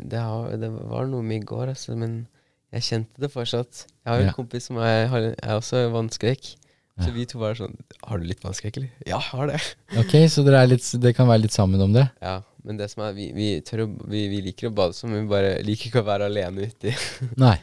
det, 0.00 0.18
har, 0.20 0.56
det 0.60 0.70
var 0.74 1.06
noe 1.08 1.22
med 1.24 1.40
i 1.42 1.46
går, 1.48 1.68
altså. 1.72 1.94
Men 1.96 2.26
jeg 2.74 2.82
kjente 2.88 3.22
det 3.22 3.30
fortsatt. 3.32 3.84
Jeg 4.04 4.10
har 4.12 4.20
en 4.24 4.30
Ja. 4.32 4.36
kompis 4.36 4.68
som 4.68 4.80
er, 4.82 5.06
har, 5.12 5.28
er 5.38 5.54
også 5.60 5.86
vannskrekk. 5.94 6.52
Så 6.96 7.10
vi 7.12 7.26
to 7.28 7.36
var 7.36 7.56
sånn 7.58 7.74
Har 8.08 8.20
du 8.22 8.24
litt 8.24 8.40
vannskrekk, 8.40 8.78
eller? 8.80 8.92
Ja, 9.04 9.18
jeg 9.18 9.24
har 9.28 9.50
det. 9.50 9.58
Ok, 10.00 10.14
så 10.32 10.44
dere 10.46 10.62
er 10.64 10.70
litt, 10.70 10.86
det 11.02 11.12
kan 11.16 11.28
være 11.28 11.42
litt 11.44 11.56
sammen 11.56 11.82
om 11.84 11.92
det? 11.92 12.06
Ja, 12.24 12.38
men 12.64 12.78
det 12.80 12.88
som 12.92 13.02
er, 13.04 13.12
vi, 13.16 13.26
vi, 13.36 13.48
tør 13.66 13.84
vi, 14.08 14.22
vi 14.32 14.40
liker 14.48 14.70
å 14.70 14.76
bade 14.76 14.96
sånn, 14.96 15.12
men 15.12 15.26
vi 15.26 15.32
bare 15.34 15.50
liker 15.66 15.90
ikke 15.90 16.00
å 16.00 16.08
være 16.08 16.30
alene 16.30 16.70
uti. 16.70 16.94
Nei. 17.44 17.58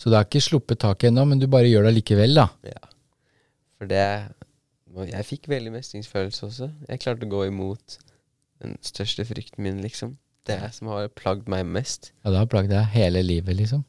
Så 0.00 0.08
du 0.08 0.16
har 0.16 0.24
ikke 0.28 0.40
sluppet 0.44 0.80
taket 0.80 1.10
ennå, 1.10 1.26
men 1.28 1.42
du 1.42 1.48
bare 1.50 1.68
gjør 1.68 1.88
det 1.88 1.96
likevel, 1.98 2.38
da. 2.38 2.46
ja. 2.70 2.80
For 3.80 3.90
det 3.90 4.04
Jeg 5.10 5.26
fikk 5.28 5.46
veldig 5.50 5.74
mestringsfølelse 5.74 6.46
også. 6.46 6.70
Jeg 6.88 7.02
klarte 7.02 7.26
å 7.26 7.32
gå 7.32 7.44
imot 7.50 7.98
den 8.62 8.74
største 8.84 9.24
frykten 9.28 9.64
min, 9.64 9.78
liksom. 9.84 10.14
Det 10.48 10.56
som 10.74 10.88
har 10.92 11.10
plagd 11.12 11.48
meg 11.52 11.66
mest. 11.68 12.10
Ja, 12.24 12.32
det 12.32 12.40
har 12.40 12.48
plagd 12.50 12.72
deg 12.72 12.88
hele 12.94 13.22
livet, 13.24 13.56
liksom. 13.58 13.84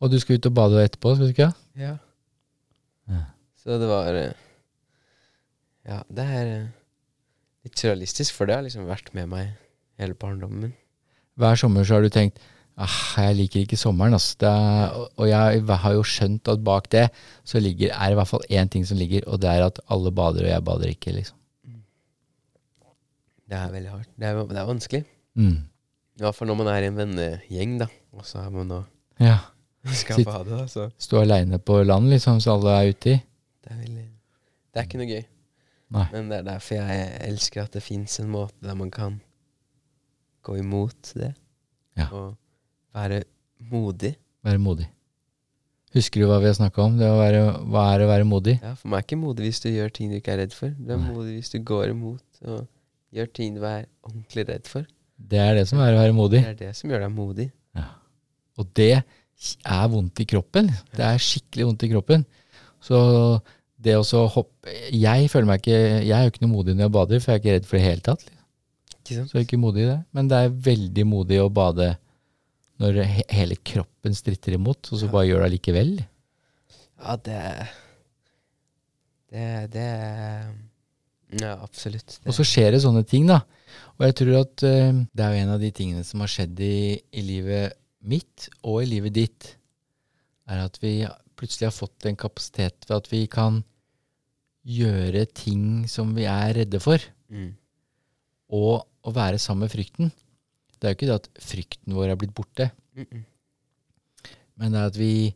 Og 0.00 0.12
du 0.12 0.18
skal 0.20 0.38
ut 0.38 0.48
og 0.48 0.54
bade 0.56 0.84
etterpå, 0.84 1.14
skal 1.16 1.28
du 1.30 1.34
ikke? 1.34 1.50
Ja. 1.80 1.96
Ja. 3.10 3.24
Så 3.60 3.76
det 3.80 3.88
var 3.90 4.14
eh, 4.16 4.32
Ja, 5.88 6.02
det 6.12 6.24
er 6.24 6.46
eh, 6.54 6.68
litt 7.66 7.76
surrealistisk, 7.80 8.34
for 8.36 8.48
det 8.48 8.56
har 8.56 8.64
liksom 8.66 8.86
vært 8.88 9.12
med 9.16 9.28
meg 9.32 9.50
hele 10.00 10.14
barndommen 10.16 10.60
min. 10.68 10.74
Hver 11.40 11.56
sommer 11.60 11.84
så 11.84 11.98
har 11.98 12.04
du 12.04 12.12
tenkt 12.12 12.38
ah, 12.80 12.94
jeg 13.20 13.36
liker 13.36 13.60
ikke 13.66 13.76
sommeren. 13.76 14.14
Altså. 14.16 14.36
Det 14.40 14.48
er, 14.48 14.94
og- 15.16 15.28
jeg 15.28 15.64
har 15.84 15.92
jo 15.96 16.02
skjønt 16.06 16.48
at 16.48 16.62
bak 16.64 16.88
det 16.92 17.06
så 17.44 17.60
ligger, 17.60 17.92
er 17.92 18.06
det 18.08 18.16
i 18.16 18.20
hvert 18.20 18.28
fall 18.30 18.46
én 18.48 18.68
ting 18.72 18.84
som 18.88 18.96
ligger, 18.96 19.26
og 19.28 19.40
det 19.42 19.50
er 19.52 19.66
at 19.66 19.80
alle 19.92 20.12
bader, 20.12 20.46
og 20.46 20.52
jeg 20.54 20.64
bader 20.64 20.88
ikke. 20.94 21.12
liksom. 21.12 21.36
Det 23.50 23.58
er 23.58 23.70
veldig 23.72 23.90
hardt. 23.90 24.08
Det 24.16 24.26
er, 24.28 24.40
det 24.46 24.58
er 24.62 24.68
vanskelig. 24.68 25.02
Mm. 25.36 25.56
I 26.20 26.22
hvert 26.24 26.36
fall 26.36 26.48
når 26.52 26.58
man 26.60 26.68
er 26.70 26.84
i 26.84 26.90
en 26.90 26.96
vennegjeng, 27.00 27.78
da. 27.82 27.88
Og 28.14 28.24
så 28.28 28.38
er 28.44 28.50
man 28.54 28.70
og 28.78 28.84
Ja. 29.20 29.38
skal 30.02 30.16
Sitt- 30.20 30.28
bade. 30.28 30.68
Så 30.68 30.90
Stå 30.98 31.20
aleine 31.24 31.58
på 31.58 31.82
land, 31.84 32.08
liksom, 32.12 32.40
så 32.40 32.54
alle 32.56 32.76
er 32.78 32.92
uti. 32.94 33.16
Det 33.64 33.72
er 33.74 33.80
veldig 33.82 34.06
Det 34.70 34.80
er 34.80 34.86
ikke 34.88 35.00
noe 35.00 35.10
gøy. 35.10 35.24
Nei. 35.90 36.04
Men 36.12 36.28
det 36.30 36.36
er 36.38 36.46
derfor 36.46 36.78
jeg 36.78 37.10
elsker 37.26 37.64
at 37.64 37.74
det 37.74 37.82
fins 37.82 38.20
en 38.22 38.30
måte 38.30 38.54
der 38.62 38.76
man 38.78 38.90
kan 38.94 39.18
gå 40.46 40.56
imot 40.60 41.12
det. 41.18 41.32
Ja. 41.98 42.06
Og 42.14 42.36
være 42.94 43.24
modig. 43.72 44.14
Være 44.46 44.62
modig. 44.62 44.86
Husker 45.90 46.22
du 46.22 46.28
hva 46.30 46.38
vi 46.38 46.46
har 46.46 46.54
snakka 46.54 46.84
om? 46.86 46.98
Det 47.00 47.08
å 47.10 47.16
være, 47.18 47.40
hva 47.66 47.88
er 47.96 48.04
å 48.04 48.10
være 48.12 48.26
modig? 48.28 48.54
Ja, 48.62 48.76
For 48.78 48.92
meg 48.92 49.02
er 49.02 49.06
ikke 49.08 49.18
modig 49.18 49.48
hvis 49.48 49.58
du 49.64 49.68
gjør 49.72 49.90
ting 49.96 50.12
du 50.12 50.20
ikke 50.20 50.36
er 50.36 50.44
redd 50.44 50.54
for. 50.54 50.70
Du 50.70 50.92
er 50.94 51.00
Nei. 51.00 51.10
modig 51.10 51.34
hvis 51.40 51.50
du 51.50 51.58
går 51.66 51.90
imot 51.96 52.44
og 52.46 52.60
gjør 53.10 53.32
ting 53.34 53.56
du 53.58 53.64
er 53.66 53.88
ordentlig 54.06 54.46
redd 54.52 54.70
for. 54.70 54.86
Det 55.18 55.40
er 55.42 55.58
det 55.58 55.66
som 55.68 55.82
er 55.82 55.96
å 55.96 55.98
være 55.98 56.14
modig. 56.16 56.44
Det 56.46 56.52
er 56.54 56.60
det 56.60 56.76
som 56.78 56.92
gjør 56.94 57.02
deg 57.08 57.16
modig. 57.16 57.48
Og 58.60 58.68
det 58.76 58.92
er 59.00 59.86
vondt 59.88 60.20
i 60.20 60.26
kroppen. 60.28 60.66
Det 60.92 61.04
er 61.04 61.20
skikkelig 61.22 61.66
vondt 61.70 61.84
i 61.86 61.90
kroppen. 61.90 62.24
Så 62.84 62.98
det 63.80 63.94
å 63.96 64.04
så 64.04 64.26
hoppe 64.28 64.72
Jeg 64.92 65.28
føler 65.32 65.46
meg 65.48 65.60
ikke 65.62 65.78
Jeg 66.04 66.12
er 66.16 66.26
jo 66.26 66.30
ikke 66.32 66.42
noe 66.44 66.52
modig 66.52 66.74
når 66.76 66.86
jeg 66.86 66.92
bader, 66.96 67.20
for 67.20 67.32
jeg 67.32 67.38
er 67.38 67.42
ikke 67.42 67.54
redd 67.56 67.66
for 67.68 67.76
det 67.76 67.80
i 67.80 67.84
det 67.84 67.90
hele 67.90 68.06
tatt. 68.08 68.24
Ikke 69.00 69.16
sant? 69.18 69.30
Så 69.30 69.36
jeg 69.36 69.40
er 69.42 69.48
ikke 69.48 69.60
modig 69.60 69.82
i 69.84 69.90
det. 69.90 69.98
Men 70.16 70.28
det 70.30 70.38
er 70.40 70.56
veldig 70.70 71.04
modig 71.08 71.40
å 71.44 71.50
bade 71.52 71.90
når 72.80 73.02
he 73.04 73.24
hele 73.36 73.56
kroppen 73.60 74.14
stritter 74.16 74.56
imot, 74.56 74.88
og 74.88 74.96
så 75.00 75.04
Ja. 75.08 75.12
bare 75.12 75.26
gjør 75.28 75.42
det 75.42 75.48
allikevel. 75.50 75.92
Ja, 77.00 77.16
det 77.16 77.40
Det 79.30 79.70
Det 79.72 79.86
Ja, 81.40 81.52
absolutt. 81.62 82.18
Det. 82.18 82.26
Og 82.26 82.34
så 82.34 82.42
skjer 82.42 82.72
det 82.74 82.80
sånne 82.82 83.04
ting, 83.06 83.28
da. 83.28 83.42
Og 84.00 84.06
jeg 84.08 84.14
tror 84.18 84.40
at 84.40 84.64
uh, 84.66 85.04
det 85.14 85.22
er 85.24 85.30
jo 85.36 85.42
en 85.44 85.52
av 85.54 85.60
de 85.62 85.70
tingene 85.70 86.02
som 86.04 86.20
har 86.24 86.26
skjedd 86.32 86.58
i, 86.58 86.98
i 87.14 87.22
livet 87.22 87.76
mitt 88.02 88.48
og 88.64 88.80
i 88.82 88.88
livet 88.90 89.14
ditt, 89.14 89.52
er 90.50 90.64
at 90.64 90.78
vi 90.82 91.04
plutselig 91.40 91.70
har 91.70 91.76
fått 91.76 92.06
en 92.08 92.18
kapasitet 92.20 92.86
ved 92.88 92.96
at 92.98 93.10
vi 93.12 93.24
kan 93.30 93.62
gjøre 94.68 95.24
ting 95.32 95.88
som 95.88 96.12
vi 96.16 96.26
er 96.28 96.52
redde 96.58 96.80
for, 96.84 97.00
mm. 97.32 97.50
og 98.52 98.84
å 98.84 99.14
være 99.16 99.40
sammen 99.40 99.64
med 99.64 99.72
frykten. 99.72 100.12
Det 100.76 100.88
er 100.88 100.92
jo 100.92 100.98
ikke 100.98 101.08
det 101.08 101.18
at 101.18 101.30
frykten 101.44 101.96
vår 101.96 102.12
er 102.12 102.20
blitt 102.20 102.36
borte, 102.36 102.70
Mm 102.90 103.06
-mm. 103.06 103.22
men 104.56 104.72
det 104.72 104.80
er 104.80 104.86
at 104.86 104.96
vi, 104.96 105.34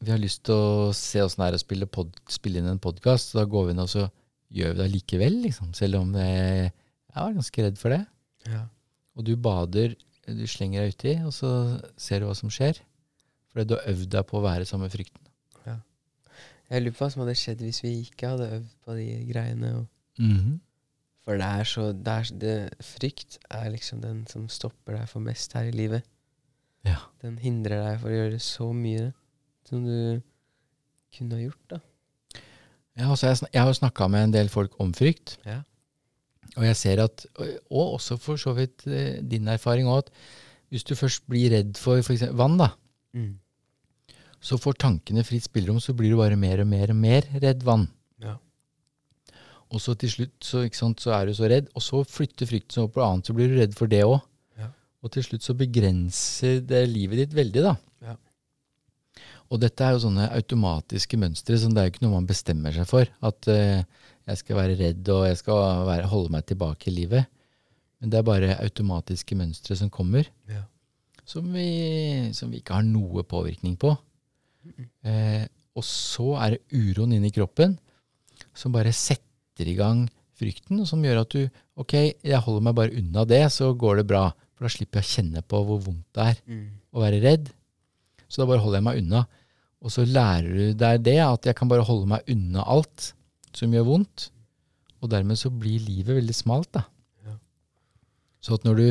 vi 0.00 0.10
har 0.10 0.18
lyst 0.18 0.44
til 0.44 0.54
å 0.54 0.92
se 0.92 1.20
åssen 1.20 1.42
det 1.42 1.48
er 1.48 1.54
å 1.54 1.58
spille, 1.58 1.86
pod, 1.86 2.12
spille 2.28 2.58
inn 2.58 2.68
en 2.70 2.78
podkast, 2.78 3.30
så 3.30 3.38
da 3.38 3.44
går 3.44 3.66
vi 3.66 3.70
inn 3.72 3.82
og 3.82 3.88
så 3.88 4.08
gjør 4.48 4.72
vi 4.72 4.78
det 4.78 4.84
allikevel, 4.84 5.42
liksom. 5.42 5.74
Selv 5.74 5.96
om 5.96 6.12
det, 6.12 6.28
jeg 6.28 7.16
var 7.16 7.32
ganske 7.32 7.62
redd 7.62 7.78
for 7.78 7.90
det. 7.90 8.06
Ja. 8.46 8.68
Og 9.16 9.24
du 9.24 9.36
bader, 9.36 9.96
du 10.26 10.46
slenger 10.46 10.82
deg 10.82 10.94
uti, 10.94 11.14
og 11.26 11.32
så 11.32 11.80
ser 11.96 12.20
du 12.20 12.26
hva 12.26 12.36
som 12.38 12.52
skjer. 12.52 12.78
Fordi 13.52 13.68
du 13.68 13.74
har 13.76 13.88
øvd 13.92 14.06
deg 14.14 14.26
på 14.26 14.38
å 14.38 14.42
være 14.46 14.64
sammen 14.68 14.88
med 14.88 14.94
frykten. 14.96 15.20
Ja. 15.66 15.76
Jeg 16.70 16.82
lurer 16.86 16.94
på 16.96 17.04
hva 17.04 17.10
som 17.12 17.22
hadde 17.24 17.34
skjedd 17.36 17.60
hvis 17.64 17.82
vi 17.84 17.90
ikke 18.06 18.30
hadde 18.32 18.50
øvd 18.58 18.70
på 18.86 18.94
de 18.96 19.08
greiene. 19.32 19.74
Og 19.80 19.88
Mhm. 20.18 20.60
For 21.24 21.36
det 21.38 21.46
er 21.46 21.64
så 21.64 21.84
det 21.94 22.12
er, 22.12 22.30
det, 22.38 22.54
Frykt 22.84 23.38
er 23.50 23.70
liksom 23.70 24.00
den 24.02 24.26
som 24.26 24.48
stopper 24.48 24.96
deg 24.98 25.08
for 25.08 25.20
mest 25.20 25.52
her 25.54 25.68
i 25.70 25.70
livet. 25.70 26.02
Ja. 26.84 26.96
Den 27.22 27.36
hindrer 27.38 27.78
deg 27.92 28.00
for 28.02 28.10
å 28.10 28.16
gjøre 28.16 28.40
så 28.42 28.72
mye 28.74 29.12
som 29.68 29.84
du 29.86 30.20
kunne 31.16 31.36
ha 31.38 31.42
gjort, 31.44 31.68
da. 31.70 31.78
Ja, 32.98 33.06
altså 33.08 33.28
jeg, 33.30 33.38
jeg 33.54 33.62
har 33.62 33.68
jo 33.70 33.78
snakka 33.78 34.08
med 34.10 34.24
en 34.24 34.32
del 34.34 34.48
folk 34.52 34.74
om 34.80 34.92
frykt, 34.92 35.36
Ja. 35.46 35.62
og 36.56 36.64
jeg 36.64 36.76
ser 36.76 37.00
at, 37.04 37.24
og 37.70 37.94
også 38.00 38.18
for 38.20 38.36
så 38.36 38.52
vidt 38.56 38.82
din 39.30 39.46
erfaring 39.48 39.86
òg, 39.86 39.98
at 39.98 40.10
hvis 40.70 40.84
du 40.84 40.94
først 40.98 41.22
blir 41.30 41.50
redd 41.54 41.76
for 41.78 42.02
f.eks. 42.02 42.26
vann, 42.32 42.58
da, 42.58 42.70
Mm. 43.14 43.38
Så 44.42 44.58
får 44.58 44.78
tankene 44.82 45.22
fritt 45.26 45.46
spillerom, 45.46 45.78
så 45.80 45.94
blir 45.94 46.12
du 46.12 46.18
bare 46.18 46.38
mer 46.38 46.64
og 46.64 46.68
mer 46.70 46.90
og 46.90 46.98
mer 46.98 47.28
redd 47.42 47.62
vann. 47.66 47.86
Ja. 48.22 48.36
Og 49.72 49.80
så 49.80 49.94
til 49.96 50.10
slutt 50.12 50.44
så, 50.44 50.64
sant, 50.74 51.00
så 51.00 51.14
er 51.16 51.30
du 51.30 51.36
så 51.38 51.48
redd, 51.50 51.70
og 51.78 51.84
så 51.84 52.02
flytter 52.04 52.50
frykten 52.50 52.74
seg 52.74 52.88
opp 52.88 52.96
på 52.98 53.04
annet, 53.06 53.28
så 53.28 53.36
blir 53.36 53.52
du 53.52 53.60
redd 53.60 53.76
for 53.78 53.90
det 53.92 54.02
òg. 54.04 54.18
Ja. 54.58 54.72
Og 55.02 55.14
til 55.14 55.24
slutt 55.28 55.46
så 55.46 55.54
begrenser 55.58 56.60
det 56.66 56.82
livet 56.90 57.22
ditt 57.22 57.38
veldig, 57.38 57.64
da. 57.70 57.76
Ja. 58.02 58.16
Og 59.52 59.60
dette 59.62 59.84
er 59.84 59.94
jo 59.94 60.02
sånne 60.06 60.30
automatiske 60.34 61.18
mønstre, 61.20 61.58
som 61.60 61.72
det 61.72 61.82
er 61.82 61.88
jo 61.88 61.94
ikke 61.94 62.04
noe 62.06 62.16
man 62.18 62.28
bestemmer 62.28 62.74
seg 62.74 62.88
for. 62.88 63.08
At 63.22 63.48
uh, 63.52 63.82
jeg 64.28 64.40
skal 64.40 64.58
være 64.58 64.78
redd 64.80 65.08
og 65.12 65.26
jeg 65.28 65.38
skal 65.42 65.86
være, 65.88 66.10
holde 66.10 66.32
meg 66.34 66.46
tilbake 66.48 66.88
i 66.90 66.94
livet. 66.96 67.28
Men 68.02 68.10
det 68.10 68.18
er 68.18 68.26
bare 68.26 68.54
automatiske 68.58 69.36
mønstre 69.38 69.76
som 69.78 69.90
kommer, 69.92 70.26
Ja. 70.50 70.64
som 71.24 71.52
vi, 71.54 72.32
som 72.34 72.50
vi 72.50 72.58
ikke 72.58 72.74
har 72.80 72.86
noe 72.86 73.22
påvirkning 73.22 73.76
på. 73.78 73.92
Eh, 75.04 75.46
og 75.76 75.84
så 75.86 76.36
er 76.44 76.50
det 76.56 76.62
uroen 76.76 77.12
inni 77.16 77.30
kroppen 77.34 77.78
som 78.54 78.72
bare 78.74 78.92
setter 78.92 79.68
i 79.70 79.74
gang 79.78 80.04
frykten, 80.38 80.80
og 80.82 80.86
som 80.88 81.02
gjør 81.04 81.22
at 81.22 81.30
du 81.36 81.48
Ok, 81.80 81.94
jeg 82.20 82.36
holder 82.44 82.60
meg 82.66 82.74
bare 82.76 82.92
unna 83.00 83.22
det, 83.24 83.40
så 83.50 83.70
går 83.72 83.96
det 84.02 84.06
bra. 84.10 84.26
For 84.54 84.66
da 84.66 84.70
slipper 84.74 85.00
jeg 85.00 85.06
å 85.06 85.12
kjenne 85.14 85.42
på 85.48 85.60
hvor 85.64 85.78
vondt 85.80 86.04
det 86.12 86.26
er 86.26 86.36
Mm. 86.46 86.66
å 86.92 87.00
være 87.00 87.20
redd. 87.22 87.46
Så 88.28 88.42
da 88.42 88.46
bare 88.46 88.60
holder 88.60 88.76
jeg 88.78 88.84
meg 88.84 88.98
unna. 89.00 89.22
Og 89.80 89.90
så 89.90 90.04
lærer 90.04 90.52
du 90.52 90.74
deg 90.74 91.02
det, 91.02 91.16
at 91.24 91.42
jeg 91.48 91.56
kan 91.56 91.68
bare 91.68 91.82
holde 91.88 92.06
meg 92.06 92.20
unna 92.28 92.62
alt 92.68 93.14
som 93.56 93.72
gjør 93.72 93.86
vondt. 93.88 94.28
Og 95.00 95.08
dermed 95.10 95.38
så 95.40 95.48
blir 95.50 95.80
livet 95.80 96.14
veldig 96.20 96.34
smalt, 96.36 96.70
da. 96.76 96.84
Ja. 97.24 97.38
Så 98.44 98.54
at 98.60 98.64
når 98.68 98.76
du 98.76 98.86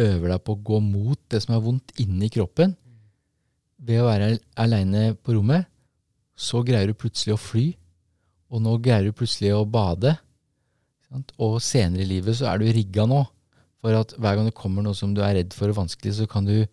øver 0.00 0.28
deg 0.32 0.42
på 0.48 0.56
å 0.56 0.62
gå 0.64 0.80
mot 0.82 1.20
det 1.28 1.42
som 1.44 1.54
er 1.54 1.60
vondt 1.60 1.92
inni 2.00 2.30
kroppen, 2.32 2.74
ved 3.78 4.00
å 4.02 4.06
være 4.08 4.28
aleine 4.60 5.14
på 5.16 5.34
rommet, 5.36 5.66
så 6.34 6.62
greier 6.66 6.90
du 6.90 6.94
plutselig 6.98 7.34
å 7.36 7.40
fly. 7.40 7.66
Og 8.54 8.62
nå 8.62 8.76
greier 8.82 9.08
du 9.08 9.12
plutselig 9.16 9.52
å 9.54 9.64
bade. 9.66 10.14
Sant? 11.08 11.32
Og 11.42 11.60
senere 11.62 12.02
i 12.04 12.08
livet 12.10 12.36
så 12.38 12.48
er 12.52 12.58
du 12.62 12.66
rigga 12.70 13.06
nå 13.10 13.22
for 13.84 13.96
at 13.98 14.14
hver 14.16 14.38
gang 14.38 14.46
det 14.48 14.56
kommer 14.56 14.82
noe 14.82 14.96
som 14.96 15.12
du 15.14 15.20
er 15.22 15.34
redd 15.36 15.52
for 15.52 15.68
og 15.68 15.76
vanskelig, 15.82 16.14
så 16.16 16.26
kan 16.30 16.46
du 16.48 16.64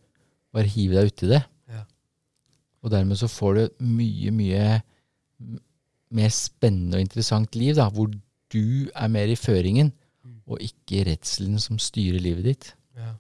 bare 0.53 0.69
hive 0.71 0.95
deg 0.95 1.09
uti 1.11 1.27
det. 1.31 1.41
Ja. 1.71 1.83
Og 2.83 2.93
dermed 2.93 3.19
så 3.19 3.27
får 3.31 3.53
du 3.57 3.61
et 3.65 3.81
mye, 3.83 4.31
mye 4.35 4.65
mer 6.11 6.31
spennende 6.35 6.97
og 6.99 7.03
interessant 7.05 7.55
liv, 7.59 7.75
da, 7.77 7.89
hvor 7.91 8.11
du 8.51 8.87
er 8.95 9.11
mer 9.11 9.31
i 9.31 9.39
føringen, 9.39 9.91
Mm. 10.21 10.35
og 10.45 10.59
ikke 10.61 10.99
redselen 11.07 11.57
som 11.57 11.79
styrer 11.81 12.21
livet 12.21 12.43
ditt. 12.45 12.65
Ja. 12.95 13.15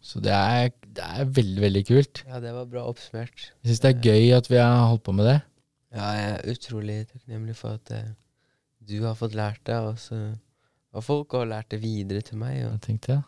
Så 0.00 0.22
det 0.24 0.32
er, 0.32 0.70
det 0.96 1.04
er 1.04 1.28
veldig, 1.38 1.60
veldig 1.62 1.82
kult. 1.88 2.22
ja, 2.26 2.40
det 2.42 2.52
var 2.56 2.68
bra 2.70 2.86
oppsummert. 2.90 3.50
Jeg 3.62 3.70
syns 3.70 3.82
det 3.84 3.92
er 3.92 4.08
gøy 4.10 4.32
at 4.36 4.50
vi 4.50 4.58
har 4.60 4.88
holdt 4.90 5.04
på 5.06 5.14
med 5.16 5.28
det. 5.28 5.38
Ja, 5.96 6.08
jeg 6.16 6.32
er 6.32 6.52
utrolig 6.52 6.96
takknemlig 7.10 7.56
for 7.56 7.78
at 7.78 7.92
eh, 7.94 8.10
du 8.86 8.98
har 9.04 9.16
fått 9.18 9.36
lært 9.36 9.62
det, 9.68 9.78
og, 9.80 9.98
så, 10.00 10.18
og 10.96 11.04
folk 11.04 11.36
har 11.38 11.48
lært 11.50 11.70
det 11.74 11.80
videre 11.82 12.24
til 12.24 12.40
meg. 12.40 12.58
Jeg 12.60 12.80
tenkte 12.84 13.18
ja. 13.18 13.20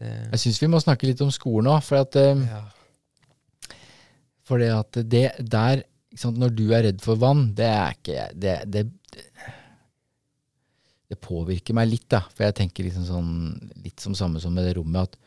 det, 0.00 0.12
Jeg 0.34 0.44
syns 0.44 0.62
vi 0.62 0.70
må 0.72 0.82
snakke 0.82 1.08
litt 1.08 1.22
om 1.24 1.32
skolen 1.34 1.70
òg, 1.72 1.82
for 1.86 2.02
at, 2.04 2.18
eh, 2.20 2.46
ja. 2.48 2.62
for 4.46 4.62
det, 4.62 4.70
at 4.74 5.02
det 5.02 5.26
der 5.40 5.84
ikke 6.14 6.22
sant, 6.22 6.38
Når 6.38 6.52
du 6.54 6.68
er 6.70 6.84
redd 6.86 7.00
for 7.02 7.18
vann, 7.18 7.48
det 7.58 7.66
er 7.66 7.96
ikke 7.96 8.26
det, 8.38 8.52
det, 8.70 8.84
det 11.10 11.16
påvirker 11.18 11.74
meg 11.74 11.88
litt, 11.90 12.06
da. 12.12 12.20
For 12.30 12.46
jeg 12.46 12.54
tenker 12.60 12.86
liksom 12.86 13.08
sånn, 13.08 13.32
litt 13.82 13.98
som 14.02 14.14
samme 14.14 14.38
som 14.42 14.54
med 14.54 14.68
det 14.68 14.76
rommet, 14.78 15.10
at 15.10 15.23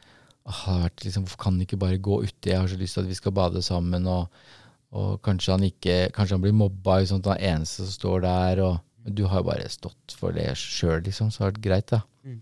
har 0.47 0.83
vært 0.85 1.03
liksom, 1.03 1.27
kan 1.39 1.59
ikke 1.63 1.79
bare 1.79 1.99
gå 1.99 2.21
uti? 2.23 2.51
Jeg 2.51 2.61
har 2.61 2.69
så 2.71 2.79
lyst 2.79 2.97
til 2.97 3.03
at 3.03 3.11
vi 3.11 3.17
skal 3.17 3.35
bade 3.35 3.61
sammen, 3.65 4.07
og, 4.07 4.31
og 4.95 5.17
kanskje 5.25 5.55
han 5.55 5.65
ikke 5.67 5.97
Kanskje 6.15 6.37
han 6.37 6.45
blir 6.45 6.55
mobba, 6.55 7.01
sånn 7.05 7.23
at 7.25 7.33
han 7.33 7.41
er 7.41 7.55
eneste 7.55 7.83
som 7.83 7.95
står 7.95 8.23
der, 8.23 8.63
og 8.63 9.11
du 9.17 9.25
har 9.27 9.41
jo 9.41 9.49
bare 9.49 9.69
stått 9.71 10.15
for 10.19 10.35
det 10.35 10.49
sjøl, 10.59 11.01
liksom, 11.05 11.31
så 11.31 11.43
har 11.43 11.51
det 11.51 11.59
vært 11.59 11.67
greit, 11.67 11.93
da. 11.93 12.01
Mm. 12.27 12.41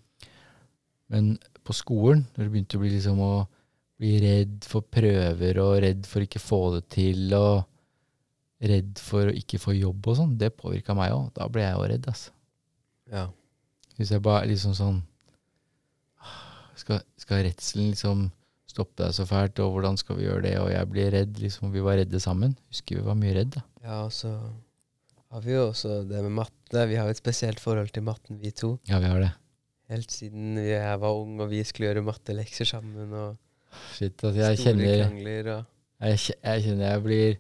Men 1.13 1.31
på 1.65 1.75
skolen, 1.77 2.25
når 2.35 2.45
du 2.45 2.53
begynte 2.53 2.77
å 2.77 2.81
bli 2.81 2.93
liksom 2.93 3.21
å 3.21 3.33
bli 4.01 4.17
redd 4.19 4.65
for 4.67 4.85
prøver, 4.91 5.61
og 5.61 5.79
redd 5.85 6.07
for 6.09 6.25
ikke 6.25 6.41
få 6.41 6.61
det 6.75 6.83
til, 6.95 7.29
og 7.37 7.63
redd 8.65 9.01
for 9.01 9.29
å 9.29 9.35
ikke 9.35 9.59
få 9.61 9.75
jobb 9.77 10.09
og 10.11 10.17
sånn, 10.19 10.37
det 10.41 10.55
påvirka 10.57 10.95
meg 10.97 11.13
òg. 11.15 11.29
Da 11.37 11.47
ble 11.51 11.65
jeg 11.65 11.77
jo 11.77 11.89
redd, 11.91 12.07
altså. 12.11 12.33
ja. 13.13 13.27
Hvis 13.95 14.11
jeg 14.11 14.23
bare 14.25 14.49
liksom 14.49 14.73
sånn 14.75 14.97
Skal, 16.85 16.99
skal 17.17 17.39
redselen 17.47 17.87
liksom 17.95 18.27
stoppe 18.69 18.99
deg 19.01 19.15
så 19.15 19.25
fælt, 19.25 19.57
og 19.63 19.71
hvordan 19.73 19.97
skal 19.97 20.19
vi 20.19 20.27
gjøre 20.27 20.43
det, 20.45 20.53
og 20.61 20.67
jeg 20.69 20.89
blir 20.91 21.07
redd, 21.15 21.39
liksom. 21.41 21.71
Vi 21.73 21.81
var 21.81 21.97
redde 21.97 22.19
sammen. 22.21 22.53
Husker 22.69 22.99
vi 22.99 23.05
var 23.07 23.17
mye 23.17 23.33
redd, 23.39 23.55
da. 23.55 23.63
ja, 23.85 24.03
og 24.03 24.13
så 24.13 24.35
har 25.33 25.41
vi 25.41 25.55
jo 25.55 25.63
også 25.71 26.03
det 26.09 26.21
med 26.27 26.35
matte. 26.37 26.83
Vi 26.91 26.99
har 26.99 27.09
jo 27.09 27.15
et 27.15 27.21
spesielt 27.21 27.61
forhold 27.63 27.89
til 27.95 28.05
matten, 28.05 28.37
vi 28.41 28.51
to. 28.53 28.75
Ja, 28.89 28.99
vi 29.01 29.09
har 29.09 29.23
det. 29.23 29.31
Helt 29.89 30.13
siden 30.13 30.59
jeg 30.61 31.01
var 31.01 31.17
ung 31.17 31.41
og 31.41 31.49
vi 31.51 31.63
skulle 31.65 31.89
gjøre 31.91 32.05
mattelekser 32.05 32.69
sammen. 32.69 33.11
Og 33.13 33.35
Shit, 33.95 34.21
altså, 34.23 34.39
jeg 34.39 34.61
store 34.61 34.71
kjenner 34.71 35.01
krangler 35.03 35.49
og 35.55 36.05
jeg, 36.05 36.21
jeg 36.37 36.63
kjenner 36.65 36.85
jeg 36.87 37.03
blir 37.03 37.35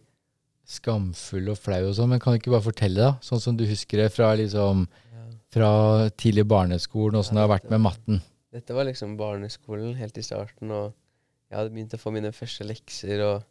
skamfull 0.65 1.49
og 1.53 1.57
flau 1.61 1.81
og 1.87 1.95
sånn, 1.97 2.11
men 2.11 2.21
kan 2.21 2.33
du 2.33 2.41
ikke 2.41 2.53
bare 2.53 2.65
fortelle, 2.65 3.01
da? 3.01 3.11
Sånn 3.23 3.41
som 3.41 3.57
du 3.57 3.63
husker 3.69 4.01
det 4.01 4.11
fra 4.13 4.33
liksom 4.37 4.87
fra 5.55 6.09
tidlig 6.19 6.43
barneskolen, 6.51 7.19
åssen 7.21 7.37
det 7.37 7.45
har 7.45 7.53
vært 7.53 7.69
med 7.71 7.83
matten. 7.85 8.17
Dette 8.55 8.75
var 8.75 8.87
liksom 8.87 9.17
barneskolen 9.19 9.97
helt 9.99 10.15
i 10.17 10.23
starten, 10.23 10.71
og 10.71 10.93
jeg 11.49 11.59
hadde 11.59 11.73
begynt 11.75 11.95
å 11.97 11.99
få 11.99 12.13
mine 12.15 12.31
første 12.35 12.63
lekser, 12.67 13.21
og 13.25 13.43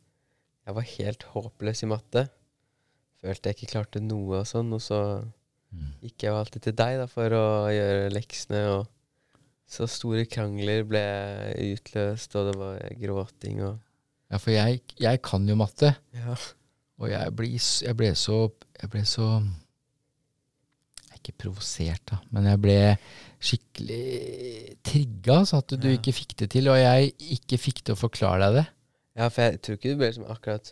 jeg 0.65 0.77
var 0.79 0.91
helt 0.95 1.27
håpløs 1.35 1.85
i 1.85 1.91
matte. 1.91 2.25
Følte 3.21 3.51
jeg 3.51 3.59
ikke 3.59 3.73
klarte 3.75 4.01
noe 4.01 4.41
og 4.41 4.49
sånn, 4.49 4.73
og 4.73 4.81
så 4.81 5.01
mm. 5.21 5.91
gikk 6.07 6.25
jeg 6.25 6.33
jo 6.33 6.41
alltid 6.41 6.67
til 6.67 6.77
deg 6.81 6.99
da, 7.03 7.07
for 7.11 7.37
å 7.37 7.45
gjøre 7.73 8.13
leksene. 8.15 8.65
og 8.79 8.91
så 9.75 9.87
store 9.89 10.27
krangler 10.29 10.85
ble 10.89 11.05
utløst, 11.73 12.37
og 12.37 12.51
det 12.51 12.55
var 12.61 12.97
gråting 13.01 13.63
og 13.65 13.81
Ja, 14.33 14.41
for 14.41 14.55
jeg, 14.55 14.81
jeg 15.01 15.21
kan 15.25 15.45
jo 15.49 15.57
matte. 15.59 15.95
Ja. 16.17 16.37
Og 17.01 17.11
jeg 17.11 17.35
ble, 17.37 17.51
jeg 17.59 17.97
ble, 17.99 18.15
så 18.17 18.49
Jeg 18.81 18.91
ble 18.91 19.05
så 19.09 19.29
Ikke 21.25 21.47
provosert, 21.47 22.03
da, 22.11 22.19
men 22.37 22.51
jeg 22.51 22.61
ble 22.61 22.79
skikkelig 23.41 24.77
trigga, 24.85 25.39
så 25.49 25.63
at 25.63 25.73
du 25.73 25.89
ja. 25.89 25.97
ikke 25.97 26.13
fikk 26.13 26.37
det 26.43 26.51
til, 26.53 26.69
og 26.69 26.77
jeg 26.77 27.15
ikke 27.39 27.61
fikk 27.61 27.81
til 27.81 27.97
å 27.97 28.01
forklare 28.01 28.43
deg 28.45 28.61
det. 28.61 28.67
Ja, 29.17 29.31
for 29.31 29.47
jeg 29.47 29.63
tror 29.65 29.79
ikke 29.79 29.95
du 29.95 30.01
ble 30.03 30.11
liksom 30.11 30.29
akkurat 30.29 30.71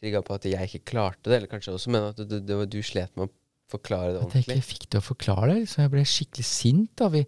trigga 0.00 0.24
på 0.24 0.38
at 0.38 0.48
jeg 0.48 0.70
ikke 0.70 0.90
klarte 0.94 1.28
det, 1.28 1.38
eller 1.42 1.52
kanskje 1.52 1.76
også, 1.76 1.92
men 1.92 2.08
at 2.08 2.24
du, 2.24 2.38
du, 2.40 2.54
du 2.64 2.80
slet 2.80 3.12
med 3.20 3.28
å 3.28 3.34
forklare 3.72 4.14
det 4.14 4.22
ordentlig. 4.22 4.46
At 4.46 4.52
jeg 4.54 4.62
ikke 4.62 4.70
fikk 4.70 4.88
til 4.88 5.02
å 5.02 5.06
forklare 5.06 5.54
det, 5.60 5.68
så 5.68 5.84
jeg 5.84 5.92
ble 5.92 6.08
skikkelig 6.08 6.48
sint. 6.48 6.92
da, 7.00 7.12
vi 7.12 7.26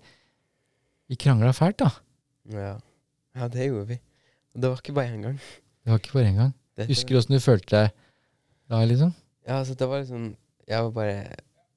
vi 1.10 1.18
krangla 1.20 1.52
fælt, 1.52 1.78
da. 1.82 1.90
Ja. 2.52 2.74
ja, 3.36 3.48
det 3.48 3.68
gjorde 3.68 3.88
vi. 3.92 3.98
Og 4.54 4.62
det 4.62 4.70
var 4.70 4.80
ikke 4.80 4.96
bare 4.96 5.12
én 5.12 5.22
gang. 5.22 5.36
Det 5.84 5.92
var 5.92 6.00
ikke 6.00 6.16
bare 6.16 6.30
én 6.30 6.38
gang. 6.38 6.54
Dette 6.76 6.88
Husker 6.90 7.14
du 7.14 7.20
åssen 7.20 7.36
du 7.36 7.40
følte 7.44 7.76
deg 7.76 7.90
da, 8.72 8.80
liksom? 8.88 9.12
Ja, 9.44 9.58
altså 9.60 9.74
det 9.78 9.88
var 9.88 10.00
liksom 10.00 10.36
Jeg 10.66 10.84
var 10.86 10.90
bare 10.96 11.18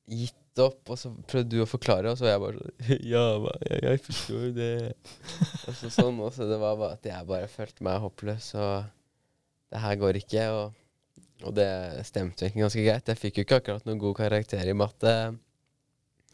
gitt 0.08 0.38
opp, 0.64 0.82
og 0.90 1.00
så 1.00 1.12
prøvde 1.30 1.54
du 1.54 1.64
å 1.64 1.70
forklare, 1.70 2.12
og 2.12 2.20
så 2.20 2.28
var 2.28 2.34
jeg 2.34 2.44
bare 2.44 2.62
sånn 2.62 3.02
Ja, 3.14 3.24
jeg, 3.68 3.80
jeg 3.86 4.04
forstår 4.08 4.44
jo 4.48 4.52
det. 4.56 4.74
og 5.68 5.78
så 5.80 5.92
sånn 5.94 6.22
og 6.24 6.32
så 6.36 6.48
Det 6.50 6.60
var 6.62 6.78
bare 6.80 6.98
at 6.98 7.10
jeg 7.10 7.30
bare 7.30 7.52
følte 7.52 7.88
meg 7.88 8.02
håpløs, 8.04 8.52
og 8.58 8.88
det 9.74 9.84
her 9.84 10.00
går 10.00 10.22
ikke. 10.22 10.46
Og, 10.56 10.78
og 11.46 11.58
det 11.58 11.70
stemte 12.08 12.48
egentlig 12.48 12.66
ganske 12.66 12.86
greit. 12.88 13.12
Jeg 13.12 13.22
fikk 13.22 13.40
jo 13.40 13.48
ikke 13.48 13.62
akkurat 13.62 13.88
noen 13.88 14.02
god 14.02 14.18
karakter 14.22 14.70
i 14.70 14.78
matte. 14.78 15.14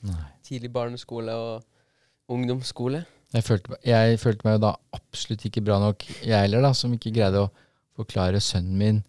Nei. 0.04 0.24
Tidlig 0.46 0.72
barneskole 0.76 1.36
og 1.40 2.34
ungdomsskole? 2.34 3.04
Jeg 3.34 3.46
følte, 3.48 3.78
jeg 3.88 4.20
følte, 4.22 4.46
meg 4.46 4.60
jo 4.60 4.66
da 4.68 4.76
absolutt 4.94 5.48
ikke 5.48 5.64
bra 5.66 5.80
nok, 5.82 6.06
jeg 6.22 6.38
heller, 6.38 6.62
da, 6.62 6.70
som 6.78 6.94
ikke 6.94 7.14
greide 7.16 7.42
å 7.42 7.50
forklare 7.98 8.42
sønnen 8.44 8.78
min 8.78 9.00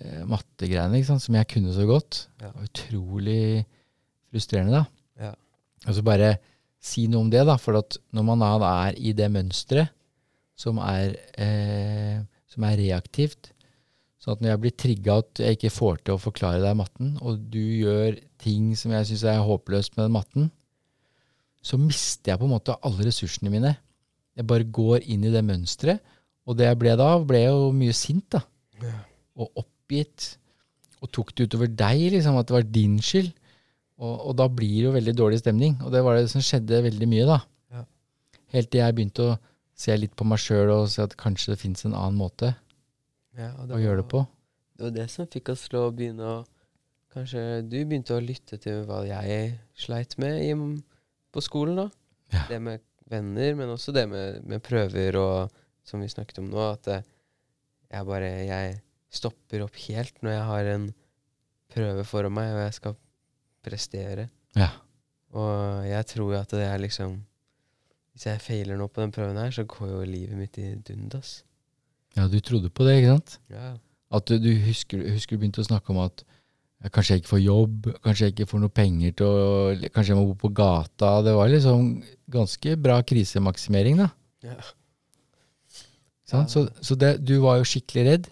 eh, 0.00 0.24
mattegreiene, 0.26 0.98
som 1.06 1.38
jeg 1.38 1.48
kunne 1.52 1.74
så 1.76 1.86
godt. 1.86 2.24
Ja. 2.42 2.50
Utrolig 2.64 3.62
frustrerende, 4.36 4.84
da. 4.84 5.26
Ja. 5.26 5.34
Og 5.88 5.96
så 5.96 6.04
bare 6.06 6.36
si 6.82 7.08
noe 7.10 7.24
om 7.24 7.32
det, 7.32 7.42
da, 7.48 7.56
for 7.58 7.80
at 7.80 7.98
når 8.14 8.26
man 8.28 8.44
da 8.44 8.72
er 8.86 9.00
i 9.00 9.16
det 9.16 9.28
mønsteret 9.32 9.90
som 10.56 10.78
eh, 10.80 12.22
som 12.56 12.64
er 12.64 12.78
reaktivt, 12.80 13.50
sånn 14.16 14.38
at 14.38 14.42
når 14.42 14.52
jeg 14.54 14.60
blir 14.62 14.76
trigga 14.80 15.16
at 15.20 15.42
jeg 15.44 15.58
ikke 15.58 15.74
får 15.74 15.98
til 16.00 16.16
å 16.16 16.22
forklare 16.22 16.62
deg 16.62 16.78
matten, 16.78 17.16
og 17.20 17.42
du 17.52 17.60
gjør 17.60 18.16
ting 18.40 18.70
som 18.78 18.94
jeg 18.96 19.10
syns 19.10 19.26
er 19.28 19.44
håpløst 19.44 19.96
med 19.96 20.06
den 20.06 20.16
matten, 20.16 20.48
så 21.66 21.78
mister 21.80 22.32
jeg 22.32 22.40
på 22.40 22.46
en 22.46 22.54
måte 22.54 22.78
alle 22.86 23.08
ressursene 23.08 23.52
mine. 23.52 23.74
Jeg 24.38 24.46
bare 24.48 24.68
går 24.78 25.04
inn 25.10 25.24
i 25.26 25.32
det 25.34 25.42
mønsteret. 25.44 26.02
Og 26.46 26.54
det 26.54 26.68
jeg 26.68 26.78
ble 26.78 26.92
da, 26.94 27.08
ble 27.26 27.40
jo 27.42 27.72
mye 27.74 27.94
sint, 27.96 28.28
da. 28.36 28.44
Ja. 28.78 28.92
Og 29.42 29.64
oppgitt. 29.64 30.36
Og 31.02 31.10
tok 31.10 31.32
det 31.34 31.48
utover 31.48 31.72
deg, 31.72 32.04
liksom, 32.14 32.38
at 32.38 32.46
det 32.46 32.54
var 32.54 32.68
din 32.70 33.00
skyld. 33.02 33.32
Og, 33.96 34.14
og, 34.14 34.32
da 34.36 34.46
blir 34.52 34.74
det 34.74 34.86
jo 34.88 34.94
veldig 34.96 35.14
dårlig 35.16 35.40
stemning. 35.40 35.76
Og 35.84 35.92
det 35.94 36.02
var 36.04 36.18
det 36.18 36.28
som 36.32 36.44
skjedde 36.44 36.82
veldig 36.84 37.08
mye, 37.08 37.26
da. 37.28 37.38
Ja. 37.72 37.84
Helt 38.52 38.70
til 38.72 38.82
jeg 38.82 38.96
begynte 38.96 39.30
å 39.30 39.36
se 39.76 39.96
litt 39.96 40.16
på 40.16 40.26
meg 40.28 40.40
sjøl 40.40 40.72
og 40.72 40.90
se 40.92 41.04
at 41.04 41.16
kanskje 41.20 41.54
det 41.54 41.60
fins 41.60 41.84
en 41.84 41.96
annen 41.96 42.18
måte 42.20 42.52
ja, 43.36 43.52
å 43.52 43.66
var, 43.68 43.80
gjøre 43.80 44.02
det 44.02 44.08
på. 44.12 44.22
Det 44.76 44.86
var 44.88 44.94
det 44.96 45.08
som 45.12 45.28
fikk 45.32 45.52
oss 45.52 45.66
til 45.68 45.80
å 45.82 45.88
begynne 45.94 46.36
å 46.36 46.36
Kanskje 47.16 47.62
du 47.64 47.78
begynte 47.88 48.12
å 48.12 48.20
lytte 48.20 48.58
til 48.60 48.82
hva 48.84 48.98
jeg 49.06 49.54
sleit 49.80 50.18
med 50.20 50.34
i 50.36 50.50
på 51.32 51.40
skolen, 51.40 51.78
da. 51.78 51.86
Ja. 52.34 52.42
Det 52.50 52.58
med 52.60 52.82
venner, 53.08 53.54
men 53.56 53.72
også 53.72 53.94
det 53.96 54.02
med, 54.10 54.42
med, 54.44 54.60
prøver 54.60 55.16
og 55.16 55.54
som 55.86 56.02
vi 56.04 56.10
snakket 56.12 56.42
om 56.42 56.50
nå, 56.52 56.60
at 56.74 56.90
eh, 56.92 57.06
jeg 57.94 58.08
bare 58.08 58.28
Jeg 58.44 58.76
stopper 59.08 59.64
opp 59.64 59.80
helt 59.86 60.20
når 60.20 60.34
jeg 60.34 60.44
har 60.50 60.70
en 60.74 60.86
prøve 61.72 62.04
foran 62.04 62.36
meg, 62.36 62.52
og 62.52 62.64
jeg 62.66 62.76
skal 62.76 62.98
prestere. 63.66 64.28
Ja. 64.56 64.70
Og 65.36 65.86
jeg 65.88 66.06
tror 66.12 66.30
jo 66.32 66.38
at 66.38 66.54
det 66.54 66.64
er 66.64 66.78
liksom 66.80 67.18
Hvis 68.16 68.24
jeg 68.30 68.40
feiler 68.40 68.78
nå 68.80 68.86
på 68.88 69.02
den 69.02 69.10
prøven 69.12 69.36
her, 69.36 69.50
så 69.52 69.66
går 69.68 69.90
jo 69.90 70.04
livet 70.08 70.38
mitt 70.40 70.54
i 70.56 70.70
dundas. 70.80 71.42
Ja, 72.16 72.24
du 72.32 72.38
trodde 72.40 72.70
på 72.72 72.86
det, 72.86 72.94
ikke 72.96 73.10
sant? 73.12 73.34
Ja. 73.52 73.74
At 74.16 74.30
du, 74.30 74.38
du 74.40 74.54
husker, 74.64 75.02
husker, 75.12 75.36
du 75.36 75.42
begynte 75.42 75.60
å 75.60 75.68
snakke 75.68 75.92
om 75.92 76.00
at 76.06 76.24
Kanskje 76.92 77.16
jeg 77.16 77.22
ikke 77.22 77.30
får 77.30 77.40
jobb, 77.40 77.86
kanskje 78.04 78.26
jeg 78.26 78.32
ikke 78.34 78.46
får 78.50 78.60
noe 78.62 78.72
penger 78.72 79.14
til 79.16 79.26
å 79.26 79.44
Kanskje 79.94 80.12
jeg 80.12 80.18
må 80.18 80.26
bo 80.28 80.34
på 80.38 80.50
gata. 80.54 81.10
Det 81.24 81.32
var 81.34 81.48
liksom 81.50 81.86
ganske 82.30 82.74
bra 82.80 82.98
krisemaksimering, 83.02 84.02
da. 84.02 84.10
Ja. 84.44 84.56
Sånn? 86.28 86.48
Så, 86.52 86.66
så 86.84 86.96
det, 87.00 87.16
du 87.24 87.38
var 87.42 87.60
jo 87.60 87.68
skikkelig 87.68 88.04
redd. 88.10 88.28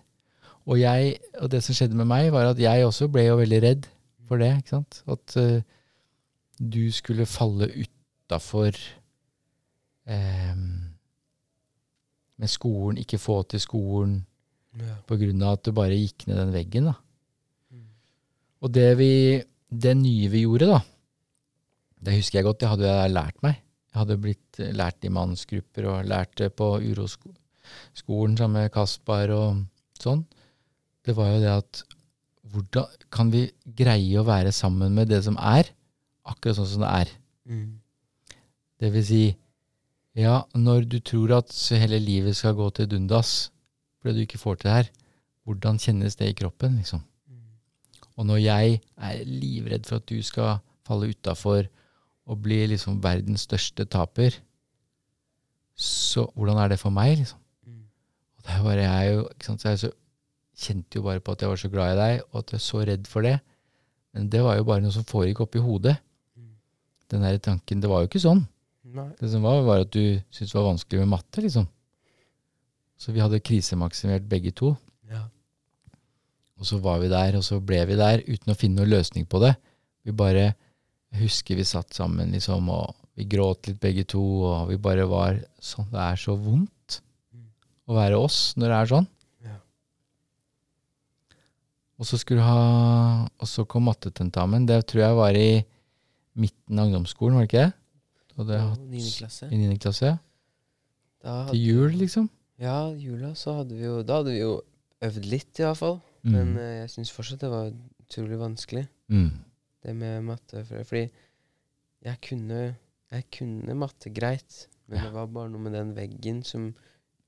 Og, 0.65 0.77
jeg, 0.81 1.17
og 1.41 1.51
det 1.53 1.61
som 1.65 1.77
skjedde 1.77 1.97
med 1.99 2.09
meg, 2.09 2.31
var 2.35 2.53
at 2.53 2.61
jeg 2.61 2.85
også 2.87 3.09
ble 3.13 3.27
jo 3.27 3.41
veldig 3.41 3.61
redd 3.65 3.89
for 4.35 4.43
det. 4.43 4.51
ikke 4.59 4.75
sant? 4.75 5.01
At 5.07 5.37
uh, 5.39 5.63
du 6.59 6.83
skulle 6.95 7.27
falle 7.31 7.71
utafor 7.71 8.77
um, 10.11 10.69
med 12.43 12.51
skolen, 12.51 12.99
ikke 12.99 13.23
få 13.23 13.43
til 13.47 13.63
skolen, 13.63 14.19
ja. 14.75 14.99
på 15.07 15.19
grunn 15.21 15.43
av 15.47 15.59
at 15.59 15.67
du 15.67 15.75
bare 15.77 15.99
gikk 15.99 16.27
ned 16.27 16.41
den 16.43 16.55
veggen. 16.55 16.91
da. 16.91 16.99
Og 18.65 18.73
det, 18.75 18.89
vi, 18.99 19.13
det 19.71 19.95
nye 20.01 20.31
vi 20.33 20.43
gjorde, 20.47 20.71
da, 20.73 20.81
det 22.05 22.19
husker 22.19 22.41
jeg 22.41 22.49
godt, 22.49 22.63
det 22.63 22.71
hadde 22.73 22.91
jeg 22.91 23.15
lært 23.15 23.43
meg. 23.45 23.61
Jeg 23.93 24.01
hadde 24.01 24.21
blitt 24.21 24.61
lært 24.75 25.07
i 25.07 25.13
mannsgrupper 25.13 25.87
og 25.87 26.09
lært 26.11 26.35
det 26.41 26.51
på 26.59 26.73
uroskolen 26.83 28.35
sammen 28.41 28.65
med 28.65 28.73
Kaspar 28.75 29.31
og 29.31 29.61
sånn. 30.01 30.25
Det 31.05 31.15
var 31.15 31.35
jo 31.35 31.43
det 31.45 31.53
at 31.53 31.83
hvordan 32.55 33.07
kan 33.13 33.31
vi 33.33 33.49
greie 33.79 34.21
å 34.21 34.27
være 34.27 34.53
sammen 34.55 34.95
med 34.95 35.11
det 35.11 35.23
som 35.27 35.39
er, 35.41 35.71
akkurat 36.25 36.61
sånn 36.61 36.71
som 36.71 36.85
det 36.85 36.93
er? 37.03 37.15
Mm. 37.51 37.73
Det 38.81 38.91
vil 38.95 39.07
si, 39.07 39.25
ja, 40.19 40.43
når 40.55 40.87
du 40.91 41.01
tror 41.03 41.41
at 41.41 41.51
hele 41.83 41.99
livet 42.03 42.39
skal 42.39 42.57
gå 42.59 42.69
til 42.77 42.91
dundas 42.91 43.51
fordi 44.01 44.21
du 44.21 44.27
ikke 44.27 44.41
får 44.41 44.61
til 44.61 44.69
det 44.69 44.77
her, 44.77 44.89
hvordan 45.49 45.81
kjennes 45.81 46.17
det 46.21 46.31
i 46.31 46.37
kroppen, 46.37 46.77
liksom? 46.81 47.03
Og 48.15 48.27
når 48.29 48.43
jeg 48.45 48.81
er 49.03 49.23
livredd 49.27 49.89
for 49.89 49.99
at 49.99 50.07
du 50.07 50.21
skal 50.23 50.61
falle 50.87 51.11
utafor 51.11 51.67
og 52.25 52.43
bli 52.45 52.61
liksom 52.71 53.01
verdens 53.03 53.47
største 53.49 53.87
taper, 53.91 54.37
så 55.75 56.29
hvordan 56.37 56.61
er 56.63 56.71
det 56.73 56.79
for 56.79 56.95
meg, 56.95 57.17
liksom? 57.19 57.41
Mm. 57.67 57.83
Og 58.37 58.47
det 58.49 58.61
var 58.65 58.79
jeg 58.79 59.15
jo, 59.15 59.25
ikke 59.33 59.49
sant, 59.49 59.65
så 59.65 59.73
jeg 59.73 59.83
så, 59.83 59.91
kjente 60.55 60.99
jo 60.99 61.05
bare 61.07 61.23
på 61.25 61.35
at 61.35 61.43
jeg 61.43 61.51
var 61.51 61.61
så 61.61 61.71
glad 61.73 61.93
i 61.95 62.01
deg, 62.01 62.25
og 62.31 62.41
at 62.41 62.55
jeg 62.55 62.61
er 62.61 62.65
så 62.65 62.83
redd 62.87 63.11
for 63.11 63.27
det. 63.27 63.37
Men 64.15 64.29
det 64.31 64.43
var 64.47 64.59
jo 64.59 64.67
bare 64.69 64.85
noe 64.85 64.95
som 64.95 65.07
foregikk 65.07 65.43
oppi 65.45 65.63
hodet. 65.63 65.97
Mm. 66.39 66.51
Den 67.11 67.27
der 67.27 67.39
tanken 67.43 67.83
Det 67.83 67.91
var 67.91 68.05
jo 68.05 68.11
ikke 68.11 68.23
sånn. 68.23 68.45
Nei. 68.95 69.09
Det 69.19 69.31
som 69.33 69.43
var, 69.43 69.63
var 69.67 69.83
at 69.83 69.93
du 69.95 70.21
syntes 70.31 70.53
det 70.53 70.59
var 70.61 70.71
vanskelig 70.71 71.03
med 71.03 71.15
matte, 71.17 71.43
liksom. 71.43 71.67
Så 73.01 73.13
vi 73.13 73.23
hadde 73.25 73.43
krisemaksimert 73.43 74.29
begge 74.31 74.53
to. 74.55 74.77
Og 76.61 76.69
så 76.69 76.79
var 76.83 77.01
vi 77.03 77.11
der, 77.13 77.37
og 77.39 77.45
så 77.45 77.59
ble 77.61 77.81
vi 77.89 77.97
der 77.99 78.23
uten 78.25 78.53
å 78.53 78.59
finne 78.59 78.81
noen 78.81 78.93
løsning 78.95 79.27
på 79.29 79.43
det. 79.43 79.55
Vi 80.07 80.15
bare 80.17 80.55
Jeg 81.15 81.29
husker 81.29 81.55
vi 81.55 81.63
satt 81.63 81.95
sammen, 81.95 82.33
liksom, 82.35 82.69
og 82.75 82.95
vi 83.15 83.27
gråt 83.31 83.69
litt 83.69 83.79
begge 83.79 84.03
to, 84.11 84.23
og 84.43 84.71
vi 84.73 84.79
bare 84.83 85.05
var 85.07 85.37
sånn 85.63 85.87
Det 85.93 86.01
er 86.03 86.17
så 86.19 86.35
vondt 86.35 86.97
mm. 87.31 87.45
å 87.87 87.95
være 87.95 88.19
oss 88.19 88.39
når 88.59 88.67
det 88.73 88.79
er 88.79 88.91
sånn. 88.91 89.07
Og 92.01 92.09
så 92.09 92.19
skulle 92.19 92.43
du 92.43 92.47
ha 92.49 93.25
Og 93.39 93.49
så 93.49 93.65
kom 93.69 93.87
mattetentamen. 93.89 94.67
Det 94.67 94.81
tror 94.91 95.05
jeg 95.05 95.19
var 95.19 95.39
i 95.39 95.65
midten 96.35 96.79
av 96.79 96.89
ungdomsskolen, 96.89 97.37
var 97.37 97.45
det 97.45 97.51
ikke 97.53 97.65
det? 97.65 97.75
Du 98.31 98.41
hadde 98.43 98.57
ja, 98.59 98.71
hatt, 98.73 98.87
9. 98.91 99.03
klasse. 99.21 99.49
I 99.55 99.59
9. 99.61 99.77
klasse. 99.79 100.09
Til 101.25 101.61
jul, 101.61 101.93
liksom? 102.01 102.27
Ja, 102.61 102.79
jula 102.99 103.33
så 103.39 103.61
hadde 103.61 103.79
vi 103.79 103.87
jo 103.87 104.01
Da 104.07 104.19
hadde 104.21 104.35
vi 104.35 104.41
jo 104.43 104.57
øvd 105.05 105.29
litt, 105.31 105.53
i 105.61 105.67
hvert 105.67 105.79
fall. 105.79 106.01
Mm. 106.25 106.33
Men 106.35 106.55
uh, 106.59 106.71
jeg 106.81 106.91
syns 106.95 107.13
fortsatt 107.15 107.45
det 107.45 107.53
var 107.53 107.71
utrolig 108.05 108.39
vanskelig, 108.41 108.85
mm. 109.13 109.31
det 109.85 109.95
med 109.99 110.27
matte. 110.27 110.65
Fordi 110.67 111.05
jeg 112.05 112.21
kunne, 112.25 112.63
jeg 113.15 113.29
kunne 113.33 113.77
matte 113.79 114.13
greit, 114.15 114.65
men 114.89 114.99
ja. 114.99 115.07
det 115.07 115.15
var 115.15 115.31
bare 115.33 115.53
noe 115.53 115.67
med 115.67 115.77
den 115.77 115.93
veggen 115.97 116.43
som 116.47 116.73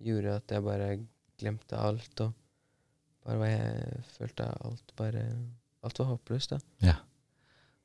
gjorde 0.03 0.37
at 0.41 0.53
jeg 0.53 0.65
bare 0.65 0.91
glemte 1.41 1.79
alt. 1.81 2.25
Og 2.25 2.33
bare 3.27 3.41
var 3.43 3.53
jeg 3.53 4.03
følte 4.17 4.49
alt 4.65 4.97
bare 4.99 5.27
Alt 5.87 6.01
var 6.01 6.09
håpløst, 6.09 6.51
da. 6.51 6.59
Ja. 6.83 6.95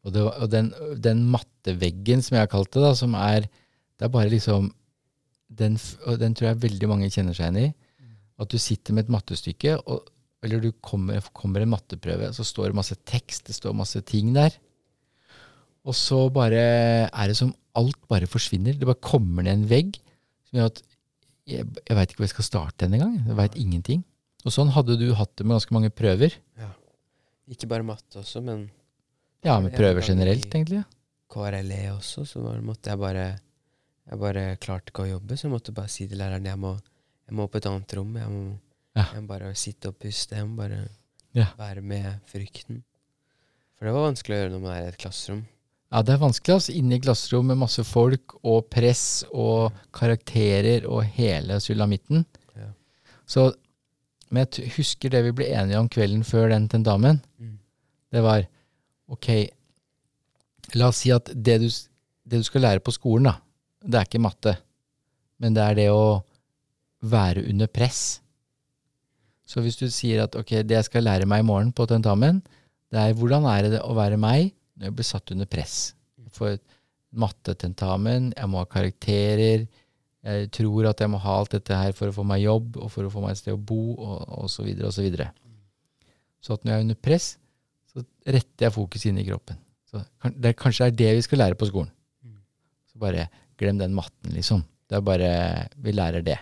Og, 0.02 0.16
var, 0.16 0.38
og 0.42 0.48
den, 0.50 0.72
den, 0.98 1.20
matteveggen, 1.30 2.24
som 2.26 2.34
jeg 2.34 2.48
har 2.48 2.50
kalt 2.50 2.72
det, 2.74 2.82
da, 2.82 2.96
som 2.98 3.14
er 3.14 3.46
Det 3.46 4.08
er 4.08 4.14
bare 4.14 4.32
liksom 4.32 4.72
den, 5.52 5.78
Og 6.10 6.18
den 6.18 6.34
tror 6.34 6.48
jeg 6.50 6.64
veldig 6.64 6.89
mange 6.89 7.12
kjenner 7.14 7.38
seg 7.38 7.52
igjen 7.52 7.70
i. 7.70 8.08
At 8.42 8.50
du 8.50 8.58
sitter 8.58 8.96
med 8.98 9.06
et 9.06 9.14
mattestykke, 9.14 9.76
og 9.86 10.08
eller 10.42 10.62
du 10.64 10.72
kommer, 10.82 11.22
kommer 11.38 11.62
en 11.62 11.70
matteprøve, 11.70 12.32
så 12.34 12.42
står 12.42 12.72
det 12.72 12.78
masse 12.80 12.96
tekst, 13.06 13.46
det 13.46 13.54
står 13.54 13.76
masse 13.78 14.00
ting 14.10 14.32
der. 14.34 14.56
Og 15.86 15.94
så 15.98 16.24
bare 16.34 16.64
er 17.06 17.30
det 17.30 17.38
som 17.38 17.54
alt 17.78 18.00
bare 18.10 18.30
forsvinner. 18.30 18.74
Det 18.74 18.88
bare 18.89 19.06
kommer 19.06 19.46
ned 19.46 19.54
en 19.54 19.68
vegg 19.70 20.00
som 20.50 20.58
gjør 20.58 20.72
at 20.72 20.82
jeg, 21.52 21.66
jeg 21.66 21.98
veit 21.98 22.10
ikke 22.10 22.22
hvor 22.22 22.28
jeg 22.28 22.34
skal 22.34 22.48
starte 22.48 22.86
denne 22.86 23.00
gang. 23.02 23.14
Jeg 23.28 23.38
veit 23.38 23.60
ingenting. 23.60 24.02
Og 24.46 24.54
sånn 24.56 24.72
hadde 24.74 24.96
du 24.98 25.12
hatt 25.14 25.36
det 25.38 25.46
med 25.46 25.56
ganske 25.60 25.76
mange 25.76 25.92
prøver. 25.94 26.34
Ja. 26.58 26.72
Ikke 27.52 27.68
bare 27.70 27.86
matte 27.86 28.22
også, 28.22 28.42
men 28.44 28.70
Ja, 29.44 29.60
med 29.60 29.74
prøver 29.74 30.02
generelt, 30.06 30.48
egentlig. 30.54 30.84
KRLE 31.32 31.92
også, 31.96 32.26
så 32.28 32.42
måtte 32.62 32.89
jeg 32.92 33.00
bare 33.00 33.39
Jeg 34.10 34.20
bare 34.20 34.58
klarte 34.58 34.89
ikke 34.92 35.04
å 35.06 35.10
jobbe, 35.12 35.38
så 35.38 35.46
jeg 35.48 35.52
måtte 35.54 35.74
bare 35.74 35.88
si 35.88 36.08
til 36.08 36.18
læreren 36.18 36.44
jeg 36.46 36.58
må, 36.60 36.74
jeg 37.30 37.36
må 37.38 37.46
på 37.48 37.58
et 37.62 37.66
annet 37.70 37.94
rom. 37.96 38.16
Jeg 38.18 38.28
må, 38.30 38.58
Ja. 38.96 39.06
jeg 39.14 39.22
må 39.22 39.28
bare 39.28 39.54
sitte 39.56 39.88
og 39.88 40.00
puste. 40.00 40.36
Jeg 40.36 40.48
må 40.48 40.58
bare 40.58 40.89
Ja. 41.34 41.46
være 41.58 41.82
med 41.82 42.20
frykten. 42.28 42.84
For 43.78 43.86
det 43.86 43.94
var 43.94 44.12
vanskelig 44.12 44.36
å 44.36 44.42
gjøre 44.42 44.52
når 44.52 44.62
man 44.62 44.72
er 44.76 44.84
i 44.84 44.88
et 44.89 44.98
klasserom. 44.98 45.46
Ja, 45.92 46.02
det 46.02 46.14
er 46.14 46.18
vanskelig, 46.18 46.54
altså. 46.56 46.74
Inne 46.76 46.94
i 46.96 47.00
klasserom 47.00 47.46
med 47.48 47.58
masse 47.58 47.84
folk 47.86 48.36
og 48.44 48.70
press 48.70 49.24
og 49.34 49.72
karakterer 49.94 50.86
og 50.89 51.04
hele 51.04 51.54
sulamitten. 51.60 52.26
Ja. 52.58 52.68
Så 53.28 53.54
Men 54.32 54.48
jeg 54.48 54.72
husker 54.78 55.12
det 55.12 55.24
vi 55.28 55.36
ble 55.36 55.50
enige 55.52 55.80
om 55.80 55.90
kvelden 55.92 56.24
før 56.28 56.52
den 56.54 56.68
tentamen. 56.72 57.20
Mm. 57.40 57.58
Det 58.12 58.24
var 58.24 58.46
ok, 59.12 59.30
la 60.80 60.88
oss 60.92 61.02
si 61.04 61.12
at 61.12 61.32
det 61.36 61.58
du, 61.64 61.68
det 61.68 62.40
du 62.40 62.48
skal 62.48 62.66
lære 62.66 62.84
på 62.84 62.94
skolen, 62.96 63.28
da, 63.28 63.36
det 63.84 64.00
er 64.00 64.08
ikke 64.08 64.24
matte, 64.24 64.56
men 65.42 65.56
det 65.58 65.64
er 65.66 65.80
det 65.80 65.88
å 65.92 66.22
være 67.12 67.44
under 67.50 67.68
press. 67.72 68.22
Så 69.48 69.64
hvis 69.64 69.80
du 69.80 69.88
sier 69.92 70.24
at 70.24 70.36
ok, 70.40 70.62
det 70.64 70.78
jeg 70.78 70.88
skal 70.88 71.08
lære 71.08 71.28
meg 71.28 71.44
i 71.44 71.48
morgen 71.48 71.74
på 71.76 71.88
tentamen, 71.90 72.40
det 72.92 73.00
er 73.02 73.16
hvordan 73.18 73.48
er 73.52 73.68
det 73.74 73.82
å 73.84 73.96
være 73.98 74.20
meg 74.20 74.54
når 74.78 74.88
jeg 74.88 74.96
blir 74.96 75.08
satt 75.08 75.34
under 75.34 75.50
press. 75.50 75.76
For 76.32 76.56
mattetentamen, 77.12 78.32
jeg 78.38 78.48
må 78.48 78.62
ha 78.62 78.70
karakterer, 78.70 79.66
jeg 80.22 80.49
tror 80.53 80.89
at 80.91 81.01
jeg 81.01 81.09
må 81.09 81.19
ha 81.24 81.38
alt 81.41 81.53
dette 81.55 81.78
her 81.78 81.95
for 81.97 82.11
å 82.11 82.15
få 82.15 82.26
meg 82.28 82.43
jobb, 82.43 82.78
og 82.78 82.91
for 82.93 83.07
å 83.07 83.13
få 83.13 83.24
meg 83.24 83.34
et 83.34 83.41
sted 83.41 83.55
å 83.55 83.61
bo, 83.72 83.95
og, 83.95 84.19
og 84.43 84.51
så 84.53 84.65
videre, 84.65 84.91
og 84.91 84.93
så 84.93 85.05
videre. 85.05 85.32
Så 86.41 86.57
at 86.57 86.65
når 86.65 86.74
jeg 86.74 86.78
er 86.78 86.86
under 86.86 86.99
press, 87.09 87.28
så 87.89 88.03
retter 88.26 88.67
jeg 88.67 88.76
fokus 88.76 89.07
inn 89.09 89.17
i 89.22 89.26
kroppen. 89.28 89.57
Så 89.89 90.03
det, 90.38 90.53
kanskje 90.59 90.88
det 90.88 90.91
er 90.91 90.99
det 91.01 91.17
vi 91.17 91.26
skal 91.26 91.41
lære 91.43 91.57
på 91.59 91.67
skolen. 91.69 91.89
Så 92.91 93.01
bare 93.01 93.28
glem 93.59 93.82
den 93.82 93.97
matten, 93.97 94.34
liksom. 94.36 94.63
Det 94.89 94.97
er 94.99 95.03
bare 95.07 95.34
Vi 95.80 95.93
lærer 95.95 96.24
det. 96.26 96.38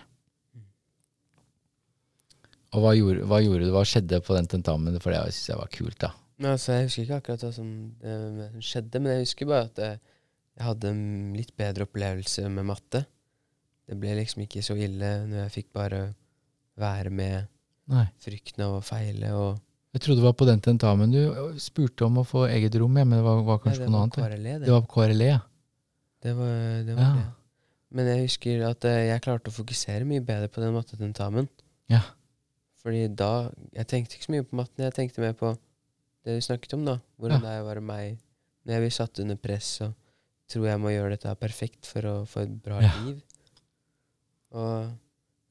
Og 2.74 2.84
hva 2.84 2.94
gjorde, 2.94 3.26
hva 3.30 3.40
gjorde 3.42 3.66
du? 3.66 3.72
Hva 3.74 3.86
skjedde 3.88 4.20
på 4.26 4.36
den 4.38 4.50
tentamen? 4.50 4.98
For 5.02 5.14
det 5.14 5.22
syns 5.34 5.50
jeg 5.50 5.60
var 5.60 5.72
kult, 5.74 5.98
da. 6.04 6.12
Altså, 6.40 6.76
Jeg 6.78 6.88
husker 6.88 7.06
ikke 7.06 7.20
akkurat 7.20 7.46
hva 7.46 7.52
som, 7.56 7.70
skjedde, 8.64 9.02
men 9.02 9.16
jeg 9.16 9.26
husker 9.26 9.50
bare 9.50 9.68
at 9.68 9.82
jeg, 9.84 10.02
jeg 10.60 10.68
hadde 10.68 10.92
en 10.94 11.08
litt 11.36 11.56
bedre 11.58 11.88
opplevelse 11.88 12.46
med 12.54 12.68
matte. 12.70 13.04
Det 13.90 13.98
ble 13.98 14.14
liksom 14.20 14.44
ikke 14.46 14.62
så 14.66 14.76
ille 14.78 15.10
når 15.26 15.40
jeg 15.48 15.52
fikk 15.56 15.72
bare 15.74 16.02
være 16.80 17.10
med 17.10 17.48
Nei. 17.90 18.06
frykten 18.22 18.62
av 18.68 18.76
å 18.78 18.84
feile. 18.86 19.32
og 19.34 19.58
Jeg 19.98 20.04
trodde 20.06 20.20
det 20.22 20.28
var 20.28 20.36
på 20.38 20.46
den 20.46 20.62
tentamen 20.62 21.10
du 21.12 21.22
spurte 21.58 22.06
om 22.06 22.20
å 22.22 22.26
få 22.28 22.46
eget 22.52 22.76
rom 22.78 22.94
men 22.94 23.10
Det 23.10 23.24
var, 23.26 23.42
var 23.42 23.58
Nei, 23.58 23.64
kanskje 23.66 23.80
det 23.82 23.88
på 23.88 23.92
noe 23.92 23.98
var 23.98 24.06
annet? 24.06 24.16
det. 24.20 24.28
KRLE, 24.30 24.54
det. 24.60 24.66
Det 24.68 24.72
var 24.76 24.82
på 24.86 24.94
KRLE, 24.94 25.30
ja. 25.32 25.40
Det 26.22 26.34
var, 26.38 26.56
det 26.86 26.96
var 26.96 27.04
Ja. 27.04 27.14
det. 27.18 27.28
Men 27.92 28.06
jeg 28.06 28.22
husker 28.28 28.64
at 28.70 28.86
eh, 28.86 29.00
jeg 29.10 29.22
klarte 29.26 29.50
å 29.50 29.56
fokusere 29.56 30.06
mye 30.06 30.22
bedre 30.22 30.48
på 30.54 30.62
den 30.62 30.76
mattetentamen. 30.76 31.48
Ja. 31.90 32.04
Fordi 32.84 33.08
da 33.16 33.50
Jeg 33.74 33.88
tenkte 33.88 34.16
ikke 34.16 34.28
så 34.28 34.32
mye 34.36 34.46
på 34.46 34.56
matten, 34.62 34.84
jeg 34.86 34.94
tenkte 34.94 35.22
mer 35.26 35.34
på 35.34 35.58
det 36.26 36.36
du 36.38 36.42
snakket 36.46 36.74
om, 36.78 36.86
da. 36.86 37.00
Hvordan 37.20 37.42
Ja. 37.42 37.48
det 37.48 37.50
er 37.58 37.64
å 37.64 37.68
være 37.74 37.82
meg 37.82 38.20
når 38.66 38.74
jeg 38.76 38.82
blir 38.84 38.94
satt 38.94 39.20
under 39.20 39.36
press 39.42 39.82
og 39.82 39.96
tror 40.48 40.68
jeg 40.68 40.80
må 40.80 40.90
gjøre 40.94 41.10
dette 41.18 41.34
perfekt 41.40 41.86
for 41.90 42.02
å 42.06 42.14
få 42.30 42.42
et 42.46 42.54
bra 42.62 42.80
Ja. 42.82 42.92
liv. 43.04 43.24
Og 44.58 44.90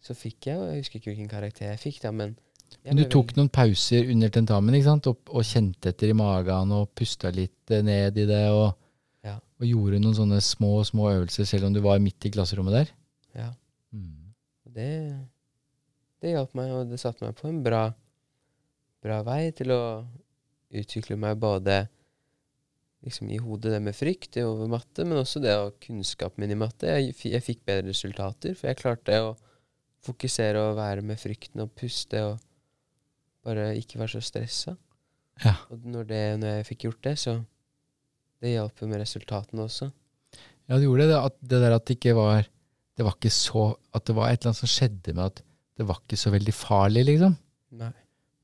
så 0.02 0.14
fikk 0.16 0.48
jeg 0.50 0.58
Jeg 0.58 0.82
husker 0.82 0.98
ikke 1.00 1.10
hvilken 1.12 1.30
karakter 1.30 1.68
jeg 1.72 1.80
fikk, 1.82 2.02
da, 2.02 2.10
men 2.14 2.36
Men 2.84 2.98
du 2.98 3.04
tok 3.08 3.34
noen 3.36 3.48
pauser 3.48 4.10
under 4.12 4.28
tentamen 4.32 4.74
ikke 4.76 4.88
sant? 4.90 5.06
Og, 5.10 5.18
og 5.30 5.46
kjente 5.46 5.92
etter 5.92 6.10
i 6.12 6.16
magen 6.16 6.72
og 6.76 6.90
pusta 6.98 7.30
litt 7.34 7.70
eh, 7.72 7.82
ned 7.82 8.18
i 8.18 8.26
det. 8.28 8.44
Og, 8.52 8.74
Ja. 9.24 9.34
og 9.60 9.66
gjorde 9.66 9.98
noen 10.00 10.14
sånne 10.14 10.40
små 10.44 10.84
små 10.86 11.10
øvelser 11.10 11.44
selv 11.48 11.66
om 11.66 11.74
du 11.74 11.80
var 11.84 11.98
midt 11.98 12.24
i 12.28 12.30
klasserommet 12.30 12.72
der. 12.76 12.92
Ja. 13.34 13.48
Mm. 13.92 14.32
Det, 14.74 14.90
det 16.22 16.34
hjalp 16.36 16.54
meg, 16.54 16.70
og 16.70 16.90
det 16.90 17.00
satte 17.00 17.24
meg 17.24 17.34
på 17.38 17.48
en 17.48 17.62
bra, 17.64 17.88
bra 19.02 19.22
vei 19.26 19.50
til 19.56 19.72
å 19.74 19.82
utvikle 20.70 21.16
meg 21.18 21.38
både 21.40 21.88
liksom 23.06 23.30
i 23.30 23.38
hodet 23.42 23.72
det 23.74 23.82
med 23.84 23.96
frykt 23.96 24.32
det 24.34 24.44
over 24.46 24.70
matte, 24.70 25.04
men 25.06 25.20
også 25.20 25.42
det 25.42 25.54
å 25.54 25.70
kunnskapen 25.82 26.42
min 26.42 26.54
i 26.54 26.58
matte. 26.58 26.90
Jeg, 26.90 27.14
jeg 27.30 27.44
fikk 27.44 27.62
bedre 27.68 27.92
resultater, 27.92 28.56
for 28.58 28.70
jeg 28.70 28.80
klarte 28.80 29.20
å 29.22 29.36
fokusere 30.06 30.60
og 30.70 30.78
være 30.78 31.04
med 31.06 31.20
frykten 31.20 31.62
og 31.64 31.72
puste 31.78 32.22
og 32.24 32.38
bare 33.46 33.70
ikke 33.78 34.00
være 34.00 34.16
så 34.16 34.24
stressa. 34.24 34.74
Ja. 35.44 35.54
Og 35.70 35.86
når, 35.86 36.08
det, 36.10 36.22
når 36.42 36.58
jeg 36.58 36.68
fikk 36.72 36.88
gjort 36.88 37.02
det, 37.06 37.14
så 37.22 37.38
det 38.42 38.54
hjalp 38.54 38.82
med 38.86 39.02
resultatene 39.02 39.66
også. 39.66 39.90
Ja, 40.68 40.76
det 40.76 40.84
gjorde 40.86 41.08
det. 41.10 41.18
At 41.18 41.36
det 41.40 41.60
der 41.62 41.74
at 41.74 41.86
det 41.88 41.96
ikke 41.96 42.14
var 42.18 42.42
Det 42.98 43.04
var 43.06 43.14
ikke 43.16 43.30
så 43.32 43.62
At 43.96 44.04
det 44.04 44.14
var 44.18 44.28
et 44.28 44.42
eller 44.42 44.50
annet 44.50 44.58
som 44.58 44.70
skjedde 44.70 45.14
med 45.14 45.24
at 45.30 45.40
det 45.78 45.86
var 45.86 46.00
ikke 46.02 46.18
så 46.18 46.32
veldig 46.34 46.52
farlig, 46.58 47.04
liksom. 47.06 47.36
Nei. 47.78 47.92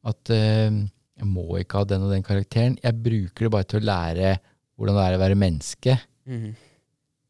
At 0.06 0.30
eh, 0.30 0.76
jeg 1.20 1.30
må 1.30 1.46
ikke 1.60 1.80
ha 1.80 1.88
den 1.88 2.04
og 2.06 2.12
den 2.12 2.24
karakteren. 2.26 2.76
Jeg 2.82 2.98
bruker 3.04 3.46
det 3.46 3.52
bare 3.54 3.68
til 3.70 3.80
å 3.80 3.86
lære 3.86 4.34
hvordan 4.74 4.98
det 4.98 5.04
er 5.04 5.16
å 5.16 5.22
være 5.22 5.38
menneske. 5.38 5.96
Mm. 6.26 6.48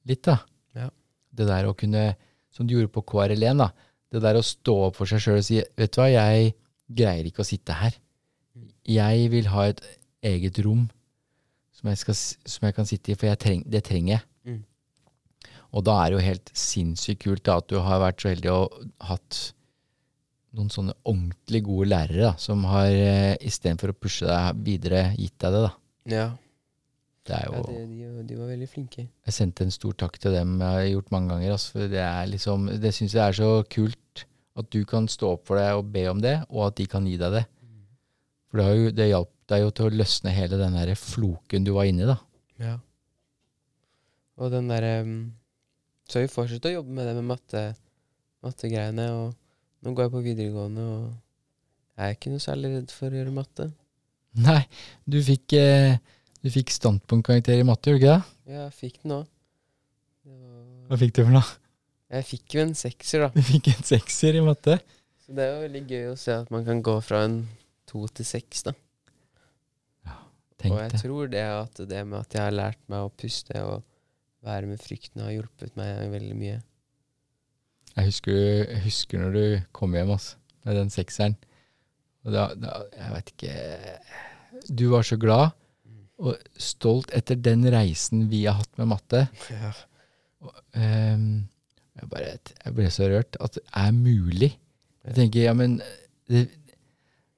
Litt, 0.09 0.22
da. 0.24 0.39
Ja. 0.76 0.89
Det 1.35 1.49
der 1.49 1.68
å 1.68 1.76
kunne, 1.76 2.07
som 2.55 2.68
du 2.68 2.76
gjorde 2.76 2.93
på 2.95 3.05
KRL1, 3.12 3.61
da. 3.61 3.68
Det 4.14 4.22
der 4.24 4.39
å 4.39 4.47
stå 4.47 4.76
opp 4.89 5.01
for 5.01 5.11
seg 5.11 5.20
sjøl 5.20 5.41
og 5.41 5.47
si 5.47 5.59
Vet 5.61 5.93
du 5.93 6.01
hva, 6.01 6.09
jeg 6.12 6.55
greier 6.87 7.28
ikke 7.28 7.43
å 7.45 7.49
sitte 7.49 7.76
her. 7.76 7.97
Jeg 8.85 9.30
vil 9.32 9.49
ha 9.53 9.66
et 9.70 9.80
eget 10.24 10.61
rom 10.64 10.85
som 11.74 11.91
jeg, 11.91 12.01
skal, 12.01 12.16
som 12.16 12.68
jeg 12.68 12.76
kan 12.76 12.89
sitte 12.89 13.12
i, 13.12 13.16
for 13.18 13.28
jeg 13.28 13.41
treng, 13.43 13.64
det 13.68 13.82
trenger 13.85 14.16
jeg. 14.16 14.24
Mm. 14.49 14.62
Og 15.74 15.85
da 15.85 15.99
er 16.01 16.12
det 16.12 16.16
jo 16.16 16.26
helt 16.28 16.53
sinnssykt 16.57 17.24
kult 17.24 17.45
da, 17.49 17.59
at 17.61 17.68
du 17.72 17.80
har 17.82 18.01
vært 18.01 18.22
så 18.22 18.30
heldig 18.30 18.53
og 18.53 18.78
hatt 19.09 19.41
noen 20.55 20.70
sånne 20.72 20.94
ordentlig 21.02 21.61
gode 21.66 21.88
lærere 21.90 22.30
da, 22.30 22.32
som 22.40 22.64
har 22.70 22.90
eh, 22.92 23.34
istedenfor 23.44 23.92
å 23.92 23.96
pushe 23.98 24.26
deg 24.28 24.61
videre, 24.66 25.05
gitt 25.18 25.36
deg 25.42 25.57
det. 25.57 25.62
da. 25.66 25.72
Ja, 26.14 26.26
Det 27.24 27.34
er 27.38 27.48
ja 27.48 27.62
det, 27.64 27.82
de, 27.88 28.22
de 28.28 28.38
var 28.38 28.52
veldig 28.52 28.68
flinke. 28.68 29.07
Jeg 29.26 29.36
sendte 29.36 29.64
en 29.64 29.74
stor 29.74 29.96
takk 30.05 30.18
til 30.20 30.36
dem. 30.36 30.59
Jeg 30.61 30.78
har 30.78 30.88
gjort 30.92 31.12
mange 31.14 31.32
ganger. 31.32 31.55
Altså, 31.57 31.74
for 31.76 31.92
det 31.94 32.02
er 32.05 32.30
liksom, 32.30 32.68
det 32.82 32.94
syns 32.94 33.16
jeg 33.16 33.24
er 33.24 33.38
så 33.38 33.50
kult 33.72 34.24
at 34.55 34.70
du 34.70 34.84
kan 34.86 35.09
stå 35.11 35.32
opp 35.34 35.48
for 35.48 35.59
deg 35.59 35.80
og 35.80 35.88
be 35.94 36.05
om 36.11 36.20
det, 36.22 36.36
og 36.52 36.68
at 36.68 36.76
de 36.78 36.86
kan 36.90 37.07
gi 37.09 37.16
deg 37.18 37.40
det. 37.40 37.44
For 38.50 38.61
det, 38.61 38.66
har 38.68 38.76
jo, 38.78 38.90
det 38.94 39.09
hjalp 39.11 39.32
deg 39.50 39.64
jo 39.64 39.70
til 39.74 39.88
å 39.88 39.94
løsne 39.98 40.34
hele 40.36 40.59
den 40.61 40.76
der 40.78 40.92
floken 40.98 41.64
du 41.66 41.72
var 41.74 41.88
inni. 41.90 42.07
da. 42.07 42.18
Ja. 42.62 42.76
Og 44.38 44.50
den 44.52 44.68
derre 44.70 45.00
um, 45.07 45.16
Så 46.11 46.22
vi 46.22 46.30
fortsatt 46.30 46.66
å 46.68 46.72
jobbe 46.76 46.94
med 46.94 47.07
det 47.09 47.14
med 47.16 47.26
matte, 47.32 47.64
mattegreiene. 48.44 49.09
Og 49.16 49.32
nå 49.85 49.93
går 49.95 50.07
jeg 50.09 50.12
på 50.14 50.22
videregående, 50.24 50.85
og 50.97 52.01
jeg 52.01 52.09
er 52.11 52.16
ikke 52.16 52.32
noe 52.32 52.43
særlig 52.43 52.70
redd 52.74 52.95
for 52.95 53.12
å 53.12 53.18
gjøre 53.20 53.35
matte. 53.37 53.66
Nei, 54.45 54.62
du 55.07 55.18
fikk, 55.22 55.53
eh, 55.61 55.99
du 56.43 56.51
fikk 56.51 56.72
standpunktkarakter 56.74 57.61
i 57.61 57.66
matte, 57.68 57.93
gjorde 57.93 58.01
du 58.01 58.07
ikke 58.09 58.16
det? 58.16 58.55
Ja, 58.55 58.64
Jeg 58.66 58.74
fikk 58.80 59.03
den 59.05 59.16
òg. 59.20 59.28
Hva 60.89 60.99
fikk 61.01 61.14
du 61.16 61.22
for 61.24 61.32
noe? 61.37 61.53
Jeg 62.14 62.26
fikk 62.28 62.55
jo 62.57 62.62
en 62.64 62.74
sekser, 62.78 63.24
da. 63.24 63.28
Du 63.35 63.43
fikk 63.45 63.70
en 63.72 63.87
sekser 63.87 64.37
i 64.39 64.43
matte. 64.45 64.78
Så 65.24 65.32
det 65.37 65.45
er 65.47 65.55
jo 65.55 65.62
veldig 65.64 65.85
gøy 65.89 66.09
å 66.12 66.18
se 66.20 66.35
at 66.37 66.51
man 66.53 66.64
kan 66.66 66.82
gå 66.85 66.95
fra 67.05 67.22
en 67.28 67.39
to 67.89 68.05
til 68.12 68.26
seks, 68.28 68.64
da. 68.66 68.74
Tenk 70.61 70.72
og 70.72 70.78
jeg 70.80 70.93
det. 70.93 71.01
tror 71.03 71.30
det 71.32 71.43
at 71.45 71.80
det 71.91 72.03
med 72.07 72.20
at 72.20 72.37
jeg 72.37 72.41
har 72.45 72.55
lært 72.55 72.80
meg 72.89 73.05
å 73.05 73.11
puste 73.20 73.57
og 73.66 73.82
være 74.45 74.68
med 74.70 74.80
frykten, 74.80 75.24
har 75.24 75.32
hjulpet 75.35 75.74
meg 75.76 76.09
veldig 76.12 76.37
mye. 76.39 76.61
Jeg 77.95 78.11
husker, 78.11 78.38
jeg 78.66 78.80
husker 78.84 79.22
når 79.22 79.34
du 79.34 79.45
kom 79.76 79.95
hjem 79.95 80.14
altså, 80.16 80.38
med 80.66 80.78
den 80.80 80.90
sekseren. 80.92 81.36
Og 82.24 82.32
da, 82.34 82.49
da, 82.57 82.80
jeg 82.97 83.12
vet 83.12 83.30
ikke 83.34 84.70
Du 84.72 84.86
var 84.95 85.05
så 85.05 85.18
glad 85.20 85.53
og 86.24 86.38
stolt 86.62 87.11
etter 87.16 87.38
den 87.42 87.66
reisen 87.74 88.28
vi 88.30 88.45
har 88.47 88.61
hatt 88.61 88.78
med 88.78 88.86
matte. 88.92 89.24
Ja. 89.51 89.72
Ehm, 90.78 91.47
jeg, 91.99 92.11
bare, 92.11 92.36
jeg 92.38 92.74
ble 92.76 92.90
så 92.95 93.09
rørt. 93.11 93.38
At 93.42 93.59
det 93.59 93.64
er 93.80 93.90
mulig. 93.97 94.53
Jeg 95.05 95.16
tenker, 95.18 95.49
ja, 95.49 95.57
men 95.59 95.80
det, 96.30 96.49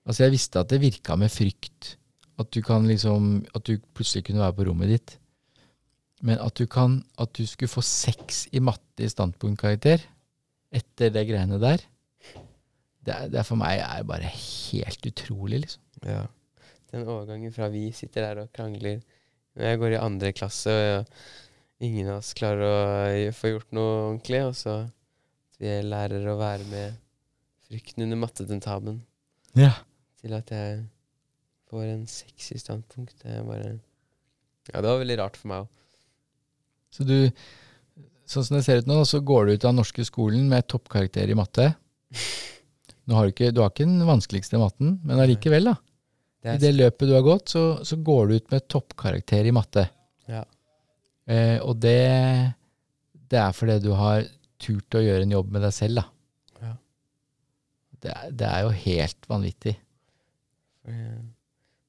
Altså, 0.06 0.22
jeg 0.22 0.36
visste 0.36 0.60
at 0.60 0.70
det 0.70 0.78
virka 0.84 1.16
med 1.18 1.32
frykt. 1.34 1.96
At 2.38 2.52
du 2.54 2.60
kan 2.62 2.84
liksom 2.86 3.46
At 3.56 3.64
du 3.66 3.80
plutselig 3.96 4.26
kunne 4.28 4.44
være 4.44 4.54
på 4.54 4.66
rommet 4.68 4.92
ditt. 4.92 5.16
Men 6.22 6.38
at 6.38 6.54
du 6.54 6.66
kan 6.70 7.00
At 7.18 7.32
du 7.34 7.46
skulle 7.46 7.72
få 7.72 7.82
seks 7.82 8.46
i 8.52 8.60
matte 8.60 9.02
i 9.02 9.10
standpunktkarakter 9.10 10.04
etter 10.74 11.12
det 11.14 11.26
greiene 11.28 11.58
der, 11.62 11.82
det 13.06 13.14
er, 13.14 13.28
det 13.30 13.38
er 13.38 13.46
for 13.46 13.58
meg 13.60 13.78
er 13.84 14.02
bare 14.08 14.26
helt 14.32 15.06
utrolig, 15.06 15.60
liksom. 15.62 15.82
Ja. 16.02 16.24
Den 16.90 17.06
overgangen 17.06 17.52
fra 17.54 17.68
vi 17.72 17.88
sitter 17.94 18.22
der 18.28 18.40
og 18.44 18.52
krangler 18.54 19.00
Når 19.56 19.64
Jeg 19.64 19.78
går 19.80 19.94
i 19.94 20.00
andre 20.00 20.32
klasse, 20.36 20.72
og 21.00 21.06
ingen 21.82 22.10
av 22.12 22.18
oss 22.20 22.34
klarer 22.36 22.66
å 22.66 23.32
få 23.34 23.50
gjort 23.54 23.72
noe 23.76 23.94
ordentlig. 24.10 24.42
Og 24.44 24.54
så 24.58 24.74
at 24.84 25.62
vi 25.62 25.72
lærer 25.86 26.26
å 26.28 26.36
være 26.36 26.66
med 26.68 26.98
frykten 27.66 28.04
under 28.04 28.20
mattetentamen 28.20 28.98
Ja. 29.56 29.72
til 30.20 30.34
at 30.36 30.50
jeg 30.52 30.82
får 31.70 31.86
en 31.94 32.04
sexy 32.06 32.58
standpunkt. 32.60 33.16
Det 33.22 33.38
er 33.38 33.46
bare 33.48 33.78
Ja, 34.72 34.80
det 34.82 34.90
var 34.90 34.98
veldig 35.00 35.18
rart 35.22 35.36
for 35.40 35.48
meg 35.48 35.64
òg. 35.64 35.68
Så 36.92 37.04
du, 37.08 37.30
sånn 38.26 38.44
som 38.46 38.56
det 38.58 38.64
ser 38.66 38.80
ut 38.82 38.88
nå, 38.90 39.00
så 39.06 39.20
går 39.22 39.46
du 39.46 39.52
ut 39.54 39.64
av 39.64 39.70
den 39.72 39.80
norske 39.80 40.04
skolen 40.06 40.48
med 40.50 40.66
toppkarakter 40.70 41.30
i 41.30 41.36
matte. 41.38 41.68
Har 43.06 43.26
du, 43.28 43.30
ikke, 43.32 43.52
du 43.54 43.60
har 43.62 43.70
ikke 43.70 43.86
den 43.86 44.02
vanskeligste 44.08 44.58
matten, 44.58 44.96
men 45.06 45.20
allikevel, 45.22 45.68
da. 45.70 45.76
I 46.46 46.56
det 46.62 46.72
løpet 46.76 47.08
du 47.08 47.14
har 47.14 47.22
gått, 47.26 47.48
så, 47.54 47.62
så 47.86 47.96
går 48.06 48.28
du 48.28 48.34
ut 48.40 48.50
med 48.54 48.66
toppkarakter 48.70 49.46
i 49.46 49.54
matte. 49.54 49.86
Ja. 50.30 50.44
Eh, 51.30 51.56
og 51.62 51.78
det, 51.82 51.96
det 53.30 53.38
er 53.42 53.54
fordi 53.54 53.78
du 53.82 53.92
har 53.98 54.26
turt 54.62 54.94
å 54.98 55.02
gjøre 55.02 55.26
en 55.26 55.34
jobb 55.34 55.50
med 55.54 55.62
deg 55.66 55.74
selv, 55.74 56.02
da. 56.02 56.06
Ja. 56.66 56.74
Det, 58.02 58.12
er- 58.14 58.36
det 58.42 58.50
er 58.52 58.66
jo 58.66 58.74
helt 58.84 59.30
vanvittig. 59.30 59.74